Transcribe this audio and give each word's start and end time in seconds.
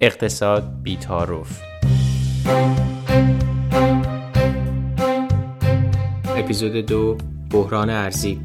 اقتصاد 0.00 0.82
بیتاروف 0.82 1.62
اپیزود 6.24 6.72
دو 6.72 7.18
بحران 7.52 7.90
ارزی. 7.90 8.40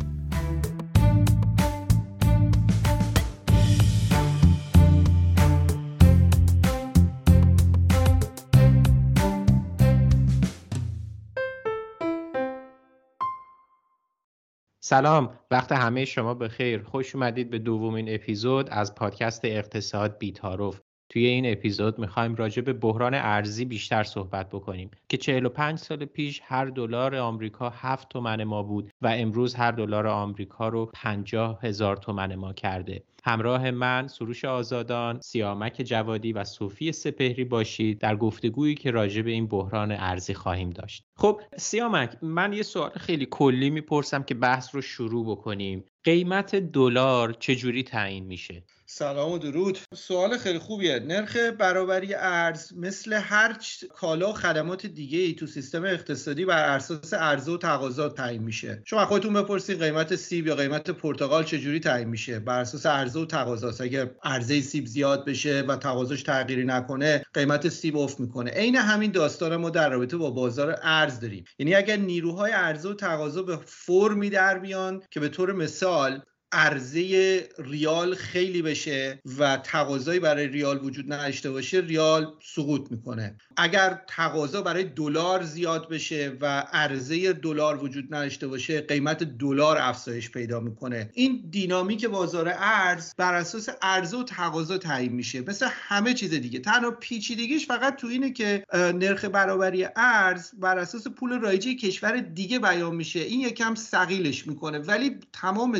سلام 14.83 15.39
وقت 15.51 15.71
همه 15.71 16.05
شما 16.05 16.33
بخیر. 16.33 16.83
خوش 16.83 17.15
اومدید 17.15 17.49
به 17.49 17.59
دومین 17.59 18.15
اپیزود 18.15 18.69
از 18.69 18.95
پادکست 18.95 19.45
اقتصاد 19.45 20.17
بیتاروف 20.17 20.79
توی 21.13 21.25
این 21.25 21.51
اپیزود 21.51 21.99
می‌خوایم 21.99 22.35
راجع 22.35 22.61
به 22.61 22.73
بحران 22.73 23.13
ارزی 23.13 23.65
بیشتر 23.65 24.03
صحبت 24.03 24.49
بکنیم 24.49 24.91
که 25.09 25.17
45 25.17 25.79
سال 25.79 26.05
پیش 26.05 26.41
هر 26.43 26.65
دلار 26.65 27.15
آمریکا 27.15 27.69
7 27.69 28.09
تومن 28.09 28.43
ما 28.43 28.63
بود 28.63 28.91
و 29.01 29.07
امروز 29.07 29.55
هر 29.55 29.71
دلار 29.71 30.07
آمریکا 30.07 30.67
رو 30.67 30.91
50 30.93 31.59
هزار 31.61 31.97
تومن 31.97 32.35
ما 32.35 32.53
کرده 32.53 33.03
همراه 33.25 33.71
من 33.71 34.07
سروش 34.07 34.45
آزادان، 34.45 35.19
سیامک 35.21 35.81
جوادی 35.85 36.33
و 36.33 36.43
صوفی 36.43 36.91
سپهری 36.91 37.43
باشید 37.43 37.99
در 37.99 38.15
گفتگویی 38.15 38.75
که 38.75 38.91
راجع 38.91 39.21
به 39.21 39.31
این 39.31 39.47
بحران 39.47 39.91
ارزی 39.91 40.33
خواهیم 40.33 40.69
داشت. 40.69 41.03
خب 41.17 41.41
سیامک 41.57 42.17
من 42.21 42.53
یه 42.53 42.63
سوال 42.63 42.89
خیلی 42.89 43.27
کلی 43.31 43.69
می‌پرسم 43.69 44.23
که 44.23 44.35
بحث 44.35 44.75
رو 44.75 44.81
شروع 44.81 45.25
بکنیم. 45.25 45.83
قیمت 46.03 46.55
دلار 46.55 47.33
چجوری 47.33 47.83
تعیین 47.83 48.25
میشه؟ 48.25 48.63
سلام 48.85 49.31
و 49.31 49.37
درود. 49.37 49.77
سوال 49.95 50.37
خیلی 50.37 50.59
خوبیه. 50.59 50.99
نرخ 50.99 51.35
برابری 51.35 52.13
ارز 52.13 52.73
مثل 52.77 53.13
هر 53.13 53.57
کالا 53.95 54.29
و 54.29 54.33
خدمات 54.33 54.85
دیگه 54.85 55.19
ای 55.19 55.33
تو 55.33 55.47
سیستم 55.47 55.83
اقتصادی 55.83 56.45
بر 56.45 56.75
اساس 56.75 57.13
عرضه 57.13 57.51
و 57.51 57.57
تقاضا 57.57 58.09
تعیین 58.09 58.43
میشه. 58.43 58.81
شما 58.85 59.05
خودتون 59.05 59.33
بپرسید 59.33 59.83
قیمت 59.83 60.15
سیب 60.15 60.47
یا 60.47 60.55
قیمت 60.55 60.89
پرتقال 60.89 61.43
چجوری 61.43 61.79
تعیین 61.79 62.09
میشه؟ 62.09 62.39
بر 62.39 62.59
اساس 62.59 62.85
عرضه 62.85 63.19
و 63.19 63.25
تقاضا 63.25 63.83
اگه 63.83 64.15
عرضه 64.23 64.61
سیب 64.61 64.85
زیاد 64.85 65.25
بشه 65.25 65.61
و 65.61 65.75
تقاضاش 65.75 66.23
تغییری 66.23 66.65
نکنه 66.65 67.23
قیمت 67.33 67.69
سیب 67.69 67.97
افت 67.97 68.19
می‌کنه. 68.19 68.51
عین 68.51 68.75
همین 68.75 69.11
داستان 69.11 69.55
ما 69.55 69.69
در 69.69 69.89
رابطه 69.89 70.17
با 70.17 70.31
بازار 70.31 70.79
ارز 70.81 71.19
داریم. 71.19 71.43
یعنی 71.59 71.75
اگر 71.75 71.95
نیروهای 71.95 72.51
عرضه 72.51 72.89
و 72.89 72.93
تقاضا 72.93 73.43
به 73.43 73.59
فرمی 73.65 74.29
در 74.29 74.59
بیان 74.59 75.03
که 75.11 75.19
به 75.19 75.29
طور 75.29 75.53
مثال 75.53 76.21
عرضه 76.53 77.49
ریال 77.59 78.15
خیلی 78.15 78.61
بشه 78.61 79.19
و 79.39 79.57
تقاضایی 79.57 80.19
برای 80.19 80.47
ریال 80.47 80.85
وجود 80.85 81.13
نداشته 81.13 81.51
باشه 81.51 81.79
ریال 81.79 82.33
سقوط 82.43 82.91
می‌کنه. 82.91 83.35
اگر 83.57 84.01
تقاضا 84.07 84.61
برای 84.61 84.83
دلار 84.83 85.43
زیاد 85.43 85.89
بشه 85.89 86.37
و 86.41 86.59
عرضه 86.73 87.33
دلار 87.33 87.83
وجود 87.83 88.15
نداشته 88.15 88.47
باشه 88.47 88.81
قیمت 88.81 89.23
دلار 89.23 89.77
افزایش 89.77 90.31
پیدا 90.31 90.59
می‌کنه. 90.59 91.09
این 91.13 91.43
دینامیک 91.49 92.05
بازار 92.05 92.53
ارز 92.57 93.13
بر 93.17 93.33
اساس 93.33 93.69
عرضه 93.81 94.17
و 94.17 94.23
تقاضا 94.23 94.77
تعیین 94.77 95.13
میشه. 95.13 95.41
مثل 95.41 95.67
همه 95.71 96.13
چیز 96.13 96.33
دیگه. 96.33 96.59
تنها 96.59 96.91
پیچیدگیش 96.91 97.67
فقط 97.67 97.95
تو 97.95 98.07
اینه 98.07 98.31
که 98.31 98.63
نرخ 98.73 99.25
برابری 99.25 99.87
ارز 99.95 100.51
بر 100.59 100.77
اساس 100.77 101.07
پول 101.07 101.39
رایجه 101.39 101.75
کشور 101.75 102.17
دیگه 102.17 102.59
بیان 102.59 102.95
میشه. 102.95 103.19
این 103.19 103.39
یکم 103.39 103.75
ثقیلش 103.75 104.47
می‌کنه. 104.47 104.79
ولی 104.79 105.17
تمام 105.33 105.79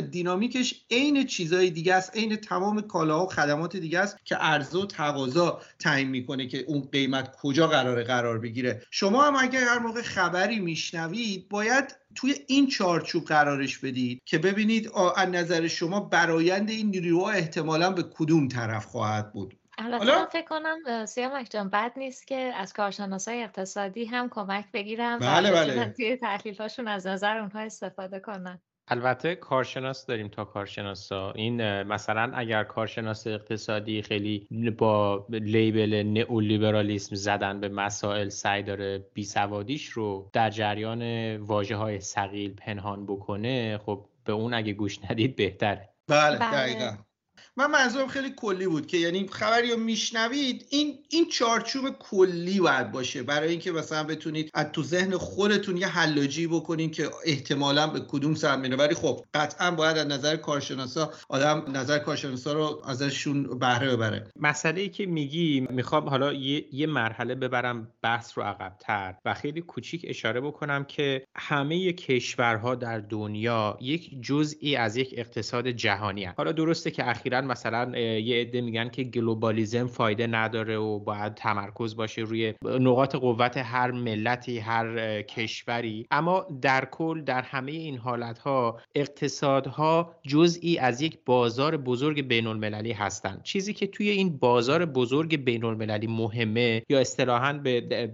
دینامیک 0.64 0.84
عین 0.90 1.26
چیزهای 1.26 1.70
دیگه 1.70 1.94
است 1.94 2.16
عین 2.16 2.36
تمام 2.36 2.80
کالاها 2.80 3.24
و 3.24 3.28
خدمات 3.28 3.76
دیگه 3.76 3.98
است 3.98 4.16
که 4.24 4.34
عرضه 4.34 4.78
و 4.78 4.86
تقاضا 4.86 5.60
تعیین 5.78 6.08
می‌کنه 6.08 6.46
که 6.46 6.58
اون 6.58 6.88
قیمت 6.92 7.36
کجا 7.36 7.66
قراره 7.66 8.04
قرار 8.04 8.38
بگیره. 8.38 8.82
شما 8.90 9.24
هم 9.24 9.36
اگر 9.36 9.64
هر 9.64 9.78
موقع 9.78 10.02
خبری 10.02 10.60
میشنوید 10.60 11.48
باید 11.48 11.96
توی 12.14 12.34
این 12.46 12.68
چارچوب 12.68 13.24
قرارش 13.24 13.78
بدید 13.78 14.22
که 14.24 14.38
ببینید 14.38 14.90
از 15.16 15.28
نظر 15.28 15.68
شما 15.68 16.00
برایند 16.00 16.70
این 16.70 16.90
نیروها 16.90 17.30
احتمالا 17.30 17.90
به 17.90 18.02
کدوم 18.02 18.48
طرف 18.48 18.86
خواهد 18.86 19.32
بود. 19.32 19.58
حالا؟ 19.78 20.26
فکر 20.32 20.44
کنم 20.44 21.06
سیامک 21.06 21.46
جان 21.50 21.68
بد 21.68 21.92
نیست 21.96 22.26
که 22.26 22.36
از 22.36 22.72
کارشناسای 22.72 23.42
اقتصادی 23.42 24.04
هم 24.04 24.28
کمک 24.28 24.64
بگیرم 24.72 25.18
بله 25.18 25.52
بله. 25.52 25.92
توی 25.96 26.16
تحلیل 26.16 26.56
هاشون 26.56 26.88
از 26.88 27.06
نظر 27.06 27.36
اونها 27.36 27.60
استفاده 27.60 28.20
کنن. 28.20 28.60
البته 28.88 29.34
کارشناس 29.34 30.06
داریم 30.06 30.28
تا 30.28 30.44
کارشناسا. 30.44 31.32
این 31.32 31.82
مثلا 31.82 32.32
اگر 32.34 32.64
کارشناس 32.64 33.26
اقتصادی 33.26 34.02
خیلی 34.02 34.48
با 34.78 35.26
لیبل 35.30 36.02
نئولیبرالیسم 36.02 37.16
زدن 37.16 37.60
به 37.60 37.68
مسائل 37.68 38.28
سعی 38.28 38.62
داره 38.62 39.06
بیسوادیش 39.14 39.88
رو 39.88 40.30
در 40.32 40.50
جریان 40.50 41.36
واجه 41.36 41.76
های 41.76 42.00
سقیل 42.00 42.54
پنهان 42.54 43.06
بکنه 43.06 43.78
خب 43.78 44.06
به 44.24 44.32
اون 44.32 44.54
اگه 44.54 44.72
گوش 44.72 44.98
ندید 45.10 45.36
بهتره. 45.36 45.88
بله, 46.08 46.38
بله. 46.38 46.50
دقیقا. 46.50 46.96
من 47.56 47.70
منظورم 47.70 48.06
خیلی 48.06 48.30
کلی 48.36 48.66
بود 48.66 48.86
که 48.86 48.96
یعنی 48.96 49.28
خبری 49.32 49.70
رو 49.70 49.76
میشنوید 49.76 50.66
این 50.70 50.98
این 51.08 51.28
چارچوب 51.28 51.90
کلی 51.98 52.60
باید 52.60 52.92
باشه. 52.92 53.22
برای 53.22 53.50
اینکه 53.50 53.72
مثلا 53.72 54.04
بتونید 54.04 54.50
از 54.54 54.66
تو 54.72 54.82
ذهن 54.82 55.16
خودتون 55.16 55.76
یه 55.76 55.86
حلاجی 55.86 56.46
بکنین 56.46 56.90
که 56.90 57.10
احتمالا 57.24 57.86
به 57.86 58.00
کدوم 58.00 58.34
سمت 58.34 58.58
میره. 58.58 58.76
ولی 58.76 58.94
خب 58.94 59.24
قطعا 59.34 59.70
باید 59.70 59.98
از 59.98 60.06
نظر 60.06 60.36
کارشناسا 60.36 61.12
آدم 61.28 61.64
نظر 61.76 61.98
کارشناسا 61.98 62.52
رو 62.52 62.82
ازشون 62.86 63.58
بهره 63.58 63.96
ببره. 63.96 64.26
مسئله 64.40 64.80
ای 64.80 64.88
که 64.88 65.06
میگی 65.06 65.66
می‌خوام 65.70 66.08
حالا 66.08 66.32
یه, 66.32 66.74
یه 66.74 66.86
مرحله 66.86 67.34
ببرم 67.34 67.88
بحث 68.02 68.38
رو 68.38 68.44
عقبتر 68.44 69.14
و 69.24 69.34
خیلی 69.34 69.60
کوچیک 69.60 70.06
اشاره 70.08 70.40
بکنم 70.40 70.84
که 70.84 71.24
همه 71.36 71.92
کشورها 71.92 72.74
در 72.74 72.98
دنیا 72.98 73.78
یک 73.80 74.22
جزئی 74.22 74.76
از 74.76 74.96
یک 74.96 75.14
اقتصاد 75.16 75.68
جهانی 75.68 76.24
هست. 76.24 76.38
حالا 76.38 76.52
درسته 76.52 76.90
که 76.90 77.08
اخیرا 77.08 77.43
مثلا 77.44 77.98
یه 77.98 78.40
عده 78.40 78.60
میگن 78.60 78.88
که 78.88 79.04
گلوبالیزم 79.04 79.86
فایده 79.86 80.26
نداره 80.26 80.76
و 80.76 80.98
باید 80.98 81.34
تمرکز 81.34 81.96
باشه 81.96 82.22
روی 82.22 82.54
نقاط 82.64 83.16
قوت 83.16 83.56
هر 83.56 83.90
ملتی 83.90 84.58
هر 84.58 85.22
کشوری. 85.22 86.06
اما 86.10 86.46
در 86.62 86.84
کل 86.84 87.20
در 87.20 87.42
همه 87.42 87.72
این 87.72 87.98
حالت 87.98 88.38
ها 88.38 88.80
اقتصادها 88.94 90.14
جزئی 90.22 90.78
از 90.78 91.00
یک 91.00 91.18
بازار 91.26 91.76
بزرگ 91.76 92.20
بین 92.28 92.46
المللی 92.46 92.92
هستند 92.92 93.42
چیزی 93.42 93.72
که 93.72 93.86
توی 93.86 94.08
این 94.08 94.36
بازار 94.38 94.84
بزرگ 94.86 95.44
بین 95.44 95.64
المللی 95.64 96.06
مهمه 96.06 96.82
یا 96.88 97.00
اصطلاحا 97.00 97.52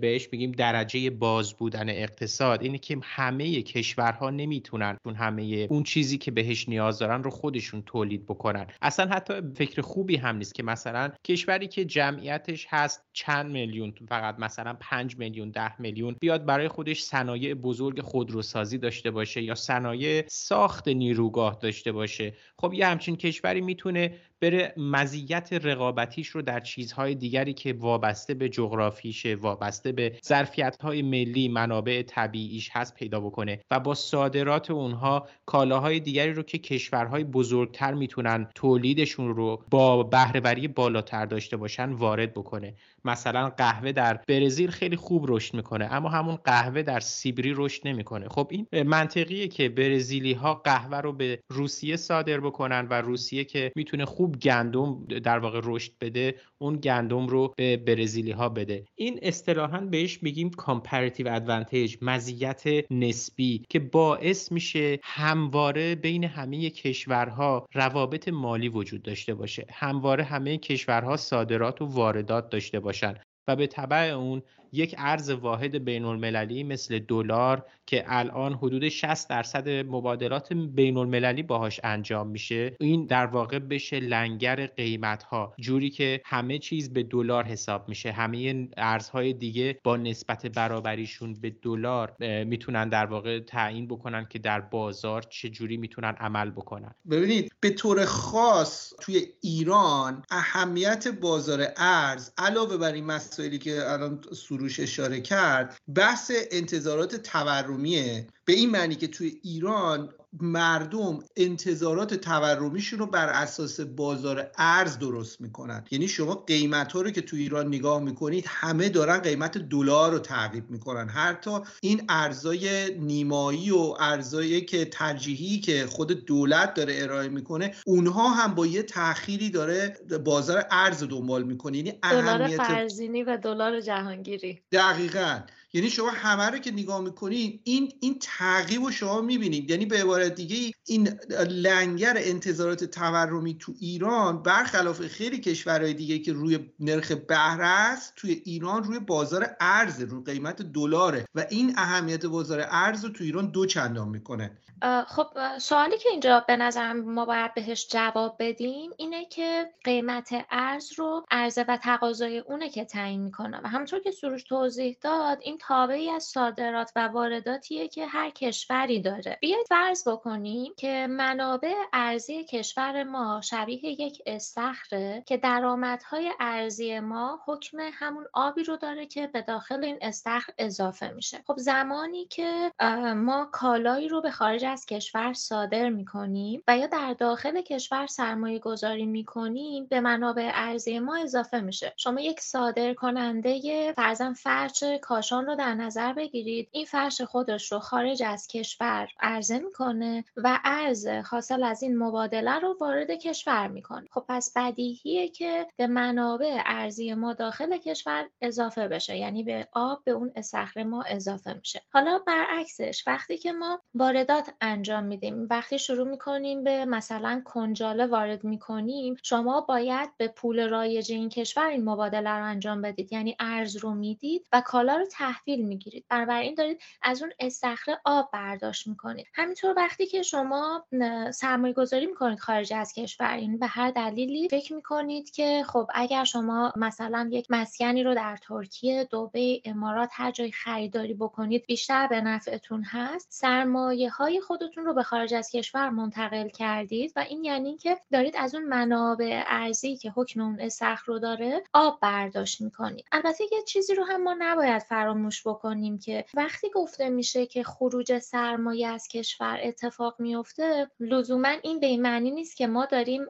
بهش 0.01 0.29
میگیم 0.33 0.53
درجه 0.53 1.11
باز 1.11 1.53
بودن 1.55 1.89
اقتصاد 1.89 2.63
اینه 2.63 2.79
که 2.79 2.99
همه 3.03 3.63
کشورها 3.63 4.31
نمی‌تونن 4.31 4.97
اون 5.05 5.15
همه 5.15 5.67
اون 5.71 5.83
چیزی 5.83 6.19
که 6.19 6.31
بهش 6.31 6.69
نیاز 6.69 6.99
دارن 6.99 7.23
رو 7.23 7.31
خودشون 7.31 7.83
تولید 7.87 8.27
بکنن. 8.27 8.67
اصلا 8.83 9.07
حتی 9.21 9.35
فکر 9.55 9.81
خوبی 9.81 10.17
هم 10.17 10.37
نیست 10.37 10.55
که 10.55 10.63
مثلا 10.63 11.11
کشوری 11.25 11.69
که 11.69 11.85
جمعیتش 11.85 12.67
هست 12.71 13.05
چند 13.13 13.51
میلیون 13.51 13.95
فقط 14.09 14.39
مثلا 14.39 14.77
5 14.81 15.17
میلیون 15.19 15.51
ده 15.51 15.81
میلیون 15.81 16.17
بیاد 16.21 16.47
برای 16.47 16.69
خودش 16.69 17.03
صنایع 17.03 17.55
بزرگ 17.55 18.01
خودروسازی 18.01 18.79
داشته 18.79 19.11
باشه 19.11 19.43
یا 19.43 19.55
صنایع 19.55 20.25
ساخت 20.29 20.89
نیروگاه 20.89 21.59
داشته 21.63 21.93
باشه. 21.93 22.35
خب 22.59 22.75
یه 22.75 22.87
همچین 22.87 23.17
کشوری 23.17 23.61
می‌تونه 23.61 24.17
بره 24.41 24.75
مزیت 24.77 25.53
رقابتیش 25.53 26.28
رو 26.28 26.43
در 26.43 26.61
چیزهای 26.61 27.15
دیگری 27.15 27.53
که 27.53 27.73
وابسته 27.73 28.34
به 28.34 28.49
جغرافیشه 28.49 29.34
وابسته 29.34 29.93
به 29.93 30.19
ظرفیت‌های 30.25 31.03
ملی 31.03 31.49
منابع 31.49 32.03
طبیعیش 32.03 32.71
هست 32.73 32.95
پیدا 32.95 33.21
بکنه 33.21 33.61
و 33.71 33.81
با 33.81 33.95
صادرات 33.95 34.71
اونها 34.71 35.28
کالاهای 35.47 36.01
دیگری 36.01 36.33
رو 36.33 36.43
که 36.43 36.59
کشورهای 36.59 37.25
بزرگتر 37.25 37.95
می‌تونن 37.95 38.49
تولیدشون 38.55 39.34
رو 39.34 39.65
با 39.71 40.03
بهرهوری 40.03 40.69
بالاتر 40.69 41.27
داشته 41.27 41.57
باشن 41.57 41.92
وارد 41.92 42.34
بکنه. 42.34 42.75
مثلا 43.05 43.49
قهوه 43.49 43.93
در 43.93 44.21
برزیل 44.29 44.71
خیلی 44.71 44.97
خوب 44.97 45.25
رشد 45.29 45.55
می‌کنه 45.55 45.89
اما 45.91 46.09
همون 46.09 46.37
قهوه 46.37 46.83
در 46.83 47.01
سیبری 47.01 47.55
رشد 47.57 47.89
نمی‌کنه. 47.89 48.29
خب 48.29 48.49
این 48.51 48.67
منطقیه 48.83 49.49
که 49.49 49.69
برزیلی 49.69 50.33
ها 50.33 50.55
قهوه 50.55 50.99
رو 50.99 51.13
به 51.13 51.43
روسیه 51.51 51.97
صادر 51.97 52.41
بکنن 52.41 52.87
و 52.91 53.01
روسیه 53.01 53.45
که 53.45 53.73
می‌تونه 53.77 54.05
خوب 54.05 54.39
گندم 54.39 55.05
در 55.05 55.39
واقع 55.39 55.61
رشد 55.65 55.93
بده 56.01 56.35
اون 56.60 56.77
گندم 56.77 57.27
رو 57.27 57.54
به 57.57 57.77
برزیلی 57.77 58.30
ها 58.30 58.48
بده. 58.48 58.84
این 58.95 59.18
اصطلاحا 59.22 59.80
بهش 59.80 60.22
میگیم 60.22 60.51
comparative 60.51 61.28
advantage 61.28 61.97
مزیت 62.03 62.62
نسبی 62.91 63.65
که 63.68 63.78
باعث 63.78 64.53
میشه 64.53 64.98
همواره 65.03 65.95
بین 65.95 66.24
همه 66.24 66.71
کشورها 66.71 67.66
روابط 67.74 68.28
مالی 68.28 68.68
وجود 68.68 69.03
داشته 69.03 69.34
باشه. 69.34 69.66
همواره 69.71 70.24
همه 70.24 70.59
کشورها 70.59 71.16
صادرات 71.16 71.83
و 71.83 71.84
واردات 71.84 72.51
داشته 72.51 72.80
باشن 72.80 73.15
و 73.48 73.56
به 73.56 73.66
طبع 73.66 73.97
اون 73.97 74.42
یک 74.72 74.95
ارز 74.99 75.31
واحد 75.31 75.84
بین 75.84 76.05
المللی 76.05 76.65
مثل 76.65 76.99
دلار 76.99 77.67
که 77.87 78.05
الان 78.07 78.55
حدود 78.55 78.89
60 78.89 79.28
درصد 79.28 79.69
مبادلات 79.69 80.53
بین 80.53 80.97
المللی 80.97 81.43
باهاش 81.43 81.81
انجام 81.84 82.28
میشه 82.28 82.77
این 82.81 83.07
در 83.07 83.27
واقع 83.27 83.59
بشه 83.59 84.01
لنگر 84.01 84.67
قیمت 84.67 85.22
ها 85.22 85.55
جوری 85.59 85.91
که 85.91 86.21
همه 86.25 86.59
چیز 86.59 86.93
به 86.93 87.03
دلار 87.03 87.45
حساب 87.45 87.89
میشه. 87.89 88.13
همه 88.13 88.69
ارزهای 88.77 89.33
دیگه 89.33 89.78
با 89.84 89.97
نسبت 89.97 90.47
برابریشون 90.47 91.34
به 91.34 91.51
دلار 91.63 92.16
می‌تونن 92.45 92.89
در 92.89 93.07
واقع 93.07 93.41
تعیین 93.41 93.87
بکنن 93.87 94.27
که 94.31 94.39
در 94.39 94.61
بازار 94.61 95.23
چه 95.23 95.49
جوری 95.49 95.77
می‌تونن 95.77 96.15
عمل 96.21 96.51
بکنن. 96.51 96.95
ببینید 97.11 97.53
به 97.61 97.71
طور 97.71 98.05
خاص 98.05 98.93
توی 99.01 99.27
ایران 99.41 100.23
اهمیت 100.31 101.09
بازار 101.09 101.66
ارز 101.77 102.31
علاوه 102.39 102.77
بر 102.77 102.93
این 102.93 103.05
مسائلی 103.05 103.59
که 103.59 103.91
الان 103.91 104.21
سروش 104.60 104.80
اشاره 104.80 105.21
کرد 105.21 105.77
بحث 105.95 106.33
انتظارات 106.51 107.16
تورمیه. 107.16 108.27
به 108.51 108.57
این 108.57 108.71
معنی 108.71 108.95
که 108.95 109.07
توی 109.07 109.41
ایران 109.43 110.09
مردم 110.41 111.19
انتظارات 111.37 112.15
تورمیشون 112.15 112.99
رو 112.99 113.07
بر 113.07 113.29
اساس 113.29 113.81
بازار 113.81 114.51
ارز 114.59 114.99
درست 114.99 115.41
می‌کنن. 115.41 115.85
یعنی 115.91 116.09
شما 116.09 116.35
قیمت 116.35 116.93
ها 116.93 117.01
رو 117.01 117.11
که 117.11 117.21
تو 117.21 117.37
ایران 117.37 117.67
نگاه 117.67 118.03
می‌کنید 118.03 118.45
همه 118.49 118.89
دارن 118.89 119.19
قیمت 119.19 119.59
دلار 119.59 120.13
رو 120.13 120.19
تعقیب 120.19 120.71
می‌کنن. 120.71 121.09
حتی 121.09 121.51
این 121.83 122.03
ارزای 122.09 122.95
نیمایی 122.99 123.71
و 123.71 123.95
ارزایی 124.01 124.61
که 124.61 124.85
ترجیحی 124.85 125.61
که 125.61 125.87
خود 125.87 126.13
دولت 126.13 126.75
داره 126.75 126.99
ارائه 127.03 127.29
می‌کنه 127.29 127.75
اونها 127.87 128.29
هم 128.29 128.55
با 128.55 128.67
یه 128.67 128.83
تأخیری 128.83 129.51
داره 129.51 129.97
بازار 130.25 130.65
ارز 130.71 131.03
دنبال 131.03 131.43
می‌کنه. 131.43 131.77
یعنی 131.77 131.93
دلار 132.03 132.49
فرزینی 132.49 133.23
و 133.23 133.37
دلار 133.37 133.81
جهانگیری. 133.81 134.61
دقیقا. 134.73 135.41
یعنی 135.72 135.91
شما 135.91 136.11
همه 136.11 136.45
رو 136.51 136.59
که 136.59 136.71
نگاه 136.71 137.01
می‌کنید 137.01 137.61
این 137.65 137.93
این 138.01 138.19
تعقیب 138.21 138.83
رو 138.83 138.91
شما 138.91 139.21
می‌بینید 139.21 139.71
یعنی 139.71 139.87
به 139.87 140.03
عبارت 140.03 140.34
دیگه 140.34 140.72
این 140.87 141.21
لنگر 141.49 142.15
انتظارات 142.17 142.84
تورمی 142.84 143.59
تو 143.59 143.75
ایران 143.81 144.43
برخلاف 144.43 145.07
خیلی 145.07 145.39
کشورهای 145.39 145.95
دیگه 145.95 146.19
که 146.19 146.33
روی 146.33 146.59
نرخ 146.81 147.13
بهره 147.13 147.67
است 147.67 148.13
توی 148.17 148.43
ایران 148.45 148.84
روی 148.84 148.99
بازار 148.99 149.57
ارز 149.61 150.01
رو 150.01 150.22
قیمت 150.22 150.63
دلاره. 150.63 151.25
و 151.34 151.47
این 151.51 151.75
اهمیت 151.77 152.27
بازار 152.27 152.66
ارز 152.71 153.05
رو 153.05 153.11
تو 153.11 153.25
ایران 153.25 153.51
دو 153.51 153.66
چندان 153.66 154.09
می‌کنه. 154.09 154.59
خب 155.07 155.27
سوالی 155.59 155.99
که 155.99 156.09
اینجا 156.09 156.45
به 156.49 156.57
نظرم 156.57 157.01
ما 157.01 157.25
باید 157.25 157.55
بهش 157.55 157.87
جواب 157.91 158.37
بدیم 158.39 158.91
اینه 158.97 159.25
که 159.25 159.71
قیمت 159.84 160.28
ارز 160.51 160.93
رو 160.93 161.27
عرضه 161.31 161.65
و 161.69 161.77
تقاضای 161.77 162.39
اونه 162.39 162.71
که 162.71 162.84
تعیین 162.84 163.21
می‌کنه. 163.21 163.61
و 163.65 163.69
همونطور 163.69 164.01
که 164.01 164.11
سروش 164.11 164.43
توضیح 164.43 164.97
داد 165.01 165.39
این 165.43 165.59
تابعی 165.60 166.10
از 166.10 166.22
صادرات 166.24 166.92
و 166.97 167.09
وارداتیه 167.09 167.89
که 167.89 168.07
هر 168.07 168.30
کشوری 168.30 169.01
داره. 169.01 169.39
بیاید 169.41 169.66
فرض 169.68 170.09
بکنیم 170.09 170.72
که 170.77 171.07
منابع 171.10 171.74
ارزی 171.92 172.45
کشور 172.45 173.03
ما 173.04 173.41
شبیه 173.45 173.84
یک 173.84 174.22
استخره 174.27 175.22
که 175.27 175.36
درآمدهای 175.36 176.33
ارزی 176.41 177.01
ما 177.01 177.41
حکم 177.47 177.78
همون 177.92 178.24
آبی 178.33 178.62
رو 178.62 178.77
داره 178.77 179.07
که 179.07 179.27
به 179.27 179.42
داخل 179.42 179.84
این 179.84 179.98
استخر 180.01 180.53
اضافه 180.59 181.10
میشه. 181.10 181.39
خب 181.47 181.57
زمانی 181.57 182.24
که 182.24 182.72
ما 183.16 183.48
کالایی 183.53 184.09
رو 184.09 184.21
به 184.21 184.30
خارج 184.30 184.65
از 184.65 184.86
کشور 184.86 185.33
صادر 185.33 185.89
می‌کنیم 185.89 186.63
و 186.68 186.78
یا 186.78 186.86
در 186.86 187.15
داخل 187.18 187.60
کشور 187.63 188.06
سرمایه 188.06 188.59
گذاری 188.59 189.06
می‌کنیم 189.06 189.86
به 189.86 190.01
منابع 190.01 190.51
ارزی 190.54 190.98
ما 190.98 191.16
اضافه 191.16 191.60
میشه. 191.60 191.92
شما 191.97 192.21
یک 192.21 192.41
صادر 192.41 192.95
کننده 192.95 193.92
فرزن 193.92 194.33
فرچ 194.33 194.84
کاشان 195.03 195.50
رو 195.51 195.57
در 195.57 195.75
نظر 195.75 196.13
بگیرید. 196.13 196.69
این 196.73 196.85
فرش 196.85 197.21
خودش 197.21 197.73
رو 197.73 197.79
خارج 197.79 198.23
از 198.23 198.47
کشور 198.47 199.09
عرضه 199.21 199.59
می‌کنه 199.59 200.25
و 200.37 200.59
ارز 200.65 201.07
حاصل 201.07 201.63
از 201.63 201.83
این 201.83 201.99
مبادله 201.99 202.59
رو 202.59 202.77
وارد 202.81 203.11
کشور 203.11 203.69
می‌کنه. 203.69 204.07
خب 204.11 204.25
پس 204.29 204.53
بدیهیه 204.57 205.29
که 205.29 205.67
به 205.77 205.87
منابع 205.87 206.63
ارزی 206.67 207.15
ما 207.15 207.33
داخل 207.33 207.77
کشور 207.77 208.29
اضافه 208.41 208.89
بشه 208.89 209.17
یعنی 209.17 209.43
به 209.43 209.69
آب 209.73 210.05
به 210.05 210.11
اون 210.11 210.33
استخر 210.37 210.83
ما 210.83 211.03
اضافه 211.03 211.53
میشه. 211.53 211.83
حالا 211.93 212.19
برعکسش 212.27 213.05
وقتی 213.07 213.39
که 213.39 213.53
ما 213.53 213.81
واردات 213.95 214.51
انجام 214.61 215.05
میدیم 215.05 215.47
وقتی 215.51 215.79
شروع 215.79 216.09
می‌کنیم 216.09 216.65
به 216.65 216.85
مثلا 216.85 217.43
کنجاله 217.45 218.07
وارد 218.07 218.45
می‌کنیم 218.45 219.17
شما 219.23 219.61
باید 219.61 220.17
به 220.17 220.29
پول 220.29 220.69
رایج 220.69 221.13
این 221.13 221.29
کشور 221.29 221.67
این 221.67 221.85
مبادله 221.85 222.31
رو 222.31 222.45
انجام 222.45 222.83
بدید. 222.83 223.13
یعنی 223.13 223.37
ارز 223.41 223.77
رو 223.77 223.95
می‌دید 223.95 224.47
و 224.53 224.61
کالا 224.67 224.97
رو 224.97 225.07
تحویل 225.47 225.65
می‌گیرید. 225.65 226.04
بنابراین 226.09 226.54
دارید 226.54 226.81
از 227.03 227.22
اون 227.22 227.33
استخر 227.39 227.97
آب 228.04 228.31
برداشت 228.33 228.87
می‌کنید. 228.87 229.27
همینطور 229.34 229.75
وقتی 229.77 230.07
که 230.07 230.22
شما 230.22 230.87
سرمایه 231.34 231.75
گذاری 231.75 232.07
می‌کنید 232.07 232.39
خارج 232.39 232.72
از 232.72 232.92
کشور 232.92 233.39
یعنی 233.39 233.57
به 233.57 233.66
هر 233.66 233.91
دلیلی 233.91 234.48
فکر 234.48 234.75
می‌کنید 234.75 235.31
که 235.31 235.65
خب 235.66 235.91
اگر 235.95 236.25
شما 236.25 236.72
مثلا 236.77 237.28
یک 237.33 237.47
مسکنی 237.51 238.03
رو 238.03 238.15
در 238.15 238.37
ترکیه 238.37 239.09
دبی 239.13 239.63
امارات 239.65 240.10
هر 240.13 240.31
جای 240.31 240.53
خریداری 240.53 241.15
بکنید 241.15 241.66
بیشتر 241.66 242.07
به 242.07 242.21
نفعتون 242.21 242.83
هست. 242.84 243.28
سرمایه 243.31 244.10
های 244.10 244.41
خودتون 244.41 244.84
رو 244.84 244.95
به 244.95 245.03
خارج 245.03 245.34
از 245.34 245.51
کشور 245.51 245.91
منتقل 245.91 246.48
کردید 246.48 247.13
و 247.16 247.21
این 247.28 247.45
یعنی 247.45 247.77
که 247.77 247.98
دارید 248.13 248.34
از 248.39 248.54
اون 248.54 248.65
منابع 248.65 249.42
ارزی 249.47 249.97
که 249.97 250.13
حکم 250.16 250.41
اون 250.41 250.60
استخر 250.60 251.03
رو 251.07 251.19
داره 251.19 251.63
آب 251.72 251.98
برداشت 252.01 252.60
می‌کنید. 252.60 253.04
البته 253.13 253.45
یه 253.53 253.63
چیزی 253.63 253.95
رو 253.95 254.04
هم 254.04 254.22
ما 254.22 254.37
نباید 254.39 254.83
فراموش 254.83 255.29
بکنیم 255.47 255.98
که 255.98 256.25
وقتی 256.35 256.71
گفته 256.75 257.09
میشه 257.09 257.47
که 257.47 257.62
خروج 257.62 258.18
سرمایه 258.18 258.88
از 258.88 259.09
کشور 259.09 259.59
اتفاق 259.62 260.16
میفته 260.18 260.90
لزوما 261.00 261.49
این 261.62 261.80
به 261.80 261.97
معنی 261.97 262.30
نیست 262.30 262.56
که 262.56 262.66
ما 262.66 262.87
داریم 262.87 263.26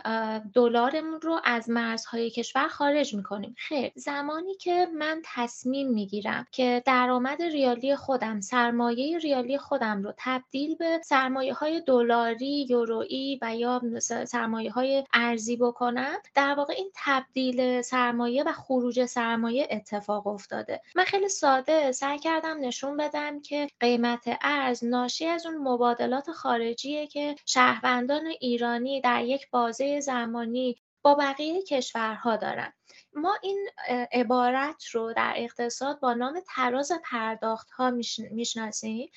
دلارمون 0.54 1.20
رو 1.20 1.40
از 1.44 1.70
مرزهای 1.70 2.30
کشور 2.30 2.68
خارج 2.68 3.14
می‌کنیم. 3.14 3.54
خیر 3.58 3.92
زمانی 3.94 4.54
که 4.54 4.86
من 4.98 5.22
تصمیم 5.24 5.88
می‌گیرم 5.88 6.46
که 6.52 6.82
درآمد 6.86 7.42
ریالی 7.42 7.96
خودم 7.96 8.40
سرمایه 8.40 9.18
ریالی 9.18 9.58
خودم 9.58 10.02
رو 10.02 10.12
تبدیل 10.16 10.74
به 10.74 11.00
سرمایه 11.04 11.54
های 11.54 11.80
دلاری 11.80 12.66
یورویی 12.70 13.38
و 13.42 13.56
یا 13.56 13.82
سرمایه 14.26 14.70
های 14.70 15.04
ارزی 15.12 15.56
بکنم 15.56 16.16
در 16.34 16.54
واقع 16.54 16.74
این 16.76 16.90
تبدیل 16.94 17.82
سرمایه 17.82 18.44
و 18.44 18.52
خروج 18.52 19.04
سرمایه 19.04 19.68
اتفاق 19.70 20.26
افتاده. 20.26 20.80
من 20.96 21.04
خیلی 21.04 21.28
ساده 21.28 21.89
سعی 21.92 22.18
کردم 22.18 22.56
نشون 22.60 22.96
بدم 22.96 23.40
که 23.40 23.68
قیمت 23.80 24.38
ارز 24.42 24.84
ناشی 24.84 25.26
از 25.26 25.46
اون 25.46 25.58
مبادلات 25.58 26.30
خارجیه 26.32 27.06
که 27.06 27.36
شهروندان 27.46 28.26
ایرانی 28.40 29.00
در 29.00 29.24
یک 29.24 29.50
بازه 29.50 30.00
زمانی 30.00 30.76
با 31.02 31.14
بقیه 31.14 31.62
کشورها 31.62 32.36
دارن. 32.36 32.72
ما 33.14 33.36
این 33.42 33.68
عبارت 34.12 34.84
رو 34.84 35.12
در 35.12 35.34
اقتصاد 35.36 36.00
با 36.00 36.14
نام 36.14 36.40
تراز 36.54 36.92
پرداخت 37.04 37.70
ها 37.70 37.90
می‌شناسیم؟ 38.30 39.10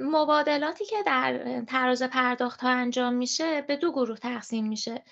مبادلاتی 0.00 0.84
که 0.84 0.96
در 1.06 1.62
تراز 1.68 2.02
پرداخت 2.02 2.60
ها 2.60 2.68
انجام 2.68 3.14
میشه 3.14 3.62
به 3.62 3.76
دو 3.76 3.92
گروه 3.92 4.18
تقسیم 4.18 4.68
میشه. 4.68 5.02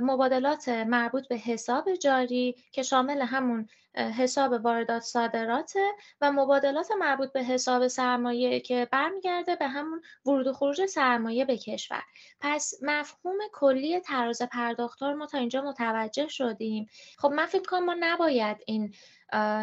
مبادلات 0.00 0.68
مربوط 0.68 1.28
به 1.28 1.36
حساب 1.36 1.94
جاری 1.94 2.56
که 2.72 2.82
شامل 2.82 3.22
همون 3.22 3.68
حساب 3.96 4.52
واردات 4.64 5.02
صادرات 5.02 5.72
و 6.20 6.32
مبادلات 6.32 6.92
مربوط 6.98 7.32
به 7.32 7.42
حساب 7.42 7.88
سرمایه 7.88 8.60
که 8.60 8.88
برمیگرده 8.92 9.56
به 9.56 9.68
همون 9.68 10.02
ورود 10.26 10.46
و 10.46 10.52
خروج 10.52 10.86
سرمایه 10.86 11.44
به 11.44 11.56
کشور. 11.58 12.02
پس 12.40 12.74
مفهوم 12.82 13.38
کلی 13.52 14.00
تراز 14.00 14.42
پرداختار 14.42 15.14
ما 15.14 15.26
تا 15.26 15.38
اینجا 15.38 15.62
متوجه 15.62 16.28
شدیم. 16.28 16.86
خب 17.18 17.28
من 17.28 17.46
فکر 17.46 17.62
کنم 17.62 17.84
ما 17.84 17.96
نباید 18.00 18.56
این 18.66 18.94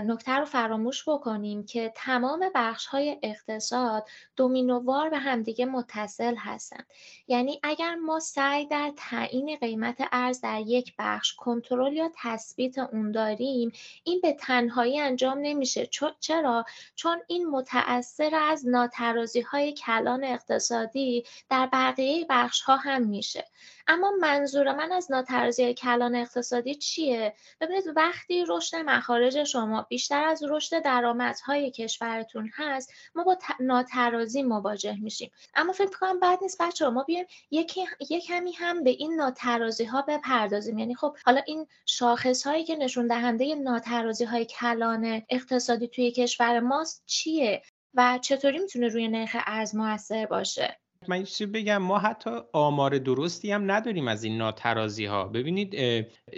نکته 0.05 0.31
رو 0.31 0.45
فراموش 0.45 1.09
بکنیم 1.09 1.65
که 1.65 1.93
تمام 1.95 2.49
بخش 2.55 2.85
های 2.85 3.19
اقتصاد 3.23 4.07
دومینووار 4.35 5.09
به 5.09 5.17
همدیگه 5.17 5.65
متصل 5.65 6.35
هستند. 6.35 6.87
یعنی 7.27 7.59
اگر 7.63 7.95
ما 7.95 8.19
سعی 8.19 8.65
در 8.65 8.91
تعیین 8.97 9.55
قیمت 9.55 9.97
ارز 10.11 10.41
در 10.41 10.61
یک 10.61 10.93
بخش 10.99 11.35
کنترل 11.35 11.93
یا 11.93 12.11
تثبیت 12.23 12.77
اون 12.77 13.11
داریم 13.11 13.71
این 14.03 14.19
به 14.23 14.33
تنهایی 14.33 14.99
انجام 14.99 15.37
نمیشه. 15.41 15.89
چرا؟ 16.19 16.65
چون 16.95 17.21
این 17.27 17.49
متأثر 17.49 18.35
از 18.35 18.67
ناترازی 18.67 19.41
های 19.41 19.73
کلان 19.73 20.23
اقتصادی 20.23 21.25
در 21.49 21.69
بقیه 21.73 22.25
بخش 22.29 22.61
ها 22.61 22.75
هم 22.75 23.01
میشه. 23.01 23.45
اما 23.87 24.11
منظور 24.21 24.73
من 24.73 24.91
از 24.91 25.11
ناترازی 25.11 25.73
کلان 25.73 26.15
اقتصادی 26.15 26.75
چیه؟ 26.75 27.33
ببینید 27.61 27.83
وقتی 27.95 28.45
رشد 28.47 28.77
مخارج 28.77 29.43
شما 29.43 29.81
بیشتر 29.81 30.23
از 30.23 30.43
رشد 30.43 30.79
درآمدهای 30.79 31.71
کشورتون 31.71 32.51
هست 32.55 32.93
ما 33.15 33.23
با 33.23 33.37
ناترازی 33.59 34.43
مواجه 34.43 34.97
میشیم. 35.01 35.31
اما 35.55 35.73
فکر 35.73 35.97
کنم 35.99 36.19
بعد 36.19 36.39
نیست 36.41 36.61
بچه 36.61 36.89
ما 36.89 37.03
بیایم 37.03 37.25
یک 37.51 37.79
کمی 38.27 38.51
هم 38.51 38.83
به 38.83 38.89
این 38.89 39.15
ناترازی 39.15 39.85
ها 39.85 40.01
بپردازیم. 40.01 40.79
یعنی 40.79 40.95
خب 40.95 41.17
حالا 41.25 41.41
این 41.47 41.67
شاخص 41.85 42.47
هایی 42.47 42.63
که 42.63 42.75
نشون 42.75 43.07
دهنده 43.07 43.55
ناترازی 43.55 44.02
های 44.27 44.45
کلان 44.45 45.21
اقتصادی 45.29 45.87
توی 45.87 46.11
کشور 46.11 46.59
ماست 46.59 47.03
چیه 47.05 47.61
و 47.93 48.19
چطوری 48.21 48.59
می‌تونه 48.59 48.87
روی 48.87 49.07
نرخ 49.07 49.35
ارز 49.45 49.75
موثر 49.75 50.25
باشه؟ 50.25 50.77
من 51.07 51.23
چیزی 51.23 51.45
بگم 51.45 51.77
ما 51.77 51.99
حتی 51.99 52.29
آمار 52.53 52.97
درستی 52.97 53.51
هم 53.51 53.71
نداریم 53.71 54.07
از 54.07 54.23
این 54.23 54.37
ناترازی 54.37 55.05
ها 55.05 55.27
ببینید 55.27 55.75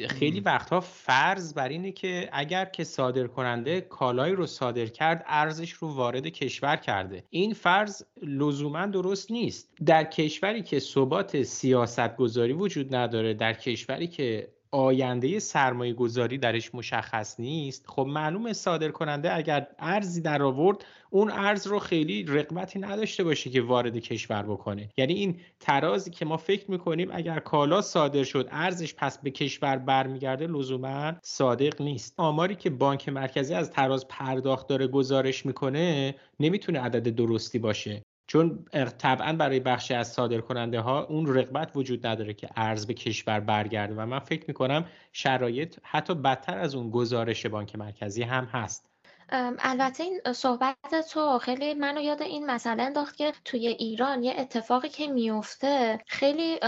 خیلی 0.09 0.39
وقتها 0.39 0.79
فرض 0.79 1.53
بر 1.53 1.69
اینه 1.69 1.91
که 1.91 2.29
اگر 2.33 2.65
که 2.65 2.83
صادر 2.83 3.27
کننده 3.27 3.81
کالایی 3.81 4.35
رو 4.35 4.45
صادر 4.45 4.85
کرد 4.85 5.23
ارزش 5.27 5.71
رو 5.71 5.93
وارد 5.93 6.27
کشور 6.27 6.75
کرده. 6.75 7.23
این 7.29 7.53
فرض 7.53 8.03
لزوما 8.21 8.85
درست 8.85 9.31
نیست. 9.31 9.73
در 9.85 10.03
کشوری 10.03 10.61
که 10.61 10.79
ثبات 10.79 11.43
سیاست 11.43 12.15
گذاری 12.15 12.53
وجود 12.53 12.95
نداره 12.95 13.33
در 13.33 13.53
کشوری 13.53 14.07
که 14.07 14.54
آینده 14.75 15.39
سرمایه 15.39 15.93
گذاری 15.93 16.37
درش 16.37 16.75
مشخص 16.75 17.39
نیست. 17.39 17.85
خب 17.87 18.05
معلوم 18.09 18.53
صادر 18.53 18.89
کننده 18.89 19.35
اگر 19.35 19.67
ارزی 19.79 20.21
در 20.21 20.43
آورد 20.43 20.85
اون 21.09 21.31
ارز 21.31 21.67
رو 21.67 21.79
خیلی 21.79 22.23
رقبتی 22.23 22.79
نداشته 22.79 23.23
باشه 23.23 23.49
که 23.49 23.61
وارد 23.61 23.97
کشور 23.97 24.43
بکنه. 24.43 24.89
یعنی 24.97 25.13
این 25.13 25.39
ترازی 25.59 26.11
که 26.11 26.25
ما 26.25 26.37
فکر 26.37 26.71
می‌کنیم 26.71 27.09
اگر 27.13 27.39
کالا 27.39 27.81
صادر 27.81 28.23
شد 28.23 28.47
ارزش 28.51 28.93
پس 28.95 29.17
به 29.17 29.31
کشور 29.31 29.77
برمیگرده 29.77 30.47
لزوما 30.47 31.13
صادق 31.21 31.81
نیست. 31.81 32.13
آماری 32.17 32.55
که 32.55 32.69
بانک 32.69 33.09
مرکزی 33.09 33.53
از 33.53 33.71
تراز 33.71 34.07
پرداخت 34.07 34.67
داره 34.67 34.87
گزارش 34.87 35.45
می‌کنه 35.45 36.15
نمی‌تونه 36.39 36.79
عدد 36.79 37.15
درستی 37.15 37.59
باشه. 37.59 38.01
چون 38.27 38.65
طبعا 38.97 39.33
برای 39.33 39.59
بخشی 39.59 39.93
از 39.93 40.07
صادر 40.11 40.41
کننده 40.41 40.79
ها 40.79 41.03
اون 41.03 41.35
رقبت 41.35 41.71
وجود 41.75 42.07
نداره 42.07 42.33
که 42.33 42.49
ارز 42.55 42.87
به 42.87 42.93
کشور 42.93 43.39
برگرده 43.39 43.93
و 43.95 44.05
من 44.05 44.19
فکر 44.19 44.45
می‌کنم 44.47 44.85
شرایط 45.11 45.79
حتی 45.83 46.15
بدتر 46.15 46.57
از 46.57 46.75
اون 46.75 46.89
گزارش 46.89 47.45
بانک 47.45 47.75
مرکزی 47.75 48.23
هم 48.23 48.45
هست. 48.45 48.94
البته 49.31 50.03
این 50.03 50.21
صحبت 50.33 50.75
تو 51.13 51.39
خیلی 51.39 51.73
منو 51.73 52.01
یاد 52.01 52.21
این 52.21 52.45
مسئله 52.45 52.83
انداخت 52.83 53.17
که 53.17 53.33
توی 53.45 53.67
ایران 53.67 54.23
یه 54.23 54.35
اتفاقی 54.37 54.89
که 54.89 55.07
میفته 55.07 55.99
خیلی 56.07 56.59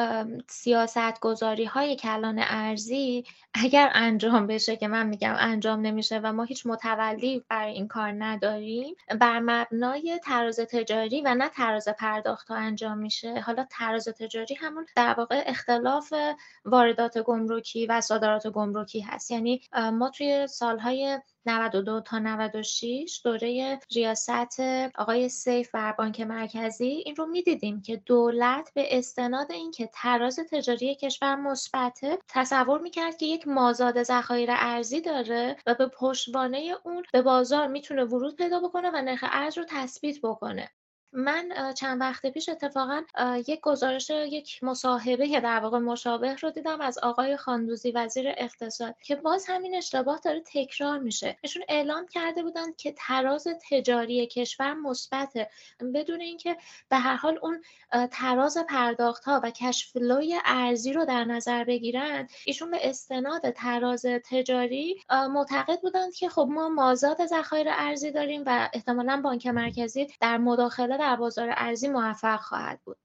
سیاست 0.49 1.19
گذاری 1.19 1.65
های 1.65 1.95
کلان 1.95 2.39
ارزی 2.39 3.23
اگر 3.53 3.89
انجام 3.93 4.47
بشه 4.47 4.75
که 4.75 4.87
من 4.87 5.07
میگم 5.07 5.35
انجام 5.37 5.81
نمیشه 5.81 6.19
و 6.23 6.33
ما 6.33 6.43
هیچ 6.43 6.65
متولی 6.65 7.43
برای 7.49 7.73
این 7.73 7.87
کار 7.87 8.11
نداریم 8.17 8.95
بر 9.19 9.39
مبنای 9.39 10.19
تراز 10.23 10.59
تجاری 10.59 11.21
و 11.21 11.35
نه 11.35 11.49
تراز 11.49 11.87
پرداخت 11.89 12.51
انجام 12.51 12.97
میشه. 12.97 13.39
حالا 13.39 13.65
تراز 13.69 14.07
تجاری 14.07 14.55
همون 14.55 14.85
در 14.95 15.13
واقع 15.13 15.43
اختلاف 15.45 16.13
واردات 16.65 17.17
گمرکی 17.17 17.85
و 17.85 18.01
صادرات 18.01 18.47
گمرکی 18.47 18.99
هست. 18.99 19.31
یعنی 19.31 19.61
ما 19.93 20.09
توی 20.09 20.47
سالهای 20.47 21.19
92 21.47 22.01
تا 22.01 22.19
96 22.19 23.21
دوره 23.23 23.79
ریاست 23.91 24.59
آقای 24.95 25.29
سیف 25.29 25.71
بر 25.71 25.91
بانک 25.91 26.21
مرکزی. 26.21 26.85
این 26.85 27.15
رو 27.15 27.25
می‌دیدیم 27.25 27.81
که 27.81 27.97
دولت 27.97 28.71
به 28.73 28.97
استناد 28.97 29.51
اینکه 29.51 29.89
تراز 29.93 30.39
تجاری 30.51 30.95
کشور 30.95 31.35
مثبته 31.35 32.17
تصور 32.27 32.81
می‌کرد 32.81 33.17
که 33.17 33.25
یک 33.25 33.47
مازاد 33.47 34.03
ذخایر 34.03 34.49
ارزی 34.51 35.01
داره 35.01 35.55
و 35.65 35.75
به 35.75 35.87
پشتوانه 35.87 36.75
اون 36.83 37.03
به 37.13 37.21
بازار 37.21 37.67
می‌تونه 37.67 38.03
ورود 38.03 38.35
پیدا 38.35 38.59
بکنه 38.59 38.89
و 38.89 39.01
نرخ 39.01 39.23
ارز 39.31 39.57
رو 39.57 39.65
تثبیت 39.69 40.21
بکنه. 40.23 40.69
من 41.13 41.73
چند 41.73 42.01
وقت 42.01 42.25
پیش 42.25 42.49
اتفاقا 42.49 43.03
یک 43.47 43.59
گزارش 43.61 44.09
یک 44.09 44.63
مصاحبه 44.63 45.39
در 45.39 45.59
واقع 45.59 45.77
مشابه 45.77 46.35
رو 46.35 46.51
دیدم 46.51 46.81
از 46.81 46.97
آقای 46.97 47.37
خاندوزی 47.37 47.91
وزیر 47.91 48.33
اقتصاد 48.37 48.95
که 49.01 49.15
باز 49.15 49.45
همین 49.47 49.75
اشتباه 49.75 50.19
داره 50.19 50.43
تکرار 50.53 50.99
میشه. 50.99 51.37
ایشون 51.41 51.63
اعلام 51.69 52.07
کرده 52.07 52.43
بودند 52.43 52.75
که 52.75 52.95
تراز 52.97 53.47
تجاری 53.69 54.27
کشور 54.27 54.73
مثبته. 54.73 55.49
بدون 55.93 56.21
اینکه 56.21 56.57
به 56.89 56.97
هر 56.97 57.15
حال 57.15 57.39
اون 57.41 57.61
تراز 58.11 58.57
پرداخت 58.69 59.23
ها 59.23 59.41
و 59.43 59.51
کشفلوی 59.51 60.39
ارزی 60.45 60.93
رو 60.93 61.05
در 61.05 61.23
نظر 61.23 61.63
بگیرن 61.63 62.27
ایشون 62.45 62.71
به 62.71 62.89
استناد 62.89 63.51
تراز 63.51 64.05
تجاری 64.05 64.95
معتقد 65.09 65.81
بودند 65.81 66.13
که 66.13 66.29
خب 66.29 66.47
ما 66.51 66.69
مازاد 66.69 67.25
ذخایر 67.25 67.67
ارزی 67.69 68.11
داریم 68.11 68.43
و 68.45 68.69
احتمالا 68.73 69.21
بانک 69.21 69.47
مرکزی 69.47 70.07
در 70.21 70.37
مداخله 70.37 70.96
در 70.97 71.15
بازار 71.15 71.49
ارزی 71.57 71.87
موفق 71.89 72.39
خواهد 72.41 72.81
بود. 72.85 72.97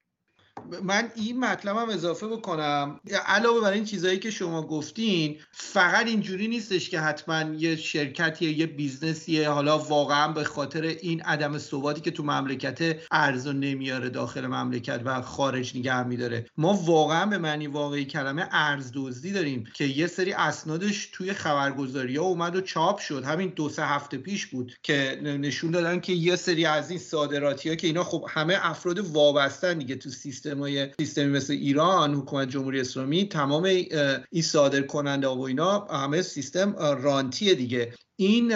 من 0.83 1.12
این 1.16 1.40
مطلبم 1.40 1.88
اضافه 1.90 2.26
بکنم. 2.26 3.00
علاوه 3.26 3.61
بر 3.61 3.73
این 3.73 3.85
چیزهایی 3.85 4.19
که 4.19 4.31
شما 4.31 4.62
گفتین 4.62 5.37
فقط 5.52 6.07
اینجوری 6.07 6.49
نیستش 6.49 6.90
که 6.90 7.00
حتما 7.00 7.54
یه 7.54 7.76
شرکتی 7.76 8.50
یه 8.50 8.66
بیزنسیه. 8.66 9.50
حالا 9.50 9.78
واقعا 9.78 10.33
به 10.33 10.45
خاطر 10.45 10.83
این 10.83 11.23
عدم 11.23 11.59
ثباتی 11.59 12.00
که 12.00 12.11
تو 12.11 12.23
مملکت 12.23 12.97
ارزو 13.11 13.52
نمیاره 13.52 14.09
داخل 14.09 14.47
مملکت 14.47 15.00
و 15.04 15.23
خارج 15.23 15.76
نگه 15.76 16.02
میداره. 16.02 16.47
ما 16.57 16.75
واقعا 16.75 17.26
به 17.26 17.38
معنی 17.38 17.66
واقعی 17.66 18.04
کلمه 18.04 18.49
ارز 18.50 18.90
دزدی 18.95 19.33
داریم 19.33 19.64
که 19.75 19.85
یه 19.85 20.07
سری 20.07 20.33
اسنادش 20.33 21.07
توی 21.12 21.33
خبرگزاری 21.33 22.16
ها 22.16 22.25
اومد 22.25 22.57
و 22.57 22.61
چاپ 22.61 22.99
شد. 22.99 23.25
همین 23.25 23.52
دو 23.57 23.69
سه 23.69 23.87
هفته 23.87 24.19
پیش 24.19 24.47
بود 24.47 24.73
که 24.83 25.21
نشون 25.23 25.71
دادن 25.71 26.00
که 26.00 26.12
یه 26.12 26.37
سری 26.37 26.66
از 26.66 26.90
این 26.90 26.99
صادراتی 26.99 27.69
ها 27.69 27.75
که 27.75 27.87
اینا 27.87 28.04
خب 28.04 28.26
همه 28.28 28.59
افراد 28.62 28.99
وابستن 28.99 29.78
دیگه 29.78 29.97
تو 29.97 30.11
سیستم 30.11 30.51
سیستمای 30.52 30.88
سیستمی 30.99 31.28
مثل 31.28 31.52
ایران 31.52 32.14
حکومت 32.14 32.49
جمهوری 32.49 32.80
اسلامی 32.80 33.28
تمام 33.28 33.64
این 34.30 34.42
صادر 34.42 34.82
کننده 34.82 35.26
و 35.26 35.40
اینا 35.40 35.78
همه 35.78 36.23
سیستم 36.23 36.76
رانتیه 36.78 37.54
دیگه. 37.54 37.92
این 38.16 38.52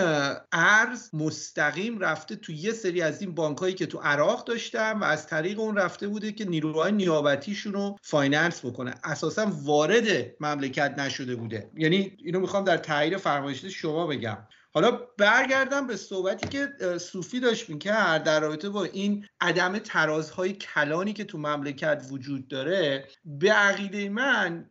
ارز 0.53 1.15
مستقیم 1.15 1.99
رفته 1.99 2.37
تو 2.37 2.53
یه 2.53 2.73
سری 2.73 3.03
از 3.03 3.21
این 3.21 3.35
بانکایی 3.35 3.75
که 3.75 3.87
تو 3.87 3.99
عراق 3.99 4.45
داشتن 4.45 4.99
و 4.99 5.05
از 5.05 5.27
طریق 5.27 5.61
اون 5.61 5.77
رفته 5.77 6.09
بوده 6.09 6.33
که 6.33 6.45
نیروهای 6.45 6.93
نیابتیشون 6.93 7.73
رو 7.73 7.97
finance 8.03 8.65
بکنه. 8.65 8.95
اساسا 9.05 9.53
وارد 9.63 10.33
مملکت 10.41 10.95
نشده 10.99 11.37
بوده. 11.37 11.71
یعنی 11.77 12.17
اینو 12.25 12.41
می‌خوام 12.41 12.65
در 12.65 12.77
تایید 12.77 13.17
فرمایشات 13.17 13.71
شما 13.71 14.07
بگم. 14.07 14.39
حالا 14.77 14.91
برگردم 15.19 15.87
به 15.87 15.97
صحبتی 15.97 16.49
که 16.49 16.69
صوفی 16.99 17.41
داشت 17.41 17.71
می‌کرد 17.71 18.25
در 18.25 18.41
رابطه 18.41 18.69
با 18.69 18.85
این 18.85 19.27
عدم 19.41 19.79
ترازهای 19.79 20.53
کلانی 20.53 21.13
که 21.13 21.25
تو 21.25 21.39
مملکت 21.39 22.07
وجود 22.11 22.49
داره. 22.49 23.09
به 23.25 23.53
عقیده 23.53 24.09
من 24.09 24.71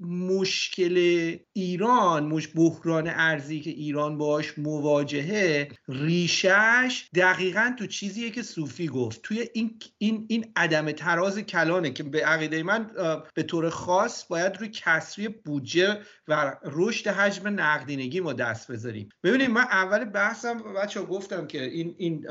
مشکل 0.00 1.36
ایران 1.52 2.26
مش 2.26 2.48
بحران 2.54 3.08
ارزی 3.08 3.60
که 3.60 3.70
ایران 3.70 4.18
باش 4.18 4.58
مواجهه 4.58 5.68
ریشش 5.88 7.08
دقیقا 7.14 7.74
تو 7.78 7.86
چیزیه 7.86 8.30
که 8.30 8.42
صوفی 8.42 8.88
گفت. 8.88 9.22
توی 9.22 9.48
این 9.54 9.78
این 9.98 10.26
این 10.28 10.52
عدم 10.56 10.92
تراز 10.92 11.38
کلانه 11.38 11.90
که 11.90 12.02
به 12.02 12.26
عقیده 12.26 12.62
من 12.62 12.90
به 13.34 13.42
طور 13.42 13.70
خاص 13.70 14.26
باید 14.28 14.56
روی 14.56 14.68
کسری 14.68 15.28
بودجه 15.28 15.98
و 16.28 16.56
رشد 16.64 17.08
حجم 17.08 17.48
نقدینگی 17.48 18.20
ما 18.20 18.32
دست 18.32 18.72
بذاریم. 18.72 19.08
ببینید 19.24 19.50
من 19.50 19.60
اول 19.60 20.04
بحثم 20.04 20.58
بچه 20.58 21.02
گفتم 21.02 21.46
که 21.46 21.64
این 21.64 21.94
این 21.98 22.26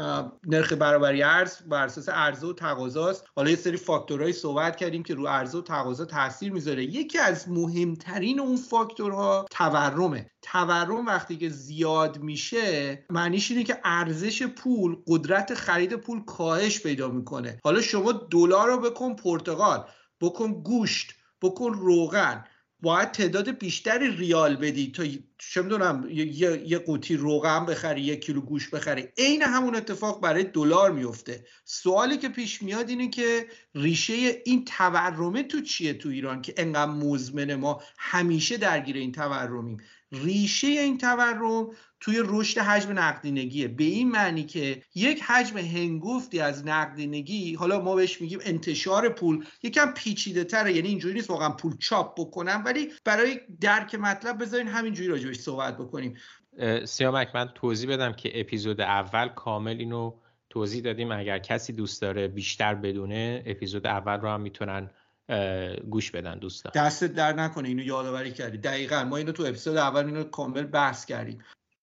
نرخ 0.47 0.73
برابری 0.73 1.23
ارز 1.23 1.57
بر 1.67 1.85
اساس 1.85 2.09
عرضه 2.09 2.47
و 2.47 2.53
تقاضاست. 2.53 3.25
حالا 3.35 3.49
یه 3.49 3.55
سری 3.55 3.77
فاکتورهای 3.77 4.33
صحبت 4.33 4.75
کردیم 4.75 5.03
که 5.03 5.13
رو 5.13 5.27
عرضه 5.27 5.57
و 5.57 5.61
تقاضا 5.61 6.05
تاثیر 6.05 6.51
می‌ذاره. 6.51 6.83
یکی 6.83 7.22
از 7.23 7.49
مهمترین 7.49 8.39
اون 8.39 8.57
فاکتورها 8.57 9.45
تورمه. 9.51 10.31
تورم 10.41 11.05
وقتی 11.05 11.37
که 11.37 11.49
زیاد 11.49 12.19
میشه 12.19 13.05
معنیش 13.09 13.51
اینه 13.51 13.63
که 13.63 13.79
ارزش 13.83 14.43
پول 14.43 14.97
قدرت 15.07 15.53
خرید 15.53 15.95
پول 15.95 16.23
کاهش 16.25 16.79
پیدا 16.81 17.07
می‌کنه. 17.07 17.59
حالا 17.63 17.81
شما 17.81 18.11
دلار 18.11 18.67
رو 18.67 18.79
بکن 18.79 19.15
پرتغال 19.15 19.85
بکن 20.21 20.53
گوشت 20.53 21.13
بکن 21.41 21.73
روغن. 21.73 22.45
باید 22.79 23.11
تعداد 23.11 23.49
بیشتری 23.49 24.17
ریال 24.17 24.55
بدی 24.55 24.91
تا 24.91 25.03
چه 25.51 25.61
می‌دونم 25.61 26.07
یه،, 26.09 26.63
یه 26.67 26.77
قوطی 26.77 27.17
روغن 27.17 27.65
بخری 27.65 28.01
یک 28.01 28.25
کیلو 28.25 28.41
گوش 28.41 28.69
بخری 28.69 29.07
عین 29.17 29.41
همون 29.41 29.75
اتفاق 29.75 30.21
برای 30.21 30.43
دلار 30.43 30.91
میفته 30.91 31.45
سوالی 31.65 32.17
که 32.17 32.29
پیش 32.29 32.61
میاد 32.61 32.89
اینه 32.89 33.09
که 33.09 33.47
ریشه 33.75 34.13
این 34.45 34.65
تورمه 34.65 35.43
تو 35.43 35.61
چیه 35.61 35.93
تو 35.93 36.09
ایران 36.09 36.41
که 36.41 36.53
انقدر 36.57 36.91
مزمن 36.91 37.55
ما 37.55 37.81
همیشه 37.97 38.57
درگیر 38.57 38.95
این 38.95 39.11
تورمیم؟ 39.11 39.77
ریشه 40.11 40.67
این 40.67 40.97
تورم 40.97 41.69
توی 42.03 42.21
رشد 42.25 42.57
حجم 42.57 42.99
نقدینگیه. 42.99 43.67
به 43.67 43.83
این 43.83 44.11
معنی 44.11 44.43
که 44.43 44.83
یک 44.95 45.23
حجم 45.23 45.57
هنگفتی 45.57 46.39
از 46.39 46.65
نقدینگی 46.65 47.55
حالا 47.55 47.81
ما 47.81 47.95
بهش 47.95 48.21
میگیم 48.21 48.39
انتشار 48.43 49.09
پول 49.09 49.45
یکم 49.63 49.91
پیچیده 49.91 50.43
تره 50.43 50.73
یعنی 50.73 50.87
اینجوری 50.87 51.13
نیست 51.13 51.29
واقعا 51.29 51.49
پول 51.49 51.77
چاپ 51.77 52.19
بکنم 52.19 52.63
ولی 52.65 52.91
برای 53.05 53.39
درک 53.61 53.95
مطلب 53.95 54.41
بذارین 54.41 54.67
همینجوری 54.67 55.09
راجبش 55.33 55.43
صحبت 55.43 55.77
بکنیم. 55.77 56.17
سیامک 56.85 57.29
من 57.35 57.49
توضیح 57.55 57.89
بدم 57.89 58.13
که 58.13 58.39
اپیزود 58.39 58.81
اول 58.81 59.27
کامل 59.27 59.77
اینو 59.77 60.13
توضیح 60.49 60.83
دادیم. 60.83 61.11
اگر 61.11 61.39
کسی 61.39 61.73
دوست 61.73 62.01
داره 62.01 62.27
بیشتر 62.27 62.75
بدونه 62.75 63.43
اپیزود 63.45 63.87
اول 63.87 64.19
رو 64.19 64.29
هم 64.29 64.41
می‌تونن 64.41 64.89
گوش 65.89 66.11
بدن 66.11 66.39
دوستان. 66.39 66.71
دستت 66.75 67.13
در 67.13 67.33
نکنه 67.33 67.67
اینو 67.67 67.83
یادآوری 67.83 68.31
کردی. 68.31 68.57
دقیقا 68.57 69.03
ما 69.03 69.17
اینو 69.17 69.31
تو 69.31 69.43
اپیزود 69.43 69.77
اول 69.77 70.05
اینو 70.05 70.23
کامل 70.23 70.63
بحث 70.63 71.05
کردیم. 71.05 71.39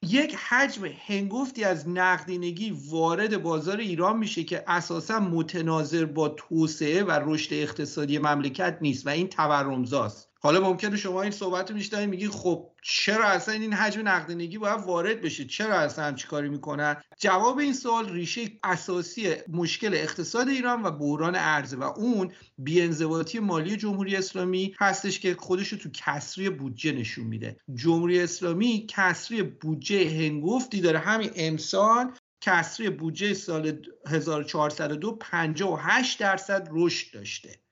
یک 0.02 0.36
حجم 0.50 0.86
هنگفتی 1.08 1.64
از 1.64 1.90
نقدینگی 1.90 2.78
وارد 2.90 3.42
بازار 3.42 3.78
ایران 3.78 4.18
میشه 4.18 4.44
که 4.44 4.64
اساسا 4.68 5.20
متناظر 5.20 6.06
با 6.06 6.30
توسعه 6.30 7.04
و 7.04 7.20
رشد 7.24 7.54
اقتصادی 7.54 8.18
مملکت 8.18 8.78
نیست 8.82 9.08
و 9.08 9.10
این 9.10 9.28
تورمزاست. 9.28 10.30
حالا 10.46 10.60
ممکنه 10.60 10.98
شما 10.98 11.22
این 11.22 11.32
صحبت 11.32 11.72
رو 11.72 12.08
میگی 12.08 12.28
خب 12.28 12.72
چرا 12.84 13.28
اصلا 13.28 13.54
این 13.54 13.74
حجم 13.74 14.08
نقدینگی 14.08 14.58
باید 14.58 14.80
وارد 14.80 15.22
بشه؟ 15.22 15.46
چرا 15.46 15.80
اصلا 15.80 16.06
همچی 16.06 16.28
کاری 16.28 16.50
می‌کنن؟ 16.50 16.96
جواب 17.20 17.58
این 17.58 17.74
سوال 17.74 18.10
ریشه 18.10 18.42
اساسی 18.64 19.34
مشکل 19.48 19.94
اقتصاد 19.94 20.48
ایران 20.48 20.84
و 20.84 20.92
بحران 20.92 21.36
ارزه 21.36 21.78
و 21.78 21.84
اون 21.84 22.32
بیانضباطی 22.58 23.40
مالی 23.40 23.78
جمهوری 23.78 24.16
اسلامی 24.16 24.75
هستش 24.80 25.20
که 25.20 25.36
خودش 25.40 25.68
رو 25.68 25.78
تو 25.78 25.90
کسری 25.94 26.50
بودجه 26.50 26.92
نشون 26.92 27.25
میده. 27.25 27.58
جمهوری 27.75 28.22
اسلامی 28.22 28.86
کسری 28.90 29.44
بودجه 29.44 30.10
هنگفتی 30.10 30.82
داره. 30.82 31.00
همین 31.00 31.32
امسال 31.36 32.12
کسری 32.42 32.90
بودجه 32.90 33.34
سال 33.34 33.82
1402 34.08 35.18
58 35.22 36.20
درصد 36.20 36.68
رشد 36.72 37.14
داشته. 37.14 37.65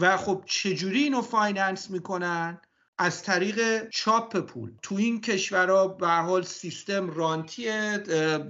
و 0.00 0.16
خب 0.16 0.44
چجوری 0.46 1.02
اینو 1.02 1.22
finance 1.22 1.90
می‌کنن؟ 1.90 2.60
از 2.98 3.22
طریق 3.22 3.88
چاپ 3.88 4.36
پول. 4.36 4.72
تو 4.82 4.94
این 4.94 5.20
کشورها 5.20 5.88
به 5.88 6.08
حال 6.08 6.42
سیستم 6.42 7.10
رانتی 7.10 7.68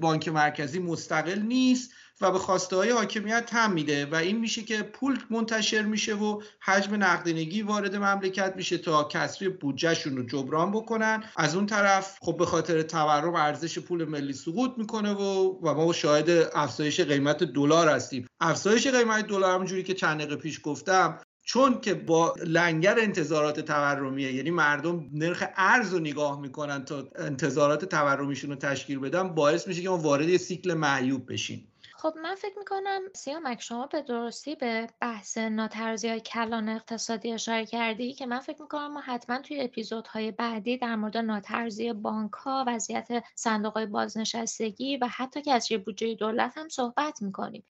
بانک 0.01 0.29
مرکزی 0.29 0.79
مستقل 0.79 1.39
نیست 1.39 1.91
و 2.21 2.31
به 2.31 2.39
خواسته 2.39 2.77
های 2.77 2.91
حاکمیت 2.91 3.51
هم 3.53 3.73
میده 3.73 4.07
و 4.07 4.15
این 4.15 4.39
میشه 4.39 4.63
که 4.63 4.83
پول 4.83 5.19
منتشر 5.31 5.83
میشه 5.83 6.15
و 6.15 6.43
حجم 6.63 6.95
نقدینگی 6.95 7.63
وارد 7.63 7.97
مملکت 7.97 8.53
میشه 8.57 8.79
تا 8.79 9.05
کسری 9.05 9.49
بودجهشون 9.49 10.17
رو 10.17 10.27
جبران 10.27 10.71
بکنن. 10.73 11.25
از 11.37 11.57
اون 11.57 11.67
طرف 11.67 12.19
خب 12.21 12.37
به 12.37 12.47
خاطر 12.47 12.83
تورم 12.83 13.35
ارزش 13.35 13.79
پول 13.79 14.05
ملی 14.05 14.33
سقوط 14.33 14.71
می‌کنه 14.77 15.13
و 15.13 15.59
و 15.63 15.75
ما 15.75 15.93
شاهد 15.93 16.31
افزایش 16.55 17.01
قیمت 17.01 17.45
دلار 17.45 17.89
هستیم. 17.89 18.27
افزایش 18.41 18.87
قیمت 18.87 19.27
دلار 19.27 19.55
همونجوری 19.55 19.83
که 19.83 19.95
چند 19.95 20.21
دقیقه 20.21 20.37
پیش 20.37 20.61
گفتم 20.63 21.19
چون 21.53 21.81
که 21.81 21.95
با 21.95 22.35
لنگر 22.47 22.99
انتظارات 22.99 23.61
تورمیه 23.61 24.33
یعنی 24.33 24.51
مردم 24.51 25.09
نرخ 25.13 25.45
ارز 25.57 25.93
رو 25.93 25.99
نگاه 25.99 26.41
می‌کنن 26.41 26.85
تا 26.85 27.09
انتظارات 27.17 27.85
تورمیشون 27.85 28.51
رو 28.51 28.57
تشکیل 28.57 28.99
بدن 28.99 29.35
باعث 29.35 29.69
میشه 29.69 29.83
که 29.83 29.89
ما 29.89 29.99
وارد 29.99 30.29
یه 30.29 30.39
سیکل 30.39 30.75
معیوب 30.75 31.33
بشیم. 31.33 31.73
خب 31.97 32.15
من 32.23 32.35
فکر 32.35 32.59
می‌کنم 32.59 33.01
سیامک 33.15 33.63
شما 33.63 33.87
به 33.87 34.03
درستی 34.03 34.55
به 34.55 34.87
بحث 35.01 35.39
ناترزی 35.39 36.09
های 36.09 36.21
کلان 36.21 36.69
اقتصادی 36.69 37.33
اشاره 37.33 37.67
کردی 37.67 38.15
که 38.15 38.27
من 38.27 38.41
فکر 38.41 38.63
می‌کنم 38.63 38.93
ما 38.93 39.01
حتما 39.01 39.39
توی 39.39 39.61
اپیزودهای 39.61 40.31
بعدی 40.31 40.79
در 40.79 40.97
مورد 40.97 41.17
ناترزی 41.17 41.93
بانک 41.93 42.33
ها 42.33 42.65
وضعیت 42.67 43.09
صندوق 43.35 43.73
های 43.73 43.87
بازنشستگی 43.87 44.97
و 44.97 45.07
حتی 45.07 45.51
از 45.51 45.69
بودجه 45.85 46.15
دولت 46.15 46.59
هم 46.59 46.69
صحبت 46.69 47.23
می‌کنیم. 47.23 47.65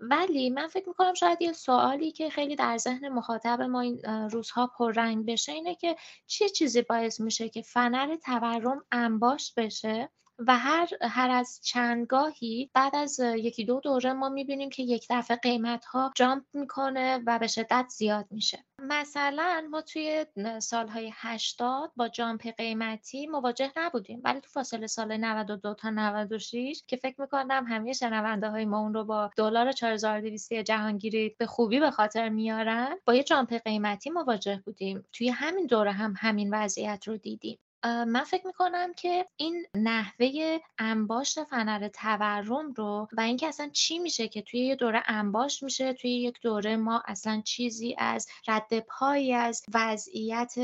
ولی 0.00 0.50
من 0.50 0.66
فکر 0.66 0.88
می‌کنم 0.88 1.14
شاید 1.14 1.42
یه 1.42 1.52
سوالی 1.52 2.12
که 2.12 2.30
خیلی 2.30 2.56
در 2.56 2.78
ذهن 2.78 3.08
مخاطب 3.08 3.62
ما 3.62 3.80
این 3.80 4.02
روزها 4.30 4.66
پررنگ 4.66 5.26
بشه 5.26 5.52
اینه 5.52 5.74
که 5.74 5.96
چه 6.26 6.48
چیزی 6.48 6.82
باعث 6.82 7.20
میشه 7.20 7.48
که 7.48 7.62
فنر 7.62 8.16
تورم 8.16 8.84
انباشت 8.92 9.54
بشه؟ 9.60 10.10
و 10.38 10.58
هر 10.58 10.88
هر 11.02 11.30
از 11.30 11.60
چندگاهی 11.62 12.70
بعد 12.74 12.96
از 12.96 13.20
یکی 13.20 13.64
دو 13.64 13.80
دوره 13.80 14.12
ما 14.12 14.28
می‌بینیم 14.28 14.70
که 14.70 14.82
یک 14.82 15.06
دفعه 15.10 15.36
قیمت 15.36 15.84
ها 15.84 16.12
جامپ 16.16 16.44
می‌کنه 16.52 17.22
و 17.26 17.38
به 17.38 17.46
شدت 17.46 17.86
زیاد 17.88 18.26
میشه. 18.30 18.64
مثلا 18.78 19.68
ما 19.70 19.82
توی 19.82 20.26
سالهای 20.62 21.12
80 21.14 21.92
با 21.96 22.08
جامپ 22.08 22.48
قیمتی 22.56 23.26
مواجه 23.26 23.72
نبودیم 23.76 24.20
ولی 24.24 24.40
تو 24.40 24.48
فاصله 24.50 24.86
سال 24.86 25.16
92 25.16 25.74
تا 25.74 25.90
96 25.90 26.82
که 26.86 26.96
فکر 26.96 27.20
می‌کنم 27.20 27.64
همه 27.68 27.92
شنونده 27.92 28.50
های 28.50 28.64
ما 28.64 28.78
اون 28.78 28.94
رو 28.94 29.04
با 29.04 29.30
دلار 29.36 29.72
4200 29.72 30.52
جهانگیری 30.52 31.36
به 31.38 31.46
خوبی 31.46 31.80
به 31.80 31.90
خاطر 31.90 32.28
میارن 32.28 32.96
با 33.04 33.14
یه 33.14 33.22
جامپ 33.22 33.54
قیمتی 33.54 34.10
مواجه 34.10 34.62
بودیم. 34.64 35.04
توی 35.12 35.28
همین 35.28 35.66
دوره 35.66 35.92
هم 35.92 36.14
همین 36.18 36.54
وضعیت 36.54 37.08
رو 37.08 37.16
دیدیم. 37.16 37.58
من 37.86 38.24
فکر 38.24 38.46
می‌کنم 38.46 38.94
که 38.94 39.26
این 39.36 39.66
نحوه 39.74 40.58
انباشت 40.78 41.44
فنر 41.44 41.88
تورم 41.88 42.72
رو 42.72 43.08
و 43.12 43.20
اینکه 43.20 43.46
اصلا 43.46 43.68
چی 43.72 43.98
میشه 43.98 44.28
که 44.28 44.42
توی 44.42 44.60
یه 44.60 44.76
دوره 44.76 45.02
انباشت 45.06 45.62
میشه 45.62 45.92
توی 45.92 46.10
یک 46.10 46.40
دوره 46.42 46.76
ما 46.76 47.02
اصلا 47.06 47.42
چیزی 47.44 47.96
از 47.98 48.28
رد 48.48 48.80
پایی 48.80 49.32
از 49.34 49.62
وضعیت 49.74 50.54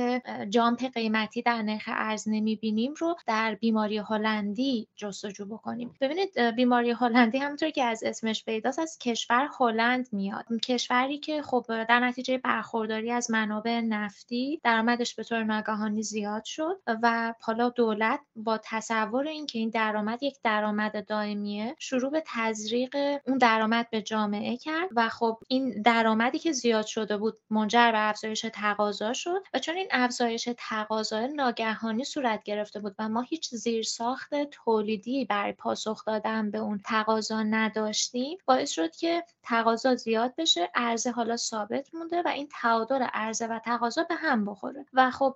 جامپ 0.51 0.93
قیمتی 0.95 1.43
در 1.43 1.63
نرخ 1.63 1.85
ارز 1.87 2.29
نمی‌بینیم 2.29 2.95
رو 2.99 3.17
در 3.27 3.55
بیماری 3.55 3.99
هلندی 3.99 4.89
جستجو 4.97 5.47
بکنیم. 5.47 5.95
ببینید 6.01 6.41
بیماری 6.41 6.91
هلندی 6.91 7.39
همونطور 7.39 7.71
که 7.71 7.85
از 7.85 8.03
اسمش 8.05 8.45
پیداست 8.45 8.79
از 8.79 8.99
کشور 8.99 9.49
هلند 9.61 10.09
میاد. 10.13 10.45
کشوری 10.63 11.19
که 11.19 11.43
خب 11.43 11.65
در 11.69 12.01
نتیجه 12.01 12.39
برخورداری 12.39 13.11
از 13.11 13.31
منابع 13.31 13.81
نفتی 13.81 14.61
درآمدش 14.65 15.15
به 15.15 15.25
طور 15.25 15.45
ناگهانی 15.45 16.03
زیاد 16.03 16.45
شد 16.45 16.81
و 16.87 17.12
حالا 17.41 17.69
دولت 17.69 18.21
با 18.37 18.59
تصور 18.65 19.29
اینکه 19.29 19.59
این 19.59 19.71
درآمد 19.71 20.23
یک 20.23 20.37
درآمد 20.43 21.07
دائمیه 21.07 21.77
شروع 21.79 22.11
به 22.11 22.23
تزریق 22.27 22.97
اون 23.27 23.39
درآمد 23.39 23.91
به 23.91 24.03
جامعه 24.03 24.57
کرد 24.57 24.89
و 24.97 25.09
خب 25.09 25.39
این 25.49 25.83
درآمدی 25.83 26.39
که 26.39 26.53
زیاد 26.53 26.87
شده 26.87 27.17
بود 27.17 27.39
منجر 27.51 27.93
به 27.93 28.09
افزایش 28.09 28.47
تقاضا 28.53 29.13
شد 29.13 29.43
و 29.55 29.59
چون 29.59 29.77
این 29.77 29.89
افزایش 29.91 30.49
تقاضا 30.59 31.27
ناگهانی 31.27 32.05
صورت 32.05 32.43
گرفته 32.43 32.81
بود 32.81 32.95
و 32.99 33.09
ما 33.09 33.21
هیچ 33.21 33.55
زیرساخت 33.55 34.35
تولیدی 34.51 35.25
برای 35.25 35.53
پاسخ 35.53 36.05
دادن 36.05 36.51
به 36.51 36.59
اون 36.59 36.81
تقاضا 36.85 37.43
نداشتیم 37.43 38.39
باعث 38.47 38.71
شد 38.71 38.97
که 38.97 39.25
تقاضا 39.43 39.95
زیاد 39.95 40.35
بشه 40.39 40.71
عرضه 40.75 41.11
حالا 41.11 41.37
ثابت 41.37 41.95
مونده 41.95 42.23
و 42.23 42.29
این 42.29 42.49
تعادل 42.61 43.03
عرضه 43.03 43.47
و 43.47 43.59
تقاضا 43.59 44.03
به 44.03 44.15
هم 44.15 44.45
بخوره. 44.45 44.87
و 44.93 45.11
خب 45.11 45.35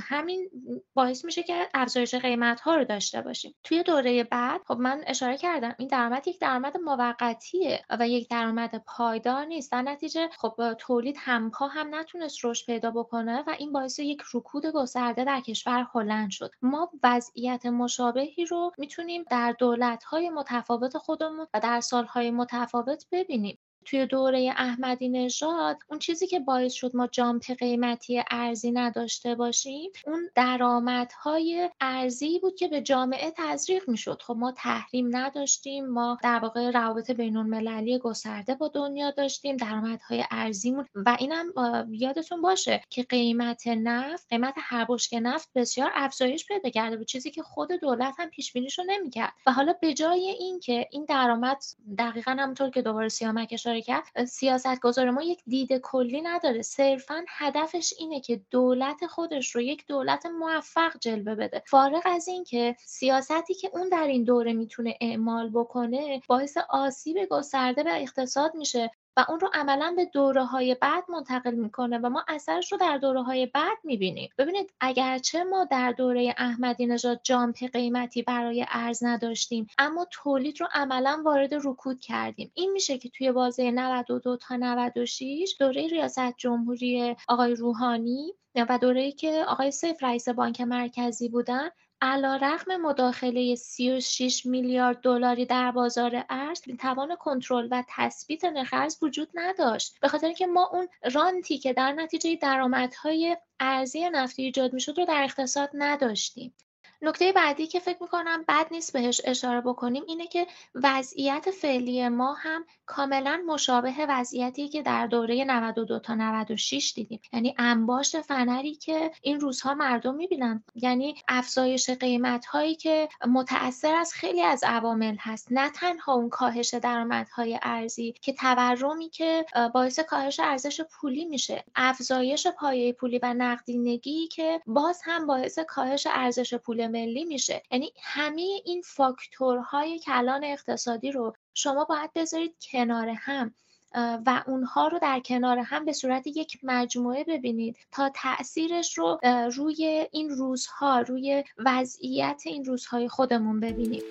همین 0.00 0.50
باعث 0.94 1.11
میشه 1.24 1.42
که 1.42 1.68
افزایش 1.74 2.14
قیمت 2.14 2.60
ها 2.60 2.76
رو 2.76 2.84
داشته 2.84 3.20
باشیم. 3.20 3.54
توی 3.64 3.82
دوره 3.82 4.24
بعد 4.24 4.60
خب 4.68 4.76
من 4.76 5.04
اشاره 5.06 5.36
کردم 5.36 5.74
این 5.78 5.88
درآمد 5.88 6.28
یک 6.28 6.40
درآمد 6.40 6.76
موقتیه 6.76 7.84
و 7.98 8.08
یک 8.08 8.28
درآمد 8.28 8.82
پایدار 8.86 9.44
نیست. 9.44 9.72
در 9.72 9.82
نتیجه 9.82 10.28
خب 10.38 10.74
تولید 10.78 11.16
همپا 11.18 11.66
هم 11.66 11.94
نتونست 11.94 12.44
رشد 12.44 12.66
پیدا 12.66 12.90
بکنه 12.90 13.44
و 13.46 13.54
این 13.58 13.72
باعث 13.72 13.98
یک 13.98 14.22
رکود 14.34 14.66
گسترده 14.66 15.24
در 15.24 15.40
کشور 15.40 15.86
هلند 15.94 16.30
شد. 16.30 16.50
ما 16.62 16.90
وضعیت 17.02 17.66
مشابهی 17.66 18.44
رو 18.44 18.72
می‌تونیم 18.78 19.24
در 19.30 19.54
دولت 19.58 20.04
های 20.04 20.30
متفاوت 20.30 20.98
خودمون 20.98 21.46
و 21.54 21.60
در 21.60 21.80
سالهای 21.80 22.30
متفاوت 22.30 23.04
ببینیم. 23.12 23.58
توی 23.84 24.06
دوره 24.06 24.54
احمدی 24.56 25.08
نژاد 25.08 25.76
اون 25.90 25.98
چیزی 25.98 26.26
که 26.26 26.40
باعث 26.40 26.72
شد 26.72 26.96
ما 26.96 27.06
جامپ 27.06 27.52
قیمتی 27.58 28.22
ارزی 28.30 28.72
نداشته 28.72 29.34
باشیم 29.34 29.90
اون 30.06 30.30
درآمدهای 30.34 31.70
ارزی 31.80 32.38
بود 32.38 32.54
که 32.54 32.68
به 32.68 32.80
جامعه 32.80 33.32
تزریق 33.36 33.88
می‌شد. 33.88 34.22
خب 34.22 34.34
ما 34.36 34.52
تحریم 34.52 35.16
نداشتیم 35.16 35.86
ما 35.86 36.18
در 36.22 36.38
واقع 36.38 36.70
روابط 36.70 37.10
بین 37.10 37.36
المللی 37.36 37.98
گسترده 37.98 38.54
با 38.54 38.68
دنیا 38.68 39.10
داشتیم 39.10 39.56
درآمدهای 39.56 40.24
ارزیمون. 40.30 40.86
و 40.94 41.16
اینم 41.20 41.52
یادتون 41.90 42.42
باشه 42.42 42.82
که 42.90 43.02
قیمت 43.02 43.66
نفت 43.68 44.26
قیمت 44.30 44.54
هر 44.56 44.86
بشکه 44.88 45.20
نفت 45.20 45.50
بسیار 45.54 45.90
افزایش 45.94 46.46
پیدا 46.46 46.70
کرده 46.70 46.96
بود 46.96 47.06
چیزی 47.06 47.30
که 47.30 47.42
خود 47.42 47.72
دولت 47.72 48.14
هم 48.18 48.30
پیش 48.30 48.52
بینیشو 48.52 48.82
نمی‌کرد. 48.86 49.32
و 49.46 49.52
حالا 49.52 49.72
به 49.80 49.94
جای 49.94 50.28
اینکه 50.28 50.88
این 50.90 51.04
درآمد 51.04 51.62
دقیقا 51.98 52.36
همونطور 52.38 52.70
که 52.70 52.82
دوباره 52.82 53.08
سیامک 53.08 53.56
اشاره 53.72 54.26
سیاست 54.26 54.80
گذار 54.80 55.10
ما 55.10 55.22
یک 55.22 55.42
دید 55.46 55.72
کلی 55.72 56.20
نداره. 56.20 56.62
صرفا 56.62 57.24
هدفش 57.28 57.94
اینه 57.98 58.20
که 58.20 58.40
دولت 58.50 59.06
خودش 59.06 59.54
رو 59.54 59.60
یک 59.60 59.86
دولت 59.86 60.26
موفق 60.26 60.98
جلوه 61.00 61.34
بده. 61.34 61.62
فارغ 61.66 62.02
از 62.04 62.28
اینکه 62.28 62.76
سیاستی 62.86 63.54
که 63.54 63.70
اون 63.72 63.88
در 63.88 64.06
این 64.06 64.24
دوره 64.24 64.52
می‌تونه 64.52 64.98
اعمال 65.00 65.50
بکنه 65.50 66.20
باعث 66.28 66.56
آسیب 66.70 67.16
گسترده 67.30 67.82
به 67.82 68.02
اقتصاد 68.02 68.54
میشه. 68.54 68.90
و 69.16 69.24
اون 69.28 69.40
رو 69.40 69.50
عملا 69.54 69.94
به 69.96 70.04
دوره 70.04 70.44
های 70.44 70.74
بعد 70.74 71.04
منتقل 71.08 71.54
می‌کنه 71.54 71.98
و 71.98 72.08
ما 72.08 72.24
اثرش 72.28 72.72
رو 72.72 72.78
در 72.78 72.98
دوره 72.98 73.22
های 73.22 73.46
بعد 73.46 73.78
می‌بینیم. 73.84 74.30
ببینید 74.38 74.72
اگرچه 74.80 75.44
ما 75.44 75.64
در 75.64 75.92
دوره 75.92 76.34
احمدی 76.38 76.86
نژاد 76.86 77.20
جامپ 77.22 77.64
قیمتی 77.72 78.22
برای 78.22 78.66
ارز 78.68 79.04
نداشتیم 79.04 79.66
اما 79.78 80.06
تولید 80.10 80.60
رو 80.60 80.68
عملا 80.74 81.22
وارد 81.24 81.54
رکود 81.54 82.00
کردیم. 82.00 82.50
این 82.54 82.72
میشه 82.72 82.98
که 82.98 83.08
توی 83.08 83.32
بازه 83.32 83.70
92 83.70 84.36
تا 84.36 84.56
96 84.56 85.56
دوره 85.58 85.86
ریاست 85.86 86.36
جمهوری 86.36 87.16
آقای 87.28 87.54
روحانی 87.54 88.34
و 88.54 88.78
دوره‌ای 88.78 89.12
که 89.12 89.44
آقای 89.48 89.70
سیف 89.70 90.02
رئیس 90.02 90.28
بانک 90.28 90.60
مرکزی 90.60 91.28
بودن 91.28 91.68
علا 92.04 92.36
رقم 92.36 92.76
مداخله 92.76 93.54
36 93.54 94.46
میلیارد 94.46 95.00
دلاری 95.00 95.46
در 95.46 95.70
بازار 95.70 96.24
ارز 96.30 96.60
توان 96.80 97.16
کنترل 97.16 97.68
و 97.70 97.84
تثبیت 97.88 98.44
نرخ 98.44 98.68
ارز 98.72 98.98
وجود 99.02 99.28
نداشت. 99.34 100.00
به 100.00 100.08
خاطر 100.08 100.26
اینکه 100.26 100.46
ما 100.46 100.70
اون 100.72 100.88
رانتی 101.12 101.58
که 101.58 101.72
در 101.72 101.92
نتیجه 101.92 102.36
درآمدهای 102.36 103.36
ارزی 103.60 104.10
نفتی 104.10 104.42
ایجاد 104.42 104.72
می‌شد 104.72 104.98
رو 104.98 105.04
در 105.04 105.22
اقتصاد 105.24 105.70
نداشتیم. 105.74 106.54
نکته 107.02 107.32
بعدی 107.32 107.66
که 107.66 107.80
فکر 107.80 107.98
می‌کنم 108.00 108.44
بد 108.48 108.66
نیست 108.70 108.92
بهش 108.92 109.20
اشاره 109.24 109.60
بکنیم 109.60 110.02
اینه 110.08 110.26
که 110.26 110.46
وضعیت 110.74 111.50
فعلی 111.50 112.08
ما 112.08 112.32
هم 112.34 112.64
کاملا 112.86 113.42
مشابه 113.46 113.94
وضعیتی 114.08 114.68
که 114.68 114.82
در 114.82 115.06
دوره 115.06 115.44
92 115.44 115.98
تا 115.98 116.14
96 116.14 116.92
دیدیم. 116.96 117.20
یعنی 117.32 117.54
انباشت 117.58 118.20
فنری 118.20 118.74
که 118.74 119.10
این 119.22 119.40
روزها 119.40 119.74
مردم 119.74 120.14
می‌بینن. 120.14 120.64
یعنی 120.74 121.14
افزایش 121.28 121.90
قیمت 121.90 122.46
هایی 122.46 122.74
که 122.74 123.08
متأثر 123.28 123.94
از 123.94 124.12
خیلی 124.12 124.42
از 124.42 124.64
عوامل 124.66 125.16
هست. 125.20 125.48
نه 125.50 125.70
تنها 125.70 126.14
اون 126.14 126.28
کاهش 126.28 126.74
درآمدهای 126.74 127.58
ارزی 127.62 128.14
که 128.22 128.32
تورمی 128.32 129.08
که 129.10 129.46
باعث 129.74 130.00
کاهش 130.00 130.40
ارزش 130.40 130.80
پولی 130.80 131.24
میشه. 131.24 131.64
افزایش 131.74 132.46
پایه 132.46 132.92
پولی 132.92 133.18
و 133.22 133.34
نقدینگی 133.34 134.26
که 134.26 134.60
باز 134.66 135.00
هم 135.04 135.26
باعث 135.26 135.58
کاهش 135.58 136.06
ارزش 136.10 136.54
پول 136.54 136.91
ملی 136.92 137.24
میشه. 137.24 137.62
یعنی 137.70 137.92
همه 138.02 138.42
این 138.64 138.82
فاکتورهای 138.82 139.98
کلان 139.98 140.44
اقتصادی 140.44 141.12
رو 141.12 141.34
شما 141.54 141.84
باید 141.84 142.10
بذارید 142.14 142.54
کنار 142.72 143.08
هم 143.08 143.54
و 143.94 144.42
اونها 144.46 144.88
رو 144.88 144.98
در 144.98 145.20
کنار 145.20 145.58
هم 145.58 145.84
به 145.84 145.92
صورت 145.92 146.26
یک 146.26 146.58
مجموعه 146.62 147.24
ببینید 147.24 147.76
تا 147.92 148.10
تاثیرش 148.14 148.98
رو 148.98 149.20
روی 149.56 150.08
این 150.12 150.30
روزها 150.30 151.00
روی 151.00 151.44
وضعیت 151.58 152.42
این 152.46 152.64
روزهای 152.64 153.08
خودمون 153.08 153.60
ببینیم. 153.60 154.02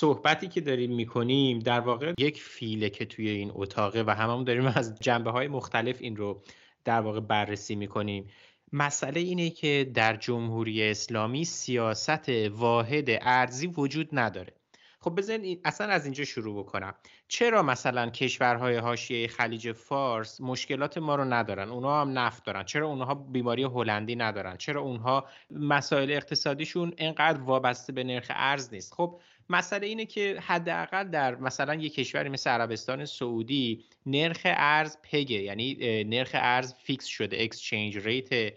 صحبتی 0.00 0.48
که 0.48 0.60
داریم 0.60 0.94
می‌کنیم 0.94 1.58
در 1.58 1.80
واقع 1.80 2.14
یک 2.18 2.42
فیله 2.42 2.90
که 2.90 3.04
توی 3.04 3.28
این 3.28 3.50
اتاقه 3.54 4.04
و 4.06 4.10
هممون 4.10 4.44
داریم 4.44 4.66
از 4.66 4.98
جنبه 5.00 5.30
های 5.30 5.48
مختلف 5.48 5.96
این 6.00 6.16
رو 6.16 6.42
در 6.84 7.00
واقع 7.00 7.20
بررسی 7.20 7.74
می‌کنیم. 7.74 8.28
مسئله 8.72 9.20
اینه 9.20 9.50
که 9.50 9.90
در 9.94 10.16
جمهوری 10.16 10.90
اسلامی 10.90 11.44
سیاست 11.44 12.28
واحد 12.50 13.04
ارزی 13.08 13.66
وجود 13.66 14.08
نداره. 14.12 14.52
خب 15.00 15.14
بزنین 15.14 15.60
اصلا 15.64 15.86
از 15.86 16.04
اینجا 16.04 16.24
شروع 16.24 16.62
بکنم. 16.62 16.94
چرا 17.28 17.62
مثلا 17.62 18.10
کشورهای 18.10 18.76
حاشیه 18.76 19.28
خلیج 19.28 19.72
فارس 19.72 20.40
مشکلات 20.40 20.98
ما 20.98 21.14
رو 21.14 21.24
ندارن؟ 21.24 21.68
اونها 21.68 22.00
هم 22.00 22.18
نفت 22.18 22.44
دارن. 22.44 22.64
چرا 22.64 22.86
اونها 22.86 23.14
بیماری 23.14 23.64
هلندی 23.64 24.16
ندارن؟ 24.16 24.56
چرا 24.56 24.80
اونها 24.80 25.26
مسائل 25.50 26.10
اقتصادیشون 26.10 26.94
انقدر 26.98 27.40
وابسته 27.40 27.92
به 27.92 28.04
نرخ 28.04 28.26
ارز 28.30 28.74
نیست؟ 28.74 28.94
خب 28.94 29.20
مسئله 29.50 29.86
اینه 29.86 30.06
که 30.06 30.38
حداقل 30.40 31.08
در 31.08 31.34
مثلا 31.34 31.74
یک 31.74 31.94
کشوری 31.94 32.28
مثل 32.28 32.50
عربستان 32.50 33.04
سعودی 33.04 33.84
نرخ 34.06 34.40
ارز 34.44 34.96
peg 35.02 35.32
ه 35.32 35.42
یعنی 35.42 36.04
نرخ 36.04 36.30
ارز 36.34 36.74
fix 36.74 37.06
شده. 37.06 37.42
exchange 37.42 37.98
rate 37.98 38.52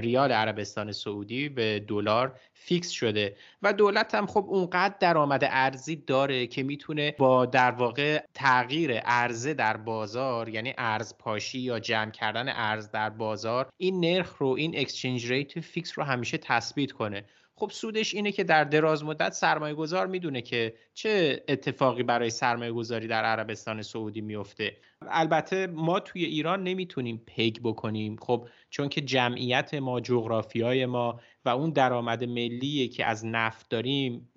ریال 0.00 0.32
عربستان 0.32 0.92
سعودی 0.92 1.48
به 1.48 1.84
دلار 1.88 2.40
fix 2.54 2.90
شده. 2.90 3.36
و 3.62 3.72
دولت 3.72 4.14
هم 4.14 4.26
خب 4.26 4.44
اونقدر 4.48 4.94
درآمد 5.00 5.44
ارزی 5.44 5.96
داره 5.96 6.46
که 6.46 6.62
می‌تونه 6.62 7.14
با 7.18 7.46
در 7.46 7.70
واقع 7.70 8.22
تغییر 8.34 9.00
عرضه 9.04 9.54
در 9.54 9.76
بازار 9.76 10.48
یعنی 10.48 10.74
ارز 10.78 11.14
پاشی 11.18 11.58
یا 11.58 11.80
جمع 11.80 12.10
کردن 12.10 12.48
ارز 12.48 12.90
در 12.90 13.10
بازار 13.10 13.68
این 13.76 14.04
نرخ 14.04 14.36
رو 14.36 14.48
این 14.48 14.78
exchange 14.78 15.32
rate 15.32 15.60
fix 15.60 15.98
رو 15.98 16.04
همیشه 16.04 16.38
تثبیت 16.38 16.92
کنه. 16.92 17.24
خب 17.62 17.70
سودش 17.70 18.14
اینه 18.14 18.32
که 18.32 18.44
در 18.44 18.64
دراز 18.64 19.04
مدت 19.04 19.32
سرمایه 19.32 19.74
گذار 19.74 20.06
می‌دونه 20.06 20.42
که 20.42 20.74
چه 20.94 21.44
اتفاقی 21.48 22.02
برای 22.02 22.30
سرمایه 22.30 22.72
گذاری 22.72 23.06
در 23.06 23.24
عربستان 23.24 23.82
سعودی 23.82 24.20
میفته 24.20 24.76
البته 25.08 25.66
ما 25.66 26.00
توی 26.00 26.24
ایران 26.24 26.62
نمی‌تونیم 26.62 27.22
پیگ 27.26 27.56
بکنیم. 27.62 28.16
خب 28.16 28.48
چون 28.70 28.88
که 28.88 29.00
جمعیت 29.00 29.74
ما 29.74 30.00
جغرافیای 30.00 30.86
ما 30.86 31.20
و 31.44 31.48
اون 31.48 31.70
درآمد 31.70 32.24
ملی 32.24 32.88
که 32.88 33.06
از 33.06 33.26
نفت 33.26 33.68
داریم 33.70 34.30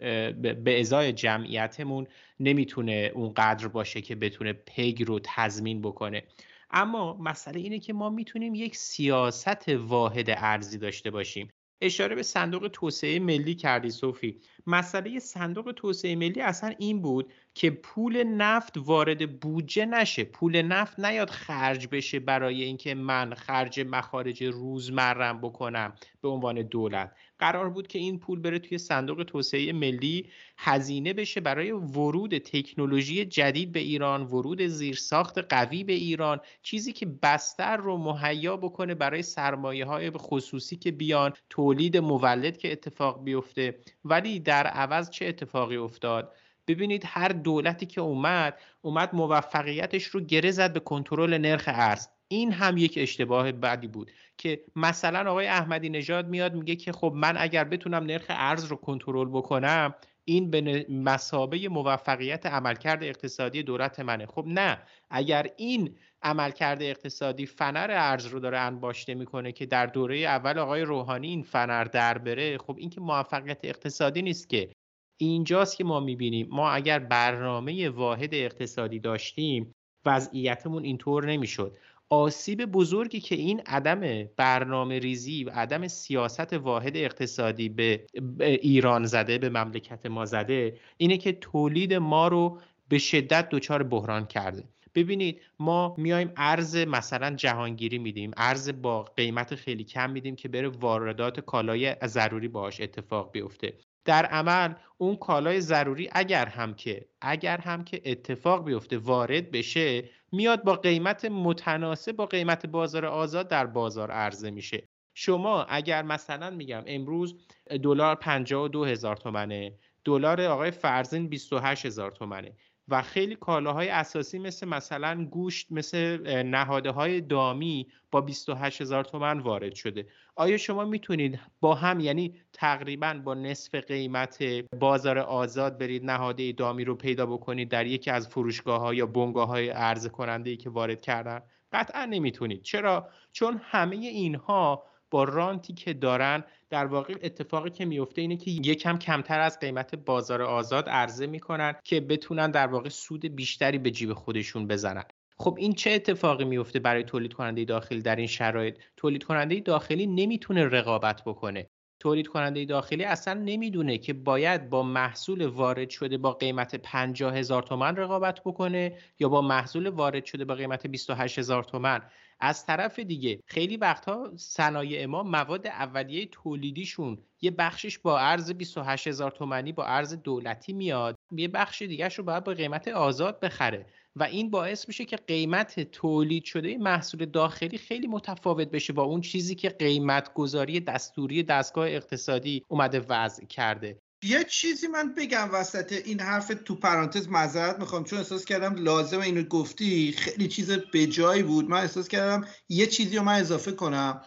به 0.64 0.80
ازای 0.80 1.14
جمعیتمون 1.14 2.08
نمی‌تونه 2.40 3.12
اون 3.16 3.34
قدر 3.34 3.68
باشه 3.68 4.02
که 4.02 4.16
بتونه 4.16 4.54
پیگ 4.54 5.04
رو 5.04 5.20
تضمین 5.24 5.82
بکنه. 5.82 6.24
اما 6.72 7.18
مسئله 7.18 7.60
اینه 7.60 7.80
که 7.80 7.94
ما 7.94 8.10
می‌تونیم 8.10 8.56
یک 8.56 8.76
سیاست 8.76 9.70
واحد 9.70 10.26
ارزی 10.30 10.78
داشته 10.78 11.12
باشیم. 11.12 11.50
اشاره 11.82 12.16
به 12.16 12.24
صندوق 12.24 12.68
توسعه 12.74 13.20
ملی 13.20 13.56
کردی 13.56 13.90
صوفی 13.90 14.42
مسئله 14.68 15.20
صندوق 15.20 15.72
توسعه 15.76 16.16
ملی 16.16 16.42
اصلا 16.42 16.74
این 16.80 17.02
بود 17.02 17.34
که 17.56 17.70
پول 17.70 18.24
نفت 18.24 18.74
وارد 18.78 19.40
بودجه 19.40 19.86
نشه. 19.86 20.24
پول 20.24 20.62
نفت 20.62 21.00
نیاد 21.00 21.30
خرج 21.30 21.88
بشه 21.92 22.20
برای 22.20 22.64
اینکه 22.64 22.96
من 22.96 23.34
خرج 23.34 23.80
مخارج 23.80 24.44
روزمرم 24.44 25.42
بکنم 25.42 25.94
به 26.22 26.28
عنوان 26.28 26.62
دولت. 26.62 27.12
قرار 27.40 27.70
بود 27.70 27.88
که 27.88 28.00
این 28.00 28.20
پول 28.20 28.40
بره 28.40 28.60
توی 28.60 28.78
صندوق 28.78 29.24
توسعه 29.24 29.74
ملی 29.74 30.30
هزینه 30.58 31.14
بشه 31.14 31.42
برای 31.42 31.72
ورود 31.72 32.38
تکنولوژی 32.38 33.26
جدید 33.26 33.72
به 33.72 33.80
ایران 33.80 34.24
ورود 34.24 34.62
زیرساخت 34.62 35.38
قوی 35.38 35.84
به 35.84 35.94
ایران 35.94 36.40
چیزی 36.64 36.94
که 36.94 37.06
بستر 37.06 37.78
رو 37.78 37.98
مهیا 37.98 38.58
بکنه 38.58 38.96
برای 38.96 39.22
سرمایه 39.22 39.86
های 39.86 40.12
خصوصی 40.12 40.76
که 40.76 40.92
بیان 40.92 41.34
تولید 41.50 41.98
مولد 41.98 42.58
که 42.58 42.72
اتفاق 42.72 43.24
بیفته. 43.24 43.80
ولی 44.06 44.40
در 44.40 44.68
عوض 44.68 45.10
چه 45.10 45.26
اتفاقی 45.26 45.78
افتاد؟ 45.78 46.34
ببینید 46.68 47.04
هر 47.06 47.28
دولتی 47.28 47.86
که 47.86 48.02
اومد 48.02 48.60
اومد 48.82 49.16
موفقیتش 49.16 50.04
رو 50.04 50.20
گره 50.22 50.52
زد 50.52 50.74
به 50.74 50.80
کنترل 50.80 51.38
نرخ 51.38 51.64
ارز. 51.68 52.08
این 52.28 52.52
هم 52.52 52.78
یک 52.78 52.94
اشتباه 53.02 53.52
بعدی 53.52 53.88
بود 53.88 54.12
که 54.38 54.64
مثلا 54.76 55.32
آقای 55.32 55.48
احمدی 55.48 55.90
نژاد 55.90 56.28
میاد 56.28 56.54
میگه 56.54 56.76
که 56.76 56.92
خب 56.92 57.14
من 57.16 57.36
اگر 57.38 57.64
بتونم 57.64 58.04
نرخ 58.04 58.26
ارز 58.30 58.66
رو 58.66 58.76
کنترل 58.76 59.30
بکنم 59.30 59.96
این 60.26 60.52
به 60.52 60.86
مسابه 60.90 61.70
موفقیت 61.70 62.46
عملکرد 62.46 63.04
اقتصادی 63.04 63.64
دولت 63.64 64.00
منه. 64.00 64.26
خب 64.26 64.44
نه 64.48 64.82
اگر 65.10 65.48
این 65.58 65.96
عملکرد 66.22 66.82
اقتصادی 66.82 67.46
فنر 67.46 67.88
ارز 67.92 68.26
رو 68.26 68.40
داره 68.40 68.60
انباشته 68.60 69.16
می‌کنه 69.16 69.52
که 69.52 69.66
در 69.66 69.86
دوره 69.86 70.18
اول 70.18 70.60
آقای 70.60 70.82
روحانی 70.82 71.28
این 71.28 71.44
فنر 71.44 71.84
در 71.84 72.18
بره 72.18 72.58
خب 72.58 72.76
این 72.78 72.90
که 72.90 73.02
موفقیت 73.02 73.60
اقتصادی 73.64 74.22
نیست 74.22 74.50
که 74.50 74.70
اینجاست 75.18 75.78
که 75.78 75.84
ما 75.84 76.00
می‌بینیم. 76.00 76.48
ما 76.52 76.70
اگر 76.70 77.00
برنامه 77.00 77.90
واحد 77.90 78.30
اقتصادی 78.34 79.00
داشتیم 79.00 79.76
وضعیتمون 80.06 80.84
اینطور 80.84 81.26
نمی‌شد. 81.26 81.78
آسیب 82.10 82.66
بزرگی 82.66 83.20
که 83.20 83.36
این 83.36 83.62
عدم 83.66 84.30
برنامه 84.38 85.00
ریزی 85.00 85.44
و 85.44 85.50
عدم 85.50 85.88
سیاست 85.88 86.54
واحد 86.54 86.98
اقتصادی 86.98 87.70
به 87.70 88.06
ایران 88.40 89.06
زده 89.06 89.38
به 89.38 89.50
مملکت 89.50 90.06
ما 90.06 90.26
زده 90.26 90.78
اینه 90.98 91.18
که 91.18 91.32
تولید 91.32 91.94
ما 91.94 92.28
رو 92.28 92.60
به 92.90 92.98
شدت 92.98 93.50
دچار 93.50 93.84
بحران 93.84 94.26
کرده. 94.26 94.64
ببینید 94.96 95.42
ما 95.60 95.96
میایم 95.98 96.32
ارز 96.38 96.76
مثلا 96.76 97.36
جهانگیری 97.36 97.98
میدیم 97.98 98.32
ارز 98.38 98.82
با 98.82 99.04
قیمت 99.04 99.56
خیلی 99.56 99.84
کم 99.84 100.10
میدیم 100.10 100.36
که 100.36 100.48
بره 100.48 100.68
واردات 100.68 101.40
کالای 101.40 101.96
ضروری 102.06 102.48
باش 102.48 102.82
اتفاق 102.82 103.32
بیفته. 103.32 103.74
در 104.06 104.26
عمل 104.26 104.74
اون 104.98 105.16
کالای 105.16 105.62
ضروری 105.62 106.10
اگر 106.12 106.46
هم 106.46 106.74
که 106.74 107.06
اگر 107.22 107.58
هم 107.58 107.84
که 107.84 108.02
اتفاق 108.06 108.66
بیفته 108.66 108.98
وارد 108.98 109.52
بشه 109.52 110.10
میاد 110.32 110.64
با 110.64 110.76
قیمت 110.76 111.26
متناسب 111.26 112.12
با 112.12 112.26
قیمت 112.26 112.66
بازار 112.66 113.06
آزاد 113.06 113.48
در 113.48 113.66
بازار 113.66 114.12
عرضه 114.12 114.52
میشه. 114.52 114.88
شما 115.14 115.64
اگر 115.64 116.02
مثلا 116.02 116.50
میگم 116.50 116.84
امروز 116.88 117.36
دلار 117.84 118.16
52 118.16 118.86
هزار 118.86 119.16
تومنه 119.16 119.80
دلار 120.06 120.42
آقای 120.42 120.72
فرزین 120.72 121.30
28 121.30 121.86
هزار 121.86 122.12
تومنه 122.12 122.56
و 122.88 123.02
خیلی 123.02 123.36
کالاهای 123.36 123.90
اساسی 123.90 124.40
مثل 124.40 124.68
مثلا 124.68 125.26
گوشت 125.26 125.72
مثل 125.72 126.44
نهاده 126.44 126.92
های 126.92 127.22
دامی 127.22 127.88
با 128.12 128.22
28 128.22 128.82
هزار 128.82 129.04
تومن 129.04 129.40
وارد 129.40 129.76
شده. 129.76 130.08
آیا 130.36 130.58
شما 130.58 130.86
می‌تونید 130.86 131.40
با 131.60 131.76
هم 131.76 132.00
یعنی 132.00 132.36
تقریبا 132.54 133.22
با 133.26 133.34
نصف 133.34 133.76
قیمت 133.76 134.44
بازار 134.80 135.20
آزاد 135.20 135.78
برید 135.78 136.06
نهاده 136.06 136.52
دامی 136.52 136.84
رو 136.84 136.96
پیدا 136.96 137.26
بکنید 137.26 137.70
در 137.70 137.86
یکی 137.86 138.12
از 138.12 138.28
فروشگاه 138.28 138.82
ها 138.82 138.94
یا 138.94 139.06
بنگاه 139.06 139.48
های 139.48 139.74
کننده 140.14 140.50
ای 140.50 140.58
که 140.58 140.70
وارد 140.70 141.02
کردن؟ 141.02 141.42
قطعا 141.72 142.06
نمی‌تونید. 142.06 142.62
چرا؟ 142.62 143.10
چون 143.32 143.62
همه 143.64 143.96
اینها 143.96 144.84
با 145.16 145.24
رانتی 145.24 145.74
که 145.74 145.94
دارن 145.94 146.44
در 146.70 146.86
واقع 146.86 147.14
اتفاقی 147.24 147.70
که 147.70 147.86
میفته 147.86 148.22
اینه 148.22 148.38
که 148.38 148.52
یکم 148.52 148.98
کمتر 148.98 149.40
از 149.40 149.60
قیمت 149.60 149.96
بازار 149.96 150.42
آزاد 150.42 150.90
عرضه 150.90 151.28
می‌کنن 151.28 151.76
که 151.84 152.02
بتونن 152.02 152.52
در 152.52 152.68
واقع 152.68 152.90
سود 152.90 153.36
بیشتری 153.36 153.78
به 153.78 153.92
جیب 153.92 154.14
خودشون 154.14 154.68
بزنن. 154.68 155.04
خب 155.38 155.56
این 155.60 155.74
چه 155.74 155.92
اتفاقی 155.92 156.46
میفته 156.46 156.80
برای 156.80 157.04
تولید 157.04 157.34
کننده 157.34 157.66
داخلی 157.66 158.02
در 158.02 158.16
این 158.16 158.28
شرایط؟ 158.28 158.78
تولید 158.98 159.24
کننده 159.24 159.60
داخلی 159.60 160.08
نمی‌تونه 160.08 160.66
رقابت 160.66 161.22
بکنه. 161.26 161.70
تولید 162.00 162.28
کننده 162.28 162.66
داخلی 162.66 163.04
اصلا 163.04 163.34
نمی‌دونه 163.34 163.98
که 163.98 164.14
باید 164.14 164.70
با 164.70 164.84
محصول 164.84 165.46
وارد 165.46 165.90
شده 165.90 166.18
با 166.18 166.32
قیمت 166.32 166.76
50 166.76 167.36
هزار 167.36 167.64
تومن 167.64 167.96
رقابت 167.96 168.40
بکنه 168.46 168.98
یا 169.20 169.30
با 169.30 169.42
محصول 169.42 169.88
وارد 169.88 170.26
شده 170.26 170.46
با 170.46 170.56
قیمت 170.56 170.88
28 170.88 171.40
هزار 171.40 171.64
تومن. 171.64 172.02
از 172.40 172.66
طرف 172.66 173.00
دیگه 173.00 173.40
خیلی 173.46 173.78
وقتها 173.78 174.32
صنایع 174.36 175.06
ما 175.06 175.24
مواد 175.24 175.68
اولیه 175.68 176.26
تولیدیشون 176.26 177.18
یه 177.42 177.52
بخشش 177.52 178.00
با 178.00 178.20
ارز 178.20 178.52
28 178.52 179.08
هزار 179.08 179.32
تومنی 179.32 179.72
با 179.72 179.86
ارز 179.86 180.14
دولتی 180.14 180.74
میاد 180.74 181.16
یه 181.32 181.48
بخش 181.48 181.82
دیگهش 181.82 182.16
رو 182.16 182.24
باید 182.24 182.44
با 182.44 182.54
قیمت 182.54 182.88
آزاد 182.88 183.40
بخره 183.40 183.86
و 184.16 184.24
این 184.24 184.50
باعث 184.50 184.88
میشه 184.88 185.06
که 185.06 185.16
قیمت 185.16 185.80
تولید 185.80 186.44
شده 186.44 186.78
محصول 186.78 187.26
داخلی 187.26 187.78
خیلی 187.78 188.08
متفاوت 188.08 188.68
بشه 188.68 188.94
با 188.94 189.04
اون 189.04 189.22
چیزی 189.22 189.56
که 189.56 189.70
قیمت 189.70 190.34
گذاری 190.34 190.80
دستوری 190.80 191.44
دستگاه 191.44 191.88
اقتصادی 191.88 192.64
اومده 192.68 193.00
وضع 193.10 193.46
کرده. 193.46 194.00
یه 194.24 194.44
چیزی 194.44 194.88
من 194.88 195.14
بگم 195.14 195.50
وسط 195.54 195.94
این 196.06 196.20
حرف 196.20 196.52
تو 196.66 196.76
پرانتز 196.76 197.28
معذرت 197.28 197.80
می‌خوام 197.80 198.04
چون 198.04 198.20
احساس 198.20 198.46
کردم 198.46 198.76
لازم 198.76 199.20
اینو 199.20 199.44
گفتی. 199.44 200.12
خیلی 200.12 200.48
چیز 200.48 200.72
به 200.72 201.08
جایی 201.08 201.44
بود. 201.44 201.70
من 201.70 201.82
احساس 201.82 202.08
کردم 202.08 202.48
یه 202.70 202.88
چیزی 202.88 203.18
رو 203.18 203.24
من 203.24 203.40
اضافه 203.40 203.72
کنم. 203.72 204.22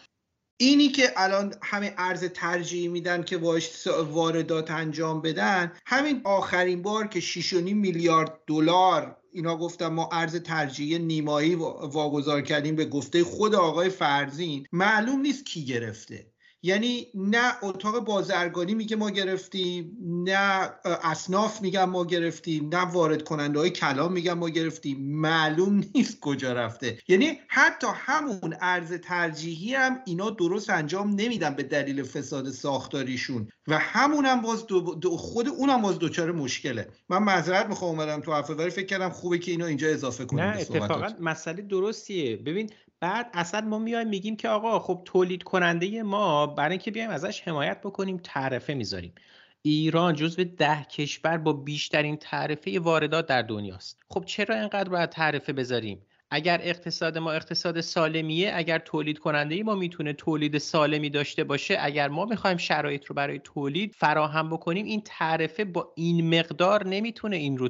اینی 0.60 0.88
که 0.88 1.12
الان 1.16 1.54
همه 1.62 1.94
ارز 1.98 2.24
ترجیحی 2.24 2.88
میدن 2.88 3.22
که 3.22 3.38
باش 3.38 3.86
واردات 3.86 4.70
انجام 4.70 5.22
بدن 5.22 5.72
همین 5.86 6.20
آخرین 6.24 6.82
بار 6.82 7.06
که 7.06 7.20
6.5 7.20 7.52
میلیارد 7.54 8.38
دلار 8.46 9.16
اینا 9.32 9.56
گفتم 9.56 9.88
ما 9.88 10.08
ارز 10.12 10.36
ترجیحی 10.36 10.98
نیمایی 10.98 11.54
واگذار 11.54 12.42
کردیم 12.42 12.76
به 12.76 12.84
گفته 12.84 13.24
خود 13.24 13.54
آقای 13.54 13.88
فرزین 13.88 14.66
معلوم 14.72 15.20
نیست 15.20 15.46
کی 15.46 15.64
گرفته. 15.64 16.32
یعنی 16.62 17.06
نه 17.14 17.52
اتاق 17.62 18.04
بازرگانی 18.04 18.74
میگه 18.74 18.96
ما 18.96 19.10
گرفتیم 19.10 19.96
نه 20.04 20.70
اصناف 21.02 21.62
میگن 21.62 21.84
ما 21.84 22.04
گرفتیم 22.04 22.68
نه 22.68 22.82
وارد 22.84 23.22
کننده 23.22 23.58
های 23.58 23.70
کلام 23.70 24.12
میگن 24.12 24.32
ما 24.32 24.48
گرفتیم. 24.48 24.98
معلوم 25.00 25.84
نیست 25.94 26.20
کجا 26.20 26.52
رفته. 26.52 26.98
یعنی 27.08 27.38
حتی 27.48 27.86
همون 27.94 28.54
ارز 28.60 28.92
ترجیحی 28.92 29.74
هم 29.74 29.98
اینا 30.06 30.30
درست 30.30 30.70
انجام 30.70 31.10
نمیدن 31.10 31.54
به 31.54 31.62
دلیل 31.62 32.02
فساد 32.02 32.50
ساختاریشون. 32.50 33.48
و 33.68 33.78
همون 33.78 34.24
هم 34.24 34.42
باز 34.42 34.66
دو 35.00 35.16
خود 35.16 35.48
اونم 35.48 35.82
باز 35.82 35.98
دوچار 35.98 36.32
مشکله. 36.32 36.88
من 37.08 37.22
معذرت 37.22 37.66
می‌خوام 37.66 37.90
اومدم 37.90 38.20
تو 38.20 38.32
حرف 38.32 38.50
ولی 38.50 38.70
فکر 38.70 38.86
کردم 38.86 39.10
خوبه 39.10 39.38
که 39.38 39.50
اینو 39.50 39.64
اینجا 39.64 39.88
اضافه 39.88 40.24
کنیم 40.24 40.44
نه 40.44 40.56
اتفاقا 40.58 41.08
مسئله 41.20 41.62
درستیه. 41.62 42.36
ببین 42.36 42.70
بعد 43.00 43.30
اصلا 43.34 43.60
ما 43.60 43.78
میایم 43.78 44.08
میگیم 44.08 44.36
که 44.36 44.48
آقا 44.48 44.78
خب 44.78 45.02
تولید 45.04 45.42
کننده 45.42 46.02
ما 46.02 46.46
برای 46.46 46.70
اینکه 46.70 46.90
بیایم 46.90 47.10
ازش 47.10 47.40
حمایت 47.40 47.80
بکنیم 47.80 48.16
تعرفه 48.16 48.74
می‌ذاریم. 48.74 49.14
ایران 49.62 50.14
جزو 50.14 50.44
ده 50.44 50.84
کشور 50.84 51.38
با 51.38 51.52
بیشترین 51.52 52.16
تعرفه 52.16 52.80
واردات 52.80 53.26
در 53.26 53.42
دنیاست. 53.42 54.00
خب 54.08 54.24
چرا 54.24 54.54
اینقدر 54.54 54.88
باید 54.88 55.10
تعرفه 55.10 55.52
بذاریم؟ 55.52 56.06
اگر 56.30 56.60
اقتصاد 56.62 57.18
ما 57.18 57.32
اقتصاد 57.32 57.80
سالمیه 57.80 58.52
اگر 58.54 58.78
تولید 58.78 59.18
کننده 59.18 59.54
ای 59.54 59.62
ما 59.62 59.74
می‌تونه 59.74 60.12
تولید 60.12 60.58
سالمی 60.58 61.10
داشته 61.10 61.44
باشه 61.44 61.76
اگر 61.80 62.08
ما 62.08 62.24
می‌خوایم 62.24 62.56
شرایط 62.56 63.06
رو 63.06 63.14
برای 63.14 63.40
تولید 63.44 63.94
فراهم 63.94 64.50
بکنیم 64.50 64.86
این 64.86 65.02
تعرفه 65.04 65.64
با 65.64 65.92
این 65.96 66.38
مقدار 66.38 66.86
نمی‌تونه 66.86 67.36
این 67.36 67.58
رو 67.58 67.68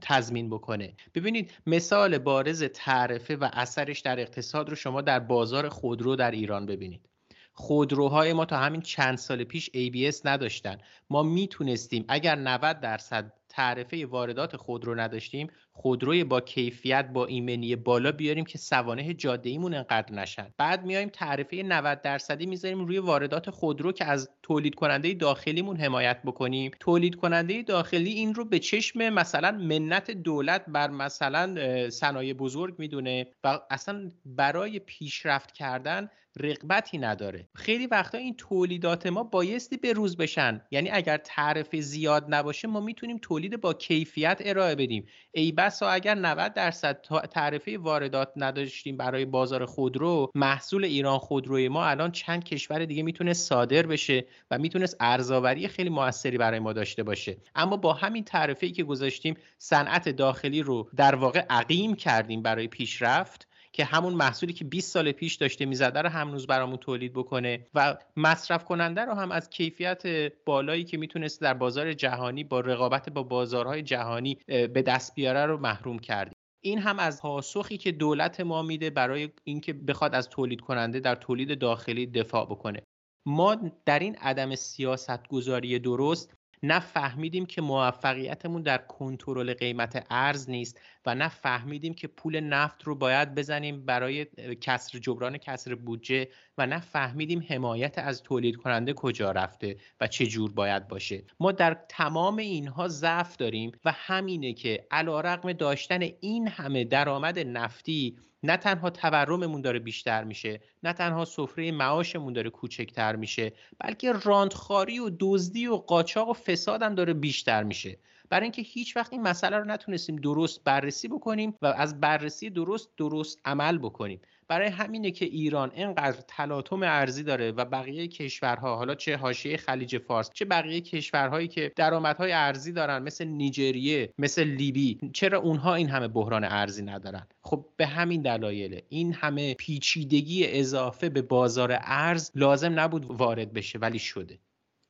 تضمین 0.00 0.50
بکنه. 0.50 0.94
ببینید 1.14 1.52
مثال 1.66 2.18
بارز 2.18 2.64
تعرفه 2.64 3.36
و 3.36 3.48
اثرش 3.52 4.00
در 4.00 4.20
اقتصاد 4.20 4.68
رو 4.70 4.76
شما 4.76 5.00
در 5.00 5.18
بازار 5.18 5.68
خودرو 5.68 6.16
در 6.16 6.30
ایران 6.30 6.66
ببینید. 6.66 7.08
خودروهای 7.52 8.32
ما 8.32 8.44
تا 8.44 8.56
همین 8.56 8.80
چند 8.80 9.18
سال 9.18 9.44
پیش 9.44 9.70
ABS 9.70 10.20
نداشتن. 10.24 10.78
ما 11.10 11.22
می‌تونستیم 11.22 12.04
اگر 12.08 12.36
90 12.36 12.80
درصد 12.80 13.32
تعرفه 13.54 14.06
واردات 14.06 14.56
خودرو 14.56 14.94
نداشتیم 14.94 15.50
خودروی 15.72 16.24
با 16.24 16.40
کیفیت 16.40 17.08
با 17.12 17.26
ایمنی 17.26 17.76
بالا 17.76 18.12
بیاریم 18.12 18.44
که 18.44 18.58
سوانه 18.58 19.14
جاده 19.14 19.50
ایمون 19.50 19.74
انقدر 19.74 20.14
نشن. 20.14 20.46
بعد 20.58 20.84
میایم 20.84 21.08
تعرفه 21.08 21.62
90 21.62 22.02
درصدی 22.02 22.46
می‌ذاریم 22.46 22.84
روی 22.84 22.98
واردات 22.98 23.50
خودرو 23.50 23.92
که 23.92 24.04
از 24.04 24.30
تولید 24.42 24.74
کننده 24.74 25.14
داخلیمون 25.14 25.76
حمایت 25.76 26.22
بکنیم. 26.22 26.70
تولید 26.80 27.16
کننده 27.16 27.62
داخلی 27.62 28.10
این 28.10 28.34
رو 28.34 28.44
به 28.44 28.58
چشم 28.58 29.08
مثلا 29.08 29.50
منت 29.50 30.10
دولت 30.10 30.64
بر 30.68 30.90
مثلا 30.90 31.90
صنایع 31.90 32.32
بزرگ 32.32 32.74
می‌دونه 32.78 33.26
و 33.44 33.60
اصلا 33.70 34.10
برای 34.26 34.78
پیشرفت 34.78 35.52
کردن 35.52 36.08
رقبتی 36.40 36.98
نداره. 36.98 37.48
خیلی 37.54 37.86
وقتا 37.86 38.18
این 38.18 38.36
تولیدات 38.36 39.06
ما 39.06 39.22
بایستی 39.22 39.76
به 39.76 39.92
روز 39.92 40.16
بشن. 40.16 40.62
یعنی 40.70 40.90
اگر 40.90 41.16
تعرفه 41.16 41.80
زیاد 41.80 42.26
نباشه 42.28 42.68
ما 42.68 42.80
می‌تونیم 42.80 43.18
تولید 43.18 43.43
با 43.48 43.74
کیفیت 43.74 44.42
ارائه 44.44 44.74
بدیم. 44.74 45.06
ای 45.32 45.52
بسا 45.52 45.88
اگر 45.88 46.14
90 46.14 46.54
درصد 46.54 47.00
تعرفه 47.30 47.78
واردات 47.78 48.32
نداشتیم 48.36 48.96
برای 48.96 49.24
بازار 49.24 49.64
خودرو 49.66 50.30
محصول 50.34 50.84
ایران 50.84 51.18
خودروی 51.18 51.68
ما 51.68 51.86
الان 51.86 52.12
چند 52.12 52.44
کشور 52.44 52.84
دیگه 52.84 53.02
می‌تونه 53.02 53.32
صادر 53.32 53.86
بشه 53.86 54.24
و 54.50 54.58
می‌تونست 54.58 54.96
ارزآوری 55.00 55.68
خیلی 55.68 55.90
موثری 55.90 56.38
برای 56.38 56.58
ما 56.58 56.72
داشته 56.72 57.02
باشه. 57.02 57.36
اما 57.54 57.76
با 57.76 57.92
همین 57.92 58.24
تعرفه 58.24 58.66
ای 58.66 58.72
که 58.72 58.84
گذاشتیم 58.84 59.36
صنعت 59.58 60.08
داخلی 60.08 60.62
رو 60.62 60.88
در 60.96 61.14
واقع 61.14 61.44
عقیم 61.50 61.94
کردیم 61.94 62.42
برای 62.42 62.68
پیشرفت. 62.68 63.48
که 63.74 63.84
همون 63.84 64.14
محصولی 64.14 64.52
که 64.52 64.64
20 64.64 64.92
سال 64.92 65.12
پیش 65.12 65.34
داشته 65.34 65.66
می‌زده 65.66 66.02
رو 66.02 66.08
هنوز 66.08 66.46
برامون 66.46 66.76
تولید 66.76 67.12
بکنه 67.12 67.66
و 67.74 67.96
مصرف 68.16 68.64
کننده 68.64 69.00
رو 69.00 69.14
هم 69.14 69.32
از 69.32 69.50
کیفیت 69.50 70.02
بالایی 70.46 70.84
که 70.84 70.96
می‌تونست 70.96 71.40
در 71.40 71.54
بازار 71.54 71.92
جهانی 71.92 72.44
با 72.44 72.60
رقابت 72.60 73.08
با 73.08 73.22
بازارهای 73.22 73.82
جهانی 73.82 74.38
به 74.46 74.82
دست 74.86 75.14
بیاره 75.14 75.46
رو 75.46 75.58
محروم 75.60 75.98
کردیم 75.98 76.34
این 76.60 76.78
هم 76.78 76.98
از 76.98 77.22
پاسخی 77.22 77.76
که 77.76 77.92
دولت 77.92 78.40
ما 78.40 78.62
میده 78.62 78.90
برای 78.90 79.28
اینکه 79.44 79.72
بخواد 79.72 80.14
از 80.14 80.28
تولید 80.28 80.60
کننده 80.60 81.00
در 81.00 81.14
تولید 81.14 81.58
داخلی 81.58 82.06
دفاع 82.06 82.44
بکنه. 82.44 82.82
ما 83.26 83.56
در 83.86 83.98
این 83.98 84.16
عدم 84.16 84.54
سیاست 84.54 85.28
گذاری 85.28 85.78
درست 85.78 86.34
نه 86.66 86.80
فهمیدیم 86.80 87.46
که 87.46 87.62
موفقیتمون 87.62 88.62
در 88.62 88.78
کنترل 88.78 89.54
قیمت 89.54 90.06
ارز 90.10 90.50
نیست 90.50 90.80
و 91.06 91.14
نه 91.14 91.28
فهمیدیم 91.28 91.94
که 91.94 92.08
پول 92.08 92.40
نفت 92.40 92.82
رو 92.82 92.94
باید 92.94 93.34
بزنیم 93.34 93.86
برای 93.86 94.24
کسر 94.60 94.98
جبران 94.98 95.38
کسر 95.38 95.74
بودجه 95.74 96.28
و 96.58 96.66
نه 96.66 96.80
فهمیدیم 96.80 97.46
حمایت 97.48 97.98
از 97.98 98.22
تولید 98.22 98.56
کننده 98.56 98.92
کجا 98.92 99.30
رفته 99.30 99.76
و 100.00 100.06
چه 100.06 100.26
جور 100.26 100.52
باید 100.52 100.88
باشه. 100.88 101.24
ما 101.40 101.52
در 101.52 101.76
تمام 101.88 102.36
اینها 102.36 102.88
ضعف 102.88 103.36
داریم 103.36 103.72
و 103.84 103.92
همینه 103.96 104.52
که 104.52 104.86
علیرغم 104.90 105.52
داشتن 105.52 106.02
این 106.20 106.48
همه 106.48 106.84
درآمد 106.84 107.38
نفتی 107.38 108.16
نه 108.44 108.56
تنها 108.56 108.90
تورممون 108.90 109.60
داره 109.60 109.78
بیشتر 109.78 110.24
میشه 110.24 110.60
نه 110.82 110.92
تنها 110.92 111.24
سفره 111.24 111.72
معاشمون 111.72 112.32
داره 112.32 112.50
کوچکتر 112.50 113.16
میشه 113.16 113.52
بلکه 113.78 114.12
راندخاری 114.12 114.98
و 114.98 115.10
دزدی 115.20 115.66
و 115.66 115.76
قاچاق 115.76 116.28
و 116.28 116.32
فساد 116.32 116.82
هم 116.82 116.94
داره 116.94 117.12
بیشتر 117.14 117.62
میشه. 117.62 117.98
برای 118.30 118.42
اینکه 118.42 118.62
هیچ 118.62 118.96
وقت 118.96 119.12
این 119.12 119.22
مسئله 119.22 119.58
رو 119.58 119.64
نتونستیم 119.64 120.16
درست 120.16 120.64
بررسی 120.64 121.08
بکنیم 121.08 121.54
و 121.62 121.66
از 121.66 122.00
بررسی 122.00 122.50
درست 122.50 122.90
درست 122.96 123.40
عمل 123.44 123.78
بکنیم. 123.78 124.20
برای 124.48 124.68
همینه 124.68 125.10
که 125.10 125.24
ایران 125.24 125.70
اینقدر 125.74 126.20
تلاطم 126.28 126.82
ارزی 126.82 127.22
داره 127.22 127.52
و 127.52 127.64
بقیه 127.64 128.08
کشورها 128.08 128.76
حالا 128.76 128.94
چه 128.94 129.16
حاشیه 129.16 129.56
خلیج 129.56 129.98
فارس 129.98 130.30
چه 130.34 130.44
بقیه 130.44 130.80
کشورهایی 130.80 131.48
که 131.48 131.72
درآمدهای 131.76 132.32
ارزی 132.32 132.72
دارن 132.72 133.02
مثل 133.02 133.24
نیجریه 133.24 134.12
مثل 134.18 134.42
لیبی 134.44 134.98
چرا 135.12 135.38
اونها 135.38 135.74
این 135.74 135.88
همه 135.88 136.08
بحران 136.08 136.44
ارزی 136.44 136.82
ندارن؟ 136.82 137.26
خب 137.42 137.66
به 137.76 137.86
همین 137.86 138.22
دلایل 138.22 138.82
این 138.88 139.12
همه 139.12 139.54
پیچیدگی 139.54 140.46
اضافه 140.46 141.08
به 141.08 141.22
بازار 141.22 141.78
ارز 141.80 142.30
لازم 142.34 142.80
نبود 142.80 143.04
وارد 143.04 143.52
بشه 143.52 143.78
ولی 143.78 143.98
شده. 143.98 144.38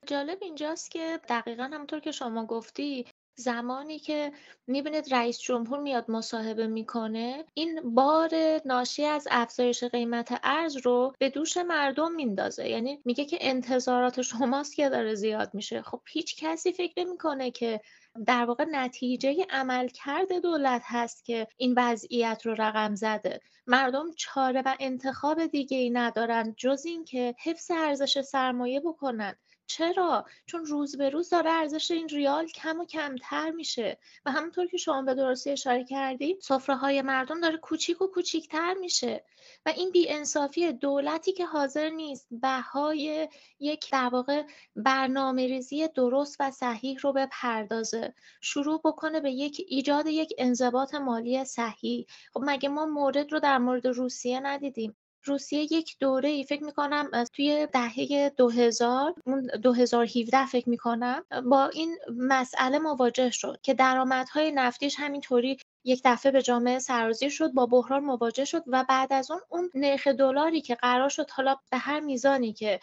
جالب 0.06 0.38
اینجاست 0.42 0.90
که 0.90 1.20
دقیقا 1.28 1.70
همونطور 1.72 2.00
که 2.00 2.12
شما 2.12 2.46
گفتی 2.46 3.06
زمانی 3.36 3.98
که 3.98 4.32
می‌بینید 4.66 5.14
رئیس 5.14 5.38
جمهور 5.38 5.78
میاد 5.78 6.10
مصاحبه 6.10 6.66
می‌کنه 6.66 7.44
این 7.54 7.94
بار 7.94 8.30
ناشی 8.64 9.04
از 9.04 9.28
افزایش 9.30 9.84
قیمت 9.84 10.40
ارز 10.42 10.76
رو 10.76 11.12
به 11.18 11.30
دوش 11.30 11.56
مردم 11.56 12.12
میندازه. 12.12 12.68
یعنی 12.68 13.00
میگه 13.04 13.24
که 13.24 13.38
انتظارات 13.40 14.22
شماست 14.22 14.76
که 14.76 14.88
داره 14.88 15.14
زیاد 15.14 15.50
میشه. 15.54 15.82
خب 15.82 16.00
هیچ 16.08 16.44
کسی 16.44 16.72
فکر 16.72 16.92
نمی‌کنه 16.96 17.50
که 17.50 17.80
در 18.26 18.44
واقع 18.44 18.64
نتیجه 18.64 19.46
عملکرد 19.50 20.32
دولت 20.42 20.82
هست 20.84 21.24
که 21.24 21.46
این 21.56 21.74
وضعیت 21.76 22.42
رو 22.44 22.54
رقم 22.58 22.94
زده. 22.94 23.40
مردم 23.66 24.12
چاره 24.16 24.62
و 24.66 24.76
انتخاب 24.80 25.46
دیگه 25.46 25.78
ای 25.78 25.90
ندارن 25.90 26.54
جز 26.56 26.84
اینکه 26.86 27.34
حفظ 27.44 27.70
ارزش 27.70 28.20
سرمایه 28.20 28.80
بکنن. 28.80 29.34
چرا؟ 29.66 30.24
چون 30.46 30.64
روز 30.66 30.96
به 30.96 31.11
روز 31.11 31.31
داره 31.31 31.50
ارزش 31.50 31.90
این 31.90 32.09
ریال 32.09 32.46
کم 32.46 32.81
و 32.81 32.85
کمتر 32.85 33.50
میشه. 33.50 33.98
و 34.27 34.31
همونطور 34.31 34.66
که 34.66 34.77
شما 34.77 35.03
به 35.03 35.14
درستی 35.14 35.50
اشاره 35.50 35.85
کردی 35.85 36.38
سفره 36.40 36.77
های 36.77 37.03
مردم 37.03 37.40
داره 37.40 37.57
کوچیک 37.57 38.03
و 38.03 38.07
کوچیکتر 38.07 38.74
میشه. 38.74 39.24
و 39.66 39.72
این 39.77 39.90
بیانصافی 39.90 40.72
دولتی 40.72 41.33
که 41.33 41.46
حاضر 41.46 41.88
نیست 41.90 42.29
بهای 42.31 43.29
یک 43.61 43.90
در 43.92 44.09
واقع 44.09 44.46
برنامه 44.77 45.46
ریزی 45.46 45.88
درست 45.88 46.37
و 46.40 46.50
صحیح 46.50 46.98
رو 47.00 47.12
بپردازه. 47.12 48.14
شروع 48.40 48.81
بکنه 48.85 49.20
به 49.20 49.31
یک 49.31 49.64
ایجاد 49.68 50.07
یک 50.07 50.35
انضباط 50.38 50.94
مالی 50.94 51.44
صحیح. 51.44 52.07
خب 52.33 52.40
مگه 52.44 52.68
ما 52.68 52.87
مورد 52.87 53.33
رو 53.33 53.40
در 53.40 53.59
مورد 53.59 53.87
روسیه 53.87 54.40
ندیدیم؟ 54.40 54.96
روسیه 55.24 55.72
یک 55.72 55.96
دوره 56.00 56.28
ای 56.28 56.44
فکر 56.44 56.64
می‌کنم 56.64 57.10
توی 57.32 57.68
دهه 57.72 58.30
2000 58.37 59.14
اون 59.26 59.46
2017 59.62 60.46
فکر 60.46 60.68
می‌کنم 60.68 61.24
با 61.50 61.66
این 61.66 61.98
مسئله 62.16 62.78
مواجه 62.78 63.30
شد 63.30 63.58
که 63.62 63.74
درآمدهای 63.74 64.52
نفتیش 64.52 64.96
همینطوری 64.98 65.56
یک 65.84 66.02
دفعه 66.04 66.32
به 66.32 66.42
جامعه 66.42 66.78
سرازیر 66.78 67.28
شد 67.28 67.52
با 67.52 67.66
بحران 67.66 68.04
مواجه 68.04 68.44
شد 68.44 68.62
و 68.66 68.84
بعد 68.88 69.12
از 69.12 69.30
اون 69.30 69.40
اون 69.48 69.70
نرخ 69.74 70.06
دلاری 70.06 70.60
که 70.60 70.74
قرار 70.74 71.08
شد 71.08 71.30
حالا 71.30 71.56
به 71.70 71.76
هر 71.76 72.00
میزانی 72.00 72.52
که 72.52 72.80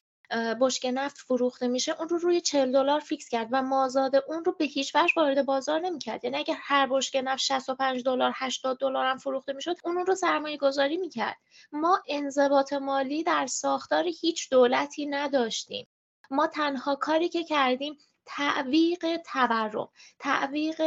بشک 0.62 0.86
نفت 0.94 1.18
فروخته 1.18 1.68
میشه 1.68 1.96
اون 2.00 2.10
رو 2.10 2.18
روی 2.18 2.42
40 2.42 2.72
دلار 2.72 3.00
فیکس 3.00 3.30
کرد 3.30 3.48
و 3.52 3.62
مازاد 3.62 4.16
اون 4.28 4.46
رو 4.46 4.52
به 4.52 4.66
هیچ 4.66 4.96
وجه 4.96 5.14
وارد 5.18 5.46
بازار 5.46 5.80
نمی‌کرد. 5.80 6.24
یعنی 6.26 6.38
اگر 6.38 6.56
هر 6.58 6.88
بشک 6.88 7.22
نفت 7.24 7.42
65 7.44 8.04
دلار 8.04 8.32
80 8.36 8.78
دلار 8.80 9.06
هم 9.06 9.18
فروخته 9.18 9.54
می‌شد 9.54 9.76
اون 9.84 9.98
اون 9.98 10.06
رو 10.06 10.16
سرمایه 10.16 10.58
گذاری 10.58 10.98
می‌کرد. 10.98 11.38
ما 11.72 12.04
انضباط 12.08 12.74
مالی 12.74 13.24
در 13.24 13.48
ساختار 13.48 14.04
هیچ 14.22 14.50
دولتی 14.50 15.06
نداشتیم. 15.06 15.88
ما 16.32 16.48
تنها 16.48 16.96
کاری 16.96 17.30
که 17.30 17.44
کردیم 17.44 17.98
تعویق 18.26 19.06
تورم 19.18 19.90
تعویق 20.20 20.82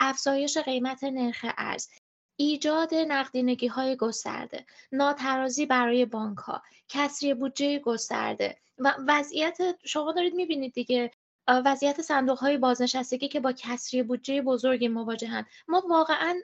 افزایش 0.00 0.58
قیمت 0.58 1.04
نرخ 1.04 1.46
ارز. 1.58 1.88
ایجاد 2.36 2.94
نقدینگی 2.94 3.66
های 3.66 3.96
گسترده 3.96 4.66
ناترازی 4.92 5.66
برای 5.66 6.04
بانک 6.04 6.38
ها 6.38 6.62
کسری 6.88 7.34
بودجه 7.34 7.78
گسترده 7.78 8.56
و 8.78 8.94
وضعیت 9.08 9.58
شما 9.84 10.12
دارید 10.12 10.34
می‌بینید 10.34 10.72
دیگه 10.72 11.10
وضعیت 11.48 12.02
صندوق 12.02 12.38
های 12.38 12.56
بازنشستگی 12.56 13.28
که 13.28 13.40
با 13.40 13.52
کسری 13.52 14.02
بودجه 14.02 14.42
بزرگی 14.42 14.88
مواجهند 14.88 15.46
ما 15.68 15.82
واقعا 15.90 16.34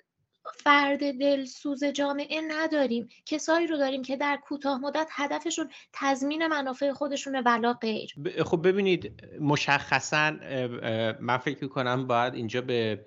فرد 0.44 1.18
دلسوز 1.18 1.84
جامعه 1.84 2.40
نداریم. 2.48 3.08
کسایی 3.26 3.66
رو 3.66 3.76
داریم 3.76 4.02
که 4.02 4.16
در 4.16 4.36
کوتاه 4.36 4.80
مدت 4.80 5.08
هدفشون 5.10 5.70
تضمین 5.92 6.46
منافع 6.46 6.92
خودشونه 6.92 7.40
ولا 7.40 7.72
غیر. 7.72 8.14
خب 8.44 8.68
ببینید 8.68 9.24
مشخصا 9.40 10.30
من 11.20 11.38
فکر 11.38 11.66
کنم 11.66 12.06
باید 12.06 12.34
اینجا 12.34 12.60
به 12.60 13.04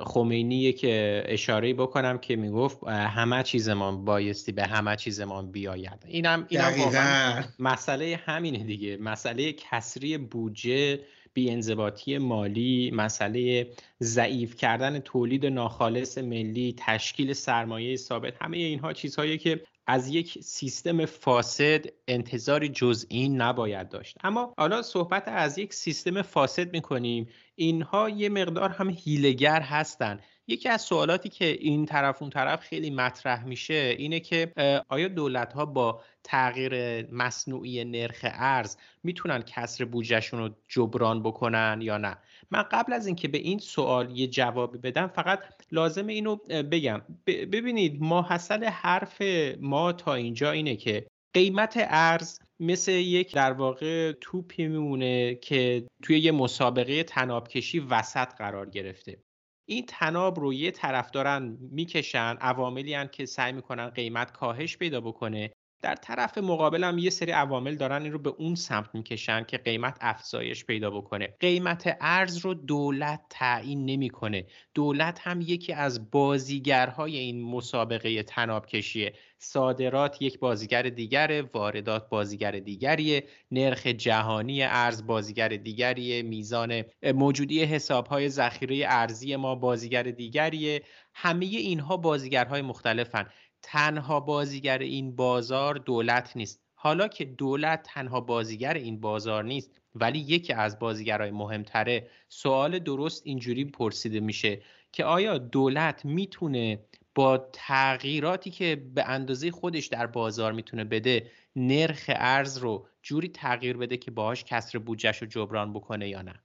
خمینی 0.00 0.72
که 0.72 1.22
اشاره 1.26 1.74
بکنم 1.74 2.18
که 2.18 2.36
می‌گفت 2.36 2.84
همه 2.88 3.42
چیزمان 3.42 4.04
بایستی 4.04 4.52
به 4.52 4.64
همه 4.64 4.96
چیزمان 4.96 5.50
بیاید. 5.52 6.04
اینم 6.06 6.46
اینم 6.48 7.44
مسئله 7.58 8.20
همینه 8.24 8.64
دیگه. 8.64 8.96
مسئله 8.96 9.52
کسری 9.52 10.18
بودجه 10.18 11.00
بیانضباطی 11.34 12.18
مالی 12.18 12.90
مسئله 12.94 13.70
ضعیف 14.02 14.56
کردن 14.56 14.98
تولید 14.98 15.46
ناخالص 15.46 16.18
ملی 16.18 16.74
تشکیل 16.78 17.32
سرمایه 17.32 17.96
ثابت 17.96 18.42
همه 18.42 18.56
اینها 18.56 18.92
چیزهایی 18.92 19.38
که 19.38 19.62
از 19.86 20.08
یک 20.08 20.38
سیستم 20.42 21.04
فاسد 21.04 21.84
انتظاری 22.08 22.68
جز 22.68 23.06
این 23.08 23.40
نباید 23.40 23.88
داشت. 23.88 24.16
اما 24.24 24.54
حالا 24.58 24.82
صحبت 24.82 25.24
از 25.26 25.58
یک 25.58 25.74
سیستم 25.74 26.22
فاسد 26.22 26.72
می‌کنیم. 26.72 27.28
اینها 27.60 28.08
یه 28.08 28.28
مقدار 28.28 28.70
هم 28.70 28.90
هیلگر 28.90 29.60
هستن. 29.60 30.20
یکی 30.46 30.68
از 30.68 30.82
سوالاتی 30.82 31.28
که 31.28 31.44
این 31.44 31.86
طرف 31.86 32.22
اون 32.22 32.30
طرف 32.30 32.60
خیلی 32.60 32.90
مطرح 32.90 33.44
میشه 33.44 33.94
اینه 33.98 34.20
که 34.20 34.52
آیا 34.88 35.08
دولت 35.08 35.52
ها 35.52 35.66
با 35.66 36.02
تغییر 36.24 37.06
مصنوعی 37.12 37.84
نرخ 37.84 38.18
ارز 38.24 38.76
می‌تونن 39.02 39.42
کسر 39.42 39.84
بودجهشون 39.84 40.40
رو 40.40 40.50
جبران 40.68 41.22
بکنن 41.22 41.78
یا 41.82 41.98
نه؟ 41.98 42.16
من 42.50 42.62
قبل 42.62 42.92
از 42.92 43.06
اینکه 43.06 43.28
به 43.28 43.38
این 43.38 43.58
سوال 43.58 44.18
یه 44.18 44.26
جواب 44.26 44.86
بدم 44.86 45.06
فقط 45.06 45.40
لازم 45.72 46.06
اینو 46.06 46.36
بگم. 46.46 47.02
ببینید 47.26 48.02
ماحصل 48.02 48.64
حرف 48.64 49.22
ما 49.60 49.92
تا 49.92 50.14
اینجا 50.14 50.50
اینه 50.50 50.76
که 50.76 51.06
قیمت 51.34 51.74
ارز 51.76 52.38
مثل 52.60 52.92
یک 52.92 53.34
در 53.34 53.52
واقع 53.52 54.12
توپی 54.12 54.68
میمونه 54.68 55.34
که 55.34 55.86
توی 56.02 56.18
یه 56.18 56.32
مسابقه 56.32 57.02
تنابکشی 57.02 57.78
وسط 57.78 58.34
قرار 58.34 58.70
گرفته. 58.70 59.22
این 59.68 59.86
تناب 59.88 60.40
رو 60.40 60.54
یه 60.54 60.70
طرف 60.70 61.10
دارن 61.10 61.58
می‌کشن 61.60 62.36
عواملی 62.40 63.08
که 63.08 63.26
سعی 63.26 63.52
می‌کنن 63.52 63.88
قیمت 63.88 64.32
کاهش 64.32 64.76
پیدا 64.76 65.00
بکنه 65.00 65.52
در 65.82 65.94
طرف 65.94 66.38
مقابل 66.38 66.84
هم 66.84 66.98
یه 66.98 67.10
سری 67.10 67.32
عوامل 67.32 67.74
دارن 67.74 68.02
این 68.02 68.12
رو 68.12 68.18
به 68.18 68.30
اون 68.30 68.54
سمت 68.54 68.94
می‌کشن 68.94 69.44
که 69.44 69.58
قیمت 69.58 69.96
افزایش 70.00 70.64
پیدا 70.64 70.90
بکنه. 70.90 71.34
قیمت 71.40 71.96
ارز 72.00 72.36
رو 72.36 72.54
دولت 72.54 73.20
تعیین 73.30 73.86
نمی‌کنه. 73.86 74.46
دولت 74.74 75.20
هم 75.22 75.40
یکی 75.40 75.72
از 75.72 76.10
بازیگرهای 76.10 77.16
این 77.16 77.42
مسابقه 77.42 78.22
تناب 78.22 78.66
کشیه 78.66 79.12
صادرات 79.38 80.22
یک 80.22 80.38
بازیگر 80.38 80.82
دیگره 80.82 81.42
واردات 81.42 82.08
بازیگر 82.08 82.50
دیگریه. 82.50 83.24
نرخ 83.50 83.86
جهانی 83.86 84.62
ارز 84.62 85.06
بازیگر 85.06 85.48
دیگریه. 85.48 86.22
میزان 86.22 86.82
موجودی 87.02 87.64
حسابهای 87.64 88.28
ذخیره 88.28 88.84
ارزی 88.88 89.36
ما 89.36 89.54
بازیگر 89.54 90.02
دیگریه. 90.02 90.82
همه 91.14 91.46
اینها 91.46 91.96
بازیگرهای 91.96 92.62
مختلفن. 92.62 93.26
تنها 93.62 94.20
بازیگر 94.20 94.78
این 94.78 95.16
بازار 95.16 95.74
دولت 95.74 96.36
نیست. 96.36 96.60
حالا 96.74 97.08
که 97.08 97.24
دولت 97.24 97.82
تنها 97.82 98.20
بازیگر 98.20 98.74
این 98.74 99.00
بازار 99.00 99.44
نیست 99.44 99.70
ولی 99.94 100.18
یکی 100.18 100.52
از 100.52 100.78
بازیگرهای 100.78 101.30
مهمتره. 101.30 102.10
سوال 102.28 102.78
درست 102.78 103.22
اینجوری 103.26 103.64
پرسیده 103.64 104.20
میشه 104.20 104.62
که 104.92 105.04
آیا 105.04 105.38
دولت 105.38 106.04
می‌تونه 106.04 106.84
با 107.14 107.48
تغییراتی 107.52 108.50
که 108.50 108.76
به 108.94 109.08
اندازه 109.08 109.50
خودش 109.50 109.86
در 109.86 110.06
بازار 110.06 110.52
می‌تونه 110.52 110.84
بده 110.84 111.30
نرخ 111.56 112.04
ارز 112.08 112.58
رو 112.58 112.86
جوری 113.02 113.28
تغییر 113.28 113.76
بده 113.76 113.96
که 113.96 114.10
باهاش 114.10 114.44
کسر 114.44 114.78
بودجهش 114.78 115.18
رو 115.18 115.26
جبران 115.26 115.72
بکنه 115.72 116.08
یا 116.08 116.22
نه؟ 116.22 116.42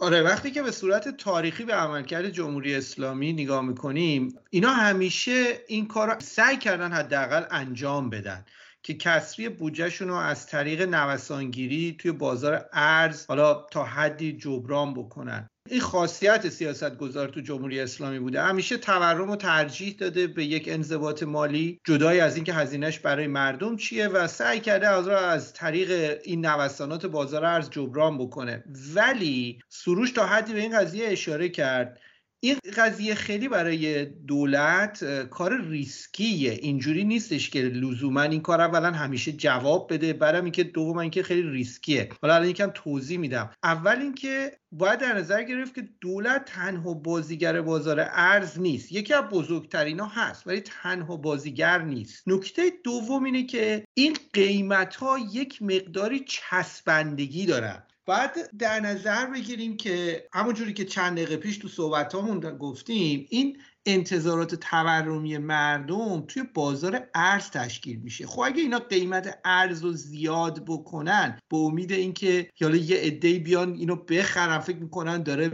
آره 0.00 0.22
وقتی 0.22 0.50
که 0.50 0.62
به 0.62 0.70
صورت 0.70 1.16
تاریخی 1.16 1.64
به 1.64 1.74
عملکرد 1.74 2.30
جمهوری 2.30 2.74
اسلامی 2.74 3.32
نگاه 3.32 3.62
می‌کنیم 3.62 4.34
اینا 4.50 4.70
همیشه 4.70 5.58
این 5.68 5.86
کار 5.86 6.08
رو 6.14 6.20
سعی 6.20 6.56
کردن 6.56 6.92
حداقل 6.92 7.44
انجام 7.50 8.10
بدن 8.10 8.44
که 8.82 8.94
کسری 8.94 9.48
بودجهشون 9.48 10.08
رو 10.08 10.14
از 10.14 10.46
طریق 10.46 10.82
نوسانگیری 10.82 11.96
توی 11.98 12.12
بازار 12.12 12.68
ارز 12.72 13.26
حالا 13.26 13.54
تا 13.54 13.84
حدی 13.84 14.32
جبران 14.32 14.94
بکنن. 14.94 15.50
این 15.70 15.80
خاصیت 15.80 16.48
سیاست 16.48 16.96
گذار 16.96 17.28
تو 17.28 17.40
جمهوری 17.40 17.80
اسلامی 17.80 18.18
بوده. 18.18 18.42
همیشه 18.42 18.76
تورم 18.76 19.28
رو 19.28 19.36
ترجیح 19.36 19.96
داده 19.98 20.26
به 20.26 20.44
یک 20.44 20.68
انضباط 20.68 21.22
مالی 21.22 21.80
جدای 21.84 22.20
از 22.20 22.36
اینکه 22.36 22.54
هزینهش 22.54 22.98
برای 22.98 23.26
مردم 23.26 23.76
چیه 23.76 24.08
و 24.08 24.26
سعی 24.26 24.60
کرده 24.60 24.88
از 24.88 25.08
از 25.08 25.52
طریق 25.52 26.18
این 26.24 26.46
نوسانات 26.46 27.06
بازار 27.06 27.44
ارز 27.44 27.70
جبران 27.70 28.18
بکنه. 28.18 28.64
ولی 28.94 29.58
سروش 29.68 30.10
تا 30.10 30.26
حدی 30.26 30.52
به 30.52 30.60
این 30.60 30.78
قضیه 30.78 31.08
اشاره 31.08 31.48
کرد. 31.48 32.00
این 32.40 32.56
قضیه 32.76 33.14
خیلی 33.14 33.48
برای 33.48 34.04
دولت 34.04 35.04
کار 35.30 35.60
ریسکیه. 35.60 36.52
اینجوری 36.52 37.04
نیستش 37.04 37.50
که 37.50 37.60
لزوما 37.60 38.22
این 38.22 38.40
کار 38.40 38.60
اولا 38.60 38.90
همیشه 38.92 39.32
جواب 39.32 39.92
بده. 39.92 40.12
بعدم 40.12 40.44
اینکه 40.44 40.64
دوم 40.64 40.98
اینکه 40.98 41.22
خیلی 41.22 41.50
ریسکیه. 41.50 42.08
حالا 42.22 42.34
الان 42.34 42.48
یکم 42.48 42.70
توضیح 42.74 43.18
میدم. 43.18 43.50
اول 43.62 43.96
اینکه 43.96 44.58
باید 44.72 44.98
در 44.98 45.18
نظر 45.18 45.42
گرفت 45.42 45.74
که 45.74 45.88
دولت 46.00 46.44
تنها 46.44 46.94
بازیگر 46.94 47.60
بازار 47.60 48.00
ارز 48.12 48.60
نیست. 48.60 48.92
یکی 48.92 49.14
از 49.14 49.24
بزرگترین 49.24 50.00
ها 50.00 50.06
هست 50.06 50.46
ولی 50.46 50.60
تنها 50.60 51.16
بازیگر 51.16 51.82
نیست. 51.82 52.28
نکته 52.28 52.72
دوم 52.84 53.24
اینه 53.24 53.46
که 53.46 53.84
این 53.94 54.16
قیمت 54.32 54.96
ها 54.96 55.18
یک 55.32 55.62
مقداری 55.62 56.24
چسبندگی 56.28 57.46
دارن. 57.46 57.82
باید 58.08 58.30
در 58.58 58.80
نظر 58.80 59.26
بگیریم 59.26 59.76
که 59.76 60.28
همونجوری 60.32 60.72
که 60.72 60.84
چند 60.84 61.16
دقیقه 61.16 61.36
پیش 61.36 61.58
تو 61.58 61.68
صحبتامون 61.68 62.40
گفتیم 62.40 63.26
این 63.30 63.58
انتظارات 63.86 64.54
تورمی 64.54 65.38
مردم 65.38 66.20
توی 66.20 66.42
بازار 66.54 67.08
ارز 67.14 67.50
تشکیل 67.50 67.98
میشه. 67.98 68.26
خب 68.26 68.40
اگه 68.40 68.60
اینا 68.60 68.78
قیمت 68.78 69.38
ارز 69.44 69.82
رو 69.82 69.92
زیاد 69.92 70.64
بکنن 70.64 71.38
به 71.50 71.56
امید 71.56 71.92
اینکه 71.92 72.50
حالا 72.60 72.76
یه 72.76 72.96
عده 72.96 73.38
بیان 73.38 73.74
اینو 73.74 73.96
بخرن 73.96 74.58
فکر 74.58 74.78
می‌کنن 74.78 75.22
داره 75.22 75.48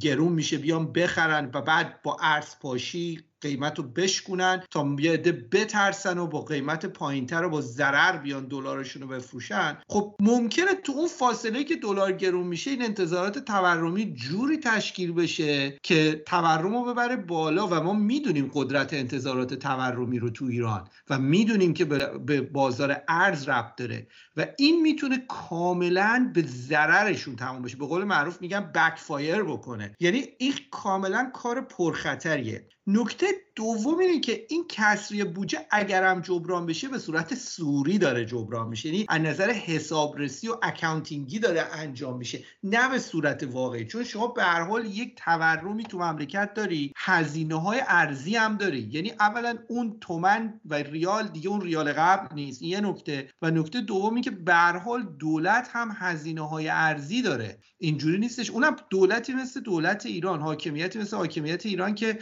گرون 0.00 0.32
میشه 0.32 0.58
بیان 0.58 0.92
بخرن 0.92 1.50
و 1.54 1.60
بعد 1.62 2.02
با 2.02 2.16
ارز 2.20 2.58
پاشی 2.62 3.24
قیمت 3.40 3.78
رو 3.78 3.84
بشکنن 3.84 4.62
تا 4.70 4.96
یه 4.98 5.16
بترسن 5.52 6.18
و 6.18 6.26
با 6.26 6.42
قیمت 6.42 6.86
پایینتر 6.86 7.44
و 7.44 7.48
با 7.48 7.60
ضرر 7.60 8.16
بیان 8.16 8.46
دلارشون 8.46 9.02
رو 9.02 9.08
بفروشن. 9.08 9.78
خب 9.88 10.16
ممکنه 10.20 10.74
تو 10.84 10.92
اون 10.92 11.08
فاصله 11.08 11.64
که 11.64 11.76
دلار 11.76 12.12
گرون 12.12 12.46
میشه 12.46 12.70
این 12.70 12.82
انتظارات 12.82 13.38
تورمی 13.38 14.14
جوری 14.14 14.58
تشکیل 14.58 15.12
بشه 15.12 15.78
که 15.82 16.22
تورم 16.26 16.72
رو 16.72 16.84
ببره 16.84 17.16
بالا 17.16 17.66
و 17.66 17.74
ما 17.74 17.92
می‌دونیم 17.92 18.50
قدرت 18.54 18.94
انتظارات 18.94 19.54
تورمی 19.54 20.18
رو 20.18 20.30
تو 20.30 20.44
ایران 20.44 20.88
و 21.10 21.18
می‌دونیم 21.18 21.74
که 21.74 21.84
به 21.84 22.40
بازار 22.40 23.02
ارز 23.08 23.48
ربط 23.48 23.76
داره 23.76 24.06
و 24.36 24.46
این 24.58 24.82
می‌تونه 24.82 25.18
کاملا 25.28 26.30
به 26.34 26.42
ضررشون 26.42 27.36
تموم 27.36 27.62
بشه. 27.62 27.76
به 27.76 27.86
قول 27.86 28.04
معروف 28.04 28.40
میگن 28.40 28.60
backfire 28.60 29.42
بکنه 29.80 29.96
یعنی 30.00 30.28
این 30.38 30.54
کاملا 30.70 31.30
کار 31.34 31.60
پرخطریه. 31.60 32.68
نکته 32.86 33.26
دوم 33.56 33.98
اینه 33.98 34.20
که 34.20 34.46
این 34.48 34.64
کسری 34.68 35.24
بودجه 35.24 35.66
اگرم 35.70 36.20
جبران 36.20 36.66
بشه 36.66 36.88
به 36.88 36.98
صورت 36.98 37.34
سوری 37.34 37.98
داره 37.98 38.24
جبران 38.24 38.68
میشه. 38.68 38.88
یعنی 38.88 39.06
از 39.08 39.20
نظر 39.20 39.50
حسابرسی 39.50 40.48
و 40.48 40.56
accounting 40.62 41.31
ی 41.31 41.38
داره 41.38 41.62
انجام 41.72 42.18
میشه 42.18 42.44
نه 42.62 42.88
به 42.88 42.98
صورت 42.98 43.42
واقعی. 43.42 43.86
چون 43.86 44.04
شما 44.04 44.26
به 44.26 44.42
هر 44.42 44.62
حال 44.62 44.86
یک 44.86 45.14
تورمی 45.16 45.84
تو 45.84 45.98
مملکت 45.98 46.54
داری 46.54 46.92
هزینه 46.96 47.60
های 47.60 47.80
ارزی 47.88 48.36
هم 48.36 48.56
داری. 48.56 48.88
یعنی 48.92 49.12
اولا 49.20 49.58
اون 49.68 49.96
تومن 50.00 50.60
و 50.64 50.74
ریال 50.74 51.28
دیگه 51.28 51.48
اون 51.48 51.60
ریال 51.60 51.92
قبل 51.92 52.34
نیست. 52.34 52.62
یه 52.62 52.80
نکته. 52.80 53.28
و 53.42 53.50
نکته 53.50 53.80
دومی 53.80 54.20
که 54.20 54.30
به 54.30 54.54
هر 54.54 54.76
حال 54.76 55.02
دولت 55.02 55.68
هم 55.72 55.96
هزینه 55.98 56.48
های 56.48 56.68
ارزی 56.68 57.22
داره. 57.22 57.58
اینجوری 57.78 58.18
نیستش. 58.18 58.50
اونم 58.50 58.76
دولتی 58.90 59.34
مثل 59.34 59.60
دولت 59.70 60.06
ایران 60.06 60.40
حاکمیتی 60.40 60.98
مثل 60.98 61.16
حاکمیت 61.16 61.66
ایران 61.66 61.94
که 61.94 62.18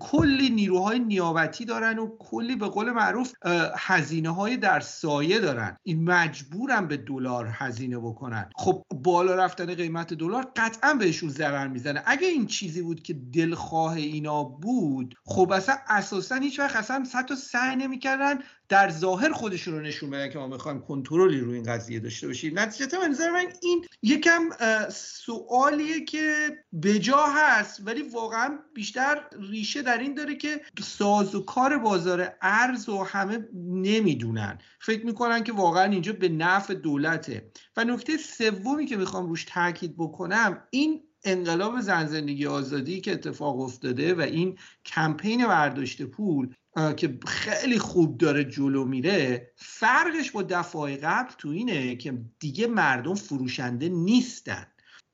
کلی 0.00 0.50
نیروهای 0.50 0.98
نیابتی 0.98 1.64
دارن 1.64 1.98
و 1.98 2.16
کلی 2.18 2.56
به 2.56 2.68
قول 2.68 2.90
معروف 2.90 3.32
هزینه 3.76 4.30
های 4.30 4.56
در 4.56 4.80
سایه 4.80 5.38
دارن. 5.38 5.76
این 5.82 6.04
مجبورن 6.04 6.86
به 6.86 6.96
دلار 6.96 7.50
هزینه 7.52 7.98
بکنن. 7.98 8.50
خب 8.56 8.84
بالا 8.94 9.34
رفتن 9.34 9.74
قیمت 9.74 10.14
دلار 10.14 10.52
قطعا 10.56 10.94
بهشون 10.94 11.28
ضرر 11.28 11.68
می‌زنه. 11.68 12.02
اگه 12.06 12.26
این 12.26 12.46
چیزی 12.46 12.82
بود 12.82 13.02
که 13.02 13.14
دلخواه 13.14 13.92
اینا 13.92 14.44
بود 14.44 15.14
خب 15.24 15.52
اصلا 15.52 15.74
اساسا 15.88 16.34
هیچ 16.34 16.58
وقت 16.58 16.76
اصلا 16.76 17.04
حتی 17.14 17.36
سعی 17.36 17.76
نمی‌کردن 17.76 18.38
در 18.70 18.90
ظاهر 18.90 19.32
خودشون 19.32 19.74
رو 19.74 19.80
نشون 19.80 20.10
بدن 20.10 20.30
که 20.30 20.38
ما 20.38 20.46
می‌خوایم 20.46 20.80
کنترلی 20.80 21.40
روی 21.40 21.54
این 21.54 21.64
قضیه 21.64 22.00
داشته 22.00 22.26
باشیم. 22.26 22.58
نتیجتا 22.58 23.00
به 23.00 23.08
نظر 23.08 23.30
من 23.30 23.46
این 23.62 23.84
یکم 24.02 24.42
سوالیه 24.90 26.04
که 26.04 26.58
بجا 26.82 27.26
هست 27.26 27.82
ولی 27.84 28.02
واقعا 28.02 28.58
بیشتر 28.74 29.24
ریشه 29.50 29.82
در 29.82 29.98
این 29.98 30.14
داره 30.14 30.36
که 30.36 30.60
ساز 30.82 31.34
و 31.34 31.44
کار 31.44 31.78
بازار 31.78 32.34
ارز 32.42 32.88
و 32.88 33.04
همه 33.04 33.48
نمی‌دونن. 33.54 34.58
فکر 34.80 35.06
می‌کنن 35.06 35.44
که 35.44 35.52
واقعا 35.52 35.84
اینجا 35.84 36.12
به 36.12 36.28
نفع 36.28 36.74
دولته. 36.74 37.50
و 37.76 37.84
نکته 37.84 38.16
سومی 38.16 38.86
که 38.86 38.96
می‌خوام 38.96 39.26
روش 39.26 39.44
تاکید 39.44 39.94
بکنم 39.96 40.62
این 40.70 41.02
انقلاب 41.24 41.80
زن 41.80 42.06
زندگی 42.06 42.46
آزادی 42.46 43.00
که 43.00 43.12
اتفاق 43.12 43.60
افتاده 43.60 44.14
و 44.14 44.20
این 44.20 44.58
کمپین 44.84 45.46
برداشت 45.46 46.02
پول 46.02 46.54
که 46.96 47.18
خیلی 47.26 47.78
خوب 47.78 48.18
داره 48.18 48.44
جلو 48.44 48.84
میره 48.84 49.52
فرقش 49.56 50.30
با 50.30 50.42
دفعه 50.42 50.96
قبل 50.96 51.32
تو 51.38 51.48
اینه 51.48 51.96
که 51.96 52.18
دیگه 52.38 52.66
مردم 52.66 53.14
فروشنده 53.14 53.88
نیستن. 53.88 54.66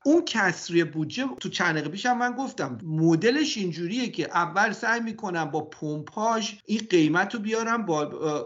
اون 0.06 0.24
کسری 0.24 0.84
بودجه 0.84 1.24
تو 1.40 1.48
چند 1.48 1.74
دقیقه 1.74 1.88
پیشم 1.88 2.18
من 2.18 2.32
گفتم 2.32 2.78
مدلش 2.84 3.56
اینجوریه 3.56 4.08
که 4.08 4.24
اول 4.24 4.72
سعی 4.72 5.00
می‌کنم 5.00 5.44
با 5.44 5.60
پمپاژ 5.60 6.52
این 6.64 6.80
قیمت 6.90 7.34
رو 7.34 7.40
بیارم 7.40 7.86
با 7.86 8.04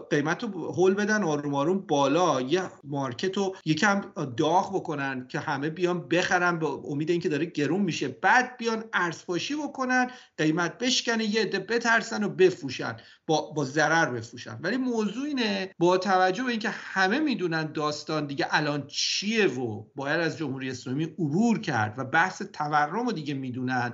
قیمت 0.09 0.43
رو 0.43 0.71
هول 0.71 0.93
بدن 0.93 1.23
آروم 1.23 1.55
آروم 1.55 1.79
بالا 1.79 2.41
یه 2.41 2.61
مارکت 2.83 3.37
رو 3.37 3.55
یکم 3.65 4.01
داغ 4.37 4.75
بکنن 4.75 5.27
که 5.27 5.39
همه 5.39 5.69
بیان 5.69 6.07
بخرن 6.07 6.59
به 6.59 6.67
امید 6.67 7.09
اینکه 7.09 7.29
داره 7.29 7.45
گرون 7.45 7.81
میشه. 7.81 8.07
بعد 8.07 8.57
بیان 8.57 8.83
ارزپاشی 8.93 9.55
بکنن 9.55 10.07
قیمت 10.37 10.77
بشکنه 10.77 11.23
یه 11.23 11.41
عده 11.41 11.59
بترسن 11.59 12.23
و 12.23 12.29
بفروشن 12.29 12.97
با 13.27 13.51
با 13.51 13.65
ضرر 13.65 14.05
بفروشن. 14.05 14.59
ولی 14.61 14.77
موضوع 14.77 15.25
اینه 15.25 15.75
با 15.79 15.97
توجه 15.97 16.43
به 16.43 16.51
اینکه 16.51 16.69
همه 16.69 17.19
می‌دونن 17.19 17.71
داستان 17.71 18.27
دیگه 18.27 18.47
الان 18.51 18.87
چیه 18.87 19.47
و 19.47 19.83
باید 19.95 20.19
از 20.19 20.37
جمهوری 20.37 20.69
اسلامی 20.69 21.03
عبور 21.03 21.50
کرد 21.57 21.93
و 21.97 22.05
بحث 22.05 22.41
تورم 22.41 23.05
رو 23.05 23.11
دیگه 23.11 23.33
می‌دونن. 23.33 23.93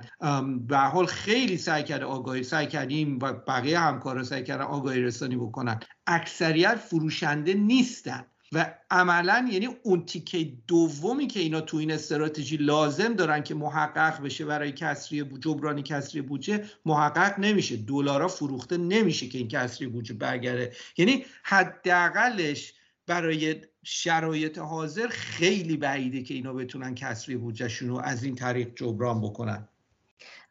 به 0.68 0.78
حال 0.78 1.06
خیلی 1.06 1.56
سعی 1.56 1.82
کرده 1.82 2.04
آگاهی 2.04 2.42
سعی 2.42 2.66
کردیم 2.66 3.18
و 3.22 3.32
بقیه 3.32 3.78
همکارا 3.78 4.24
سعی 4.24 4.44
کردن 4.44 4.64
آگاهی 4.64 5.00
رسانی 5.00 5.36
بکنن. 5.36 5.80
اکثریت 6.06 6.74
فروشنده 6.74 7.54
نیستن 7.54 8.24
و 8.52 8.74
عملا 8.90 9.48
یعنی 9.52 9.68
اون 9.82 10.06
تیکه 10.06 10.52
دومی 10.66 11.26
که 11.26 11.40
اینا 11.40 11.60
تو 11.60 11.76
این 11.76 11.92
استراتژی 11.92 12.56
لازم 12.56 13.14
دارن 13.14 13.42
که 13.42 13.54
محقق 13.54 14.22
بشه 14.22 14.44
برای 14.44 14.72
کسری 14.72 15.24
جبرانی 15.40 15.82
کسری 15.82 16.20
بودجه 16.20 16.64
محقق 16.86 17.38
نمیشه. 17.38 17.76
دلارا 17.76 18.28
فروخته 18.28 18.76
نمیشه 18.76 19.28
که 19.28 19.38
این 19.38 19.48
کسری 19.48 19.86
بودجه 19.86 20.14
برگرده. 20.14 20.72
یعنی 20.96 21.24
حداقلش 21.42 22.74
برای 23.08 23.56
شرایط 23.84 24.58
حاضر 24.58 25.08
خیلی 25.08 25.76
بعیده 25.76 26.22
که 26.22 26.34
اینا 26.34 26.52
بتونن 26.52 26.94
کسری 26.94 27.36
بودجهشون 27.36 27.88
رو 27.88 27.98
از 27.98 28.24
این 28.24 28.34
طریق 28.34 28.74
جبران 28.74 29.20
بکنن. 29.20 29.68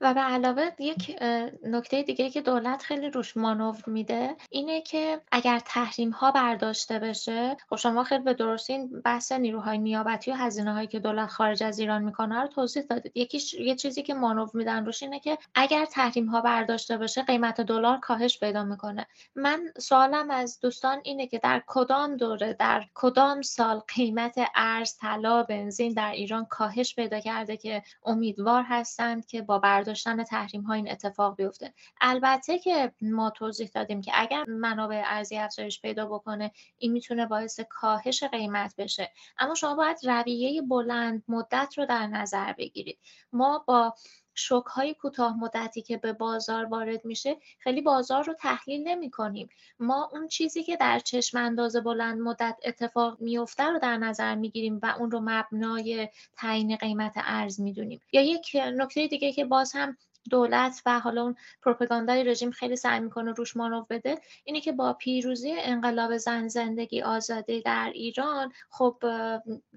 و 0.01 0.13
به 0.13 0.19
علاوه 0.19 0.69
یک 0.79 1.15
نکته 1.63 2.03
دیگه 2.03 2.29
که 2.29 2.41
دولت 2.41 2.81
خیلی 2.81 3.09
روش 3.09 3.37
مانور 3.37 3.83
میده 3.87 4.35
اینه 4.49 4.81
که 4.81 5.21
اگر 5.31 5.59
تحریم 5.59 6.09
ها 6.09 6.31
برداشته 6.31 6.99
بشه 6.99 7.57
خب 7.69 7.75
شما 7.75 8.03
خیلی 8.03 8.23
به 8.23 8.33
درستی 8.33 8.73
این 8.73 9.01
بحث 9.01 9.31
نیروهای 9.31 9.77
نیابتی 9.77 10.31
و 10.31 10.33
هزینه 10.33 10.73
هایی 10.73 10.87
که 10.87 10.99
دولت 10.99 11.29
خارج 11.29 11.63
از 11.63 11.79
ایران 11.79 12.03
می‌کنه 12.03 12.41
رو 12.41 12.47
توضیح 12.47 12.83
دادید. 12.83 13.11
یکیش 13.15 13.53
یه 13.53 13.75
چیزی 13.75 14.03
که 14.03 14.13
مانور 14.13 14.49
میدن 14.53 14.85
روش 14.85 15.03
اینه 15.03 15.19
که 15.19 15.37
اگر 15.55 15.85
تحریم 15.85 16.25
ها 16.25 16.41
برداشته 16.41 16.97
بشه 16.97 17.21
قیمت 17.23 17.61
دلار 17.61 17.99
کاهش 17.99 18.39
پیدا 18.39 18.63
می‌کنه. 18.63 19.07
من 19.35 19.73
سوالم 19.79 20.31
از 20.31 20.59
دوستان 20.59 20.99
اینه 21.03 21.27
که 21.27 21.39
در 21.39 21.63
کدام 21.67 22.17
دوره 22.17 22.53
در 22.53 22.83
کدام 22.93 23.41
سال 23.41 23.81
قیمت 23.95 24.39
ارز 24.55 24.97
طلا 24.97 25.43
بنزین 25.43 25.93
در 25.93 26.11
ایران 26.11 26.45
کاهش 26.45 26.95
پیدا 26.95 27.19
کرده 27.19 27.57
که 27.57 27.83
امیدوار 28.05 28.63
هستند 28.63 29.25
که 29.25 29.41
با 29.41 29.59
برداشتن 29.87 30.23
تحریم 30.23 30.61
ها 30.61 30.73
این 30.73 30.91
اتفاق 30.91 31.35
بیفته. 31.35 31.73
البته 32.01 32.59
که 32.59 32.93
ما 33.01 33.29
توضیح 33.29 33.69
دادیم 33.73 34.01
که 34.01 34.11
اگر 34.15 34.43
منابع 34.43 35.03
ارزی 35.05 35.37
افزایش 35.37 35.81
پیدا 35.81 36.05
بکنه 36.05 36.51
این 36.77 36.91
می‌تونه 36.91 37.25
باعث 37.25 37.59
کاهش 37.69 38.23
قیمت 38.23 38.75
بشه. 38.77 39.11
اما 39.37 39.55
شما 39.55 39.75
باید 39.75 39.97
رویه 40.03 40.61
بلند 40.61 41.23
مدت 41.27 41.73
رو 41.77 41.85
در 41.85 42.07
نظر 42.07 42.53
بگیرید. 42.53 42.99
ما 43.33 43.63
با 43.67 43.95
شوک 44.37 44.65
های 44.65 44.93
کوتاه 44.93 45.37
مدتی 45.39 45.81
که 45.81 45.97
به 45.97 46.13
بازار 46.13 46.65
وارد 46.65 47.05
میشه 47.05 47.37
خیلی 47.59 47.81
بازار 47.81 48.23
رو 48.23 48.33
تحلیل 48.33 48.87
نمی 48.87 49.11
کنیم 49.11 49.49
ما 49.79 50.09
اون 50.13 50.27
چیزی 50.27 50.63
که 50.63 50.75
در 50.75 50.99
چشم 50.99 51.37
انداز 51.37 51.75
بلند 51.75 52.19
مدت 52.19 52.57
اتفاق 52.63 53.17
میفته 53.19 53.63
رو 53.63 53.79
در 53.79 53.97
نظر 53.97 54.35
می‌گیریم 54.35 54.79
و 54.83 54.95
اون 54.99 55.11
رو 55.11 55.19
مبنای 55.23 56.09
تعیین 56.37 56.75
قیمت 56.75 57.13
ارز 57.15 57.61
می‌دونیم. 57.61 58.01
یا 58.11 58.21
یک 58.21 58.55
نکته 58.55 59.07
دیگه 59.07 59.31
که 59.31 59.45
باز 59.45 59.71
هم 59.75 59.97
دولت 60.29 60.81
و 60.85 60.99
حالا 60.99 61.21
اون 61.21 61.35
پروپاگاندای 61.61 62.23
رژیم 62.23 62.51
خیلی 62.51 62.75
سعی 62.75 62.99
می‌کنه 62.99 63.31
روش 63.31 63.57
مانو 63.57 63.85
بده 63.89 64.17
اینه 64.43 64.61
که 64.61 64.71
با 64.71 64.93
پیروزی 64.93 65.51
انقلاب 65.57 66.17
زن 66.17 66.47
زندگی 66.47 67.01
آزادی 67.01 67.61
در 67.61 67.91
ایران 67.93 68.53
خب 68.69 69.03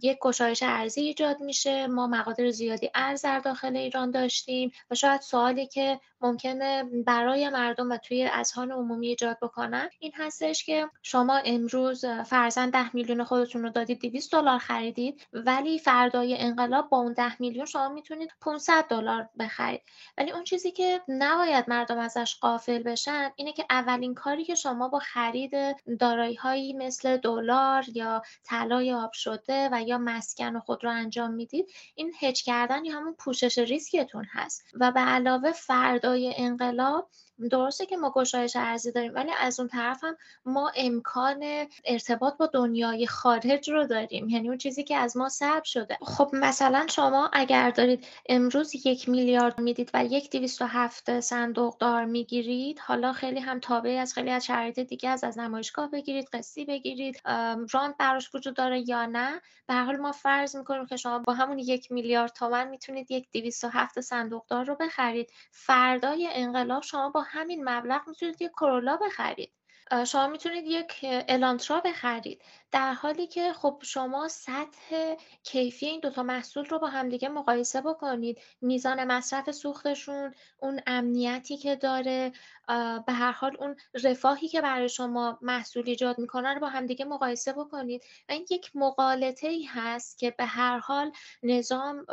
یک 0.02 0.18
گشایش 0.22 0.62
ارزی 0.62 1.00
ایجاد 1.00 1.40
میشه. 1.40 1.86
ما 1.86 2.06
مقادیر 2.06 2.50
زیادی 2.50 2.90
ارز 2.94 3.22
در 3.22 3.38
داخل 3.38 3.76
ایران 3.76 4.10
داشتیم 4.10 4.72
و 4.90 4.94
شاید 4.94 5.20
سوالی 5.20 5.66
که 5.66 6.00
ممکنه 6.20 6.84
برای 7.06 7.48
مردم 7.48 7.90
و 7.90 7.96
توی 7.96 8.24
اذهان 8.24 8.72
عمومی 8.72 9.08
ایجاد 9.08 9.38
بکنن. 9.42 9.90
این 9.98 10.12
هستش 10.16 10.64
که 10.64 10.88
شما 11.02 11.36
امروز 11.36 12.04
فرزن 12.04 12.70
ده 12.70 12.96
میلیون 12.96 13.24
خودتون 13.24 13.62
رو 13.62 13.70
دادید 13.70 14.00
200 14.00 14.32
دلار 14.32 14.58
خریدید 14.58 15.26
ولی 15.32 15.78
فردای 15.78 16.36
انقلاب 16.38 16.88
با 16.88 16.98
اون 16.98 17.12
ده 17.12 17.42
میلیون 17.42 17.66
شما 17.66 17.88
می‌تونید 17.88 18.30
500 18.40 18.84
دلار 18.88 19.28
بخرید. 19.38 19.82
ولی 20.18 20.30
اون 20.30 20.44
چیزی 20.44 20.70
که 20.70 21.00
نباید 21.08 21.64
مردم 21.68 21.98
ازش 21.98 22.36
قافل 22.40 22.82
بشن 22.82 23.32
اینه 23.36 23.52
که 23.52 23.64
اولین 23.70 24.14
کاری 24.14 24.44
که 24.44 24.54
شما 24.54 24.88
با 24.88 24.98
خرید 24.98 25.52
دارایی 26.00 26.34
هایی 26.34 26.72
مثل 26.72 27.16
دلار 27.16 27.84
یا 27.94 28.22
طلای 28.44 28.92
آب 28.92 29.12
شده 29.12 29.68
و 29.72 29.82
یا 29.82 29.98
مسکن 29.98 30.56
و 30.56 30.60
خود 30.60 30.84
رو 30.84 30.90
انجام 30.90 31.30
می‌دید 31.30 31.66
این 31.94 32.12
هج 32.20 32.42
کردن 32.42 32.84
یا 32.84 32.96
همون 32.98 33.14
پوشش 33.14 33.58
ریسکتون 33.58 34.26
هست. 34.30 34.64
و 34.74 34.92
به 34.92 35.00
علاوه 35.00 35.52
فردای 36.10 36.34
انقلاب 36.38 37.10
درسته 37.48 37.86
که 37.86 37.96
ما 37.96 38.10
گشایش 38.10 38.56
ارزی 38.56 38.92
داریم 38.92 39.14
ولی 39.14 39.30
از 39.40 39.60
اون 39.60 39.68
طرف 39.68 40.04
هم 40.04 40.16
ما 40.44 40.72
امکان 40.76 41.44
ارتباط 41.84 42.36
با 42.36 42.46
دنیای 42.46 43.06
خارج 43.06 43.70
رو 43.70 43.86
داریم. 43.86 44.28
یعنی 44.28 44.48
اون 44.48 44.58
چیزی 44.58 44.84
که 44.84 44.96
از 44.96 45.16
ما 45.16 45.28
سلب 45.28 45.64
شده. 45.64 45.98
خب 46.02 46.30
مثلا 46.32 46.86
شما 46.90 47.30
اگر 47.32 47.70
دارید 47.70 48.06
امروز 48.28 48.86
یک 48.86 49.08
میلیارد 49.08 49.60
می‌دید 49.60 49.90
و 49.94 50.04
یک 50.04 50.30
دویست 50.30 50.62
و 50.62 50.64
هفت 50.64 51.20
صندوق 51.20 51.78
دار 51.78 52.04
می‌گیرید 52.04 52.78
حالا 52.78 53.12
خیلی 53.12 53.40
هم 53.40 53.60
تابعی 53.60 53.96
از 53.96 54.14
خیلی 54.14 54.30
از 54.30 54.46
شرایط 54.46 54.80
دیگه 54.80 55.08
از 55.08 55.24
از 55.24 55.38
نمایشگاه 55.38 55.90
بگیرید 55.90 56.28
قسطی 56.32 56.64
بگیرید 56.64 57.20
راند 57.72 57.96
براش 57.98 58.34
وجود 58.34 58.56
داره 58.56 58.88
یا 58.88 59.06
نه. 59.06 59.40
به 59.66 59.74
حال 59.74 59.96
ما 59.96 60.12
فرض 60.12 60.56
می‌کنیم 60.56 60.86
که 60.86 60.96
شما 60.96 61.18
با 61.18 61.32
همون 61.32 61.58
یک 61.58 61.92
میلیارد 61.92 62.32
تومن 62.32 62.68
می‌تونید 62.68 63.10
یک 63.10 63.28
دویست 63.32 63.64
و 63.64 63.68
هفت 63.68 64.00
صندوق 64.00 64.46
دار 64.46 64.64
رو 64.64 64.76
بخرید. 64.80 65.30
فردای 65.52 66.28
انقلاب 66.32 66.82
شما 66.82 67.10
با 67.10 67.22
همین 67.30 67.68
مبلغ 67.68 68.08
می‌تونید 68.08 68.42
یک 68.42 68.50
کرولا 68.50 68.96
بخرید. 68.96 69.52
شما 70.06 70.28
می‌تونید 70.28 70.64
یک 70.66 70.92
الانترا 71.04 71.80
بخرید. 71.80 72.42
در 72.72 72.92
حالی 72.92 73.26
که 73.26 73.52
خب 73.52 73.82
شما 73.82 74.28
سطح 74.28 75.14
کیفی 75.42 75.86
این 75.86 76.00
دوتا 76.00 76.22
محصول 76.22 76.64
رو 76.64 76.78
با 76.78 76.86
همدیگه 76.86 77.28
مقایسه 77.28 77.80
بکنید 77.80 78.38
میزان 78.60 79.04
مصرف 79.04 79.50
سوختشون 79.50 80.34
اون 80.58 80.80
امنیتی 80.86 81.56
که 81.56 81.76
داره 81.76 82.32
به 83.06 83.12
هر 83.12 83.32
حال 83.32 83.56
اون 83.58 83.76
رفاهی 84.04 84.48
که 84.48 84.60
برای 84.60 84.88
شما 84.88 85.38
محصول 85.42 85.82
ایجاد 85.86 86.18
می‌کنه 86.18 86.54
رو 86.54 86.60
با 86.60 86.68
همدیگه 86.68 87.04
مقایسه 87.04 87.52
بکنید 87.52 88.02
و 88.28 88.32
این 88.32 88.46
یک 88.50 88.70
مقالطه 88.74 89.48
ای 89.48 89.64
هست 89.64 90.18
که 90.18 90.30
به 90.30 90.44
هر 90.44 90.78
حال 90.78 91.12
نظام 91.42 92.06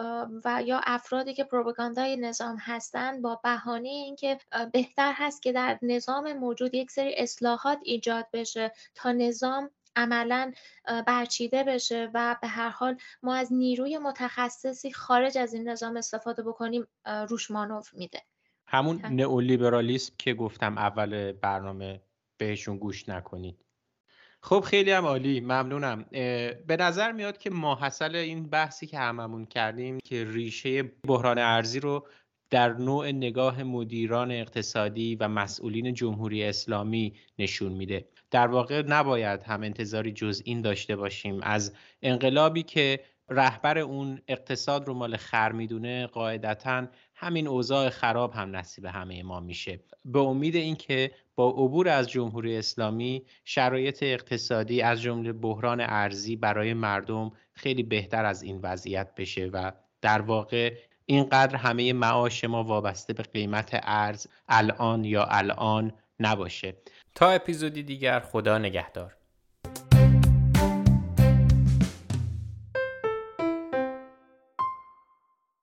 و 0.46 0.64
یا 0.66 0.82
افرادی 0.84 1.34
که 1.34 1.44
پروپاگاندای 1.44 2.18
نظام 2.18 2.58
هستند 2.60 3.22
با 3.22 3.40
بهانه 3.44 3.90
اینکه 3.90 4.38
بهتر 4.74 5.14
هست 5.16 5.42
که 5.42 5.52
در 5.52 5.80
نظام 5.82 6.34
موجود 6.34 6.74
یک 6.74 6.92
سری 6.92 7.16
اصلاحات 7.16 7.80
ایجاد 7.84 8.28
بشه 8.34 8.72
تا 8.96 9.12
نظام 9.12 9.70
عملا 9.98 10.52
برچیده 11.08 11.64
بشه 11.64 12.12
و 12.14 12.36
به 12.42 12.48
هر 12.48 12.70
حال 12.70 12.98
ما 13.24 13.36
از 13.36 13.54
نیروی 13.54 13.98
متخصصی 13.98 14.92
خارج 14.92 15.38
از 15.38 15.54
این 15.54 15.70
نظام 15.70 15.98
استفاده 15.98 16.44
بکنیم 16.44 16.88
روش 17.30 17.52
مانور 17.52 17.84
میده. 17.94 18.22
همون 18.68 19.02
نئولیبرالیسم 19.06 20.14
که 20.18 20.34
گفتم 20.34 20.78
اول 20.78 21.32
برنامه 21.32 22.02
بهشون 22.38 22.78
گوش 22.78 23.10
نکنید. 23.10 23.66
خب 24.42 24.60
خیلی 24.60 24.92
هم 24.92 25.06
عالی 25.06 25.40
ممنونم. 25.40 26.06
به 26.68 26.78
نظر 26.80 27.12
میاد 27.12 27.38
که 27.38 27.50
ماحصل 27.50 28.16
این 28.16 28.50
بحثی 28.50 28.88
که 28.88 28.98
هممون 28.98 29.46
کردیم 29.46 30.00
که 30.06 30.26
ریشه 30.26 30.84
بحران 30.84 31.38
ارزی 31.38 31.80
رو 31.80 32.08
در 32.50 32.74
نوع 32.74 33.12
نگاه 33.12 33.64
مدیران 33.64 34.32
اقتصادی 34.32 35.16
و 35.16 35.28
مسئولین 35.28 35.94
جمهوری 35.94 36.44
اسلامی 36.44 37.14
نشون 37.40 37.72
میده. 37.72 38.06
در 38.32 38.48
واقع 38.48 38.84
نباید 38.88 39.44
هم 39.44 39.64
انتظاری 39.64 40.12
جز 40.12 40.42
این 40.46 40.62
داشته 40.62 40.96
باشیم. 40.96 41.40
از 41.44 41.74
انقلابی 42.02 42.64
که 42.64 43.00
رهبر 43.30 43.78
اون 43.78 44.22
اقتصاد 44.28 44.88
رو 44.88 44.94
مال 44.94 45.18
خر 45.18 45.52
می‌دونه 45.52 46.08
قاعدتا 46.08 46.88
همین 47.16 47.48
اوضاع 47.48 47.90
خراب 47.90 48.34
هم 48.34 48.56
نصیب 48.56 48.86
همه 48.86 49.24
ما 49.24 49.40
میشه. 49.40 49.80
به 50.06 50.20
امید 50.20 50.56
اینکه 50.56 51.12
با 51.36 51.50
عبور 51.50 51.90
از 51.90 52.10
جمهوری 52.10 52.58
اسلامی 52.58 53.26
شرایط 53.46 54.04
اقتصادی 54.04 54.82
از 54.82 55.02
جمله 55.02 55.34
بحران 55.34 55.82
ارزی 55.82 56.36
برای 56.36 56.74
مردم 56.74 57.32
خیلی 57.54 57.84
بهتر 57.84 58.26
از 58.26 58.44
این 58.44 58.60
وضعیت 58.64 59.16
بشه 59.16 59.46
و 59.46 59.72
در 60.02 60.22
واقع 60.22 60.76
اینقدر 61.06 61.56
همه 61.56 61.94
معاش 61.94 62.44
ما 62.44 62.64
وابسته 62.64 63.14
به 63.14 63.24
قیمت 63.24 63.70
ارز 63.84 64.28
الان 64.48 65.04
یا 65.04 65.24
الان 65.24 65.94
نباشه. 66.20 66.76
تا 67.18 67.30
اپیزودی 67.30 67.84
دیگر 67.84 68.20
خدا 68.20 68.58
نگهدار. 68.58 69.17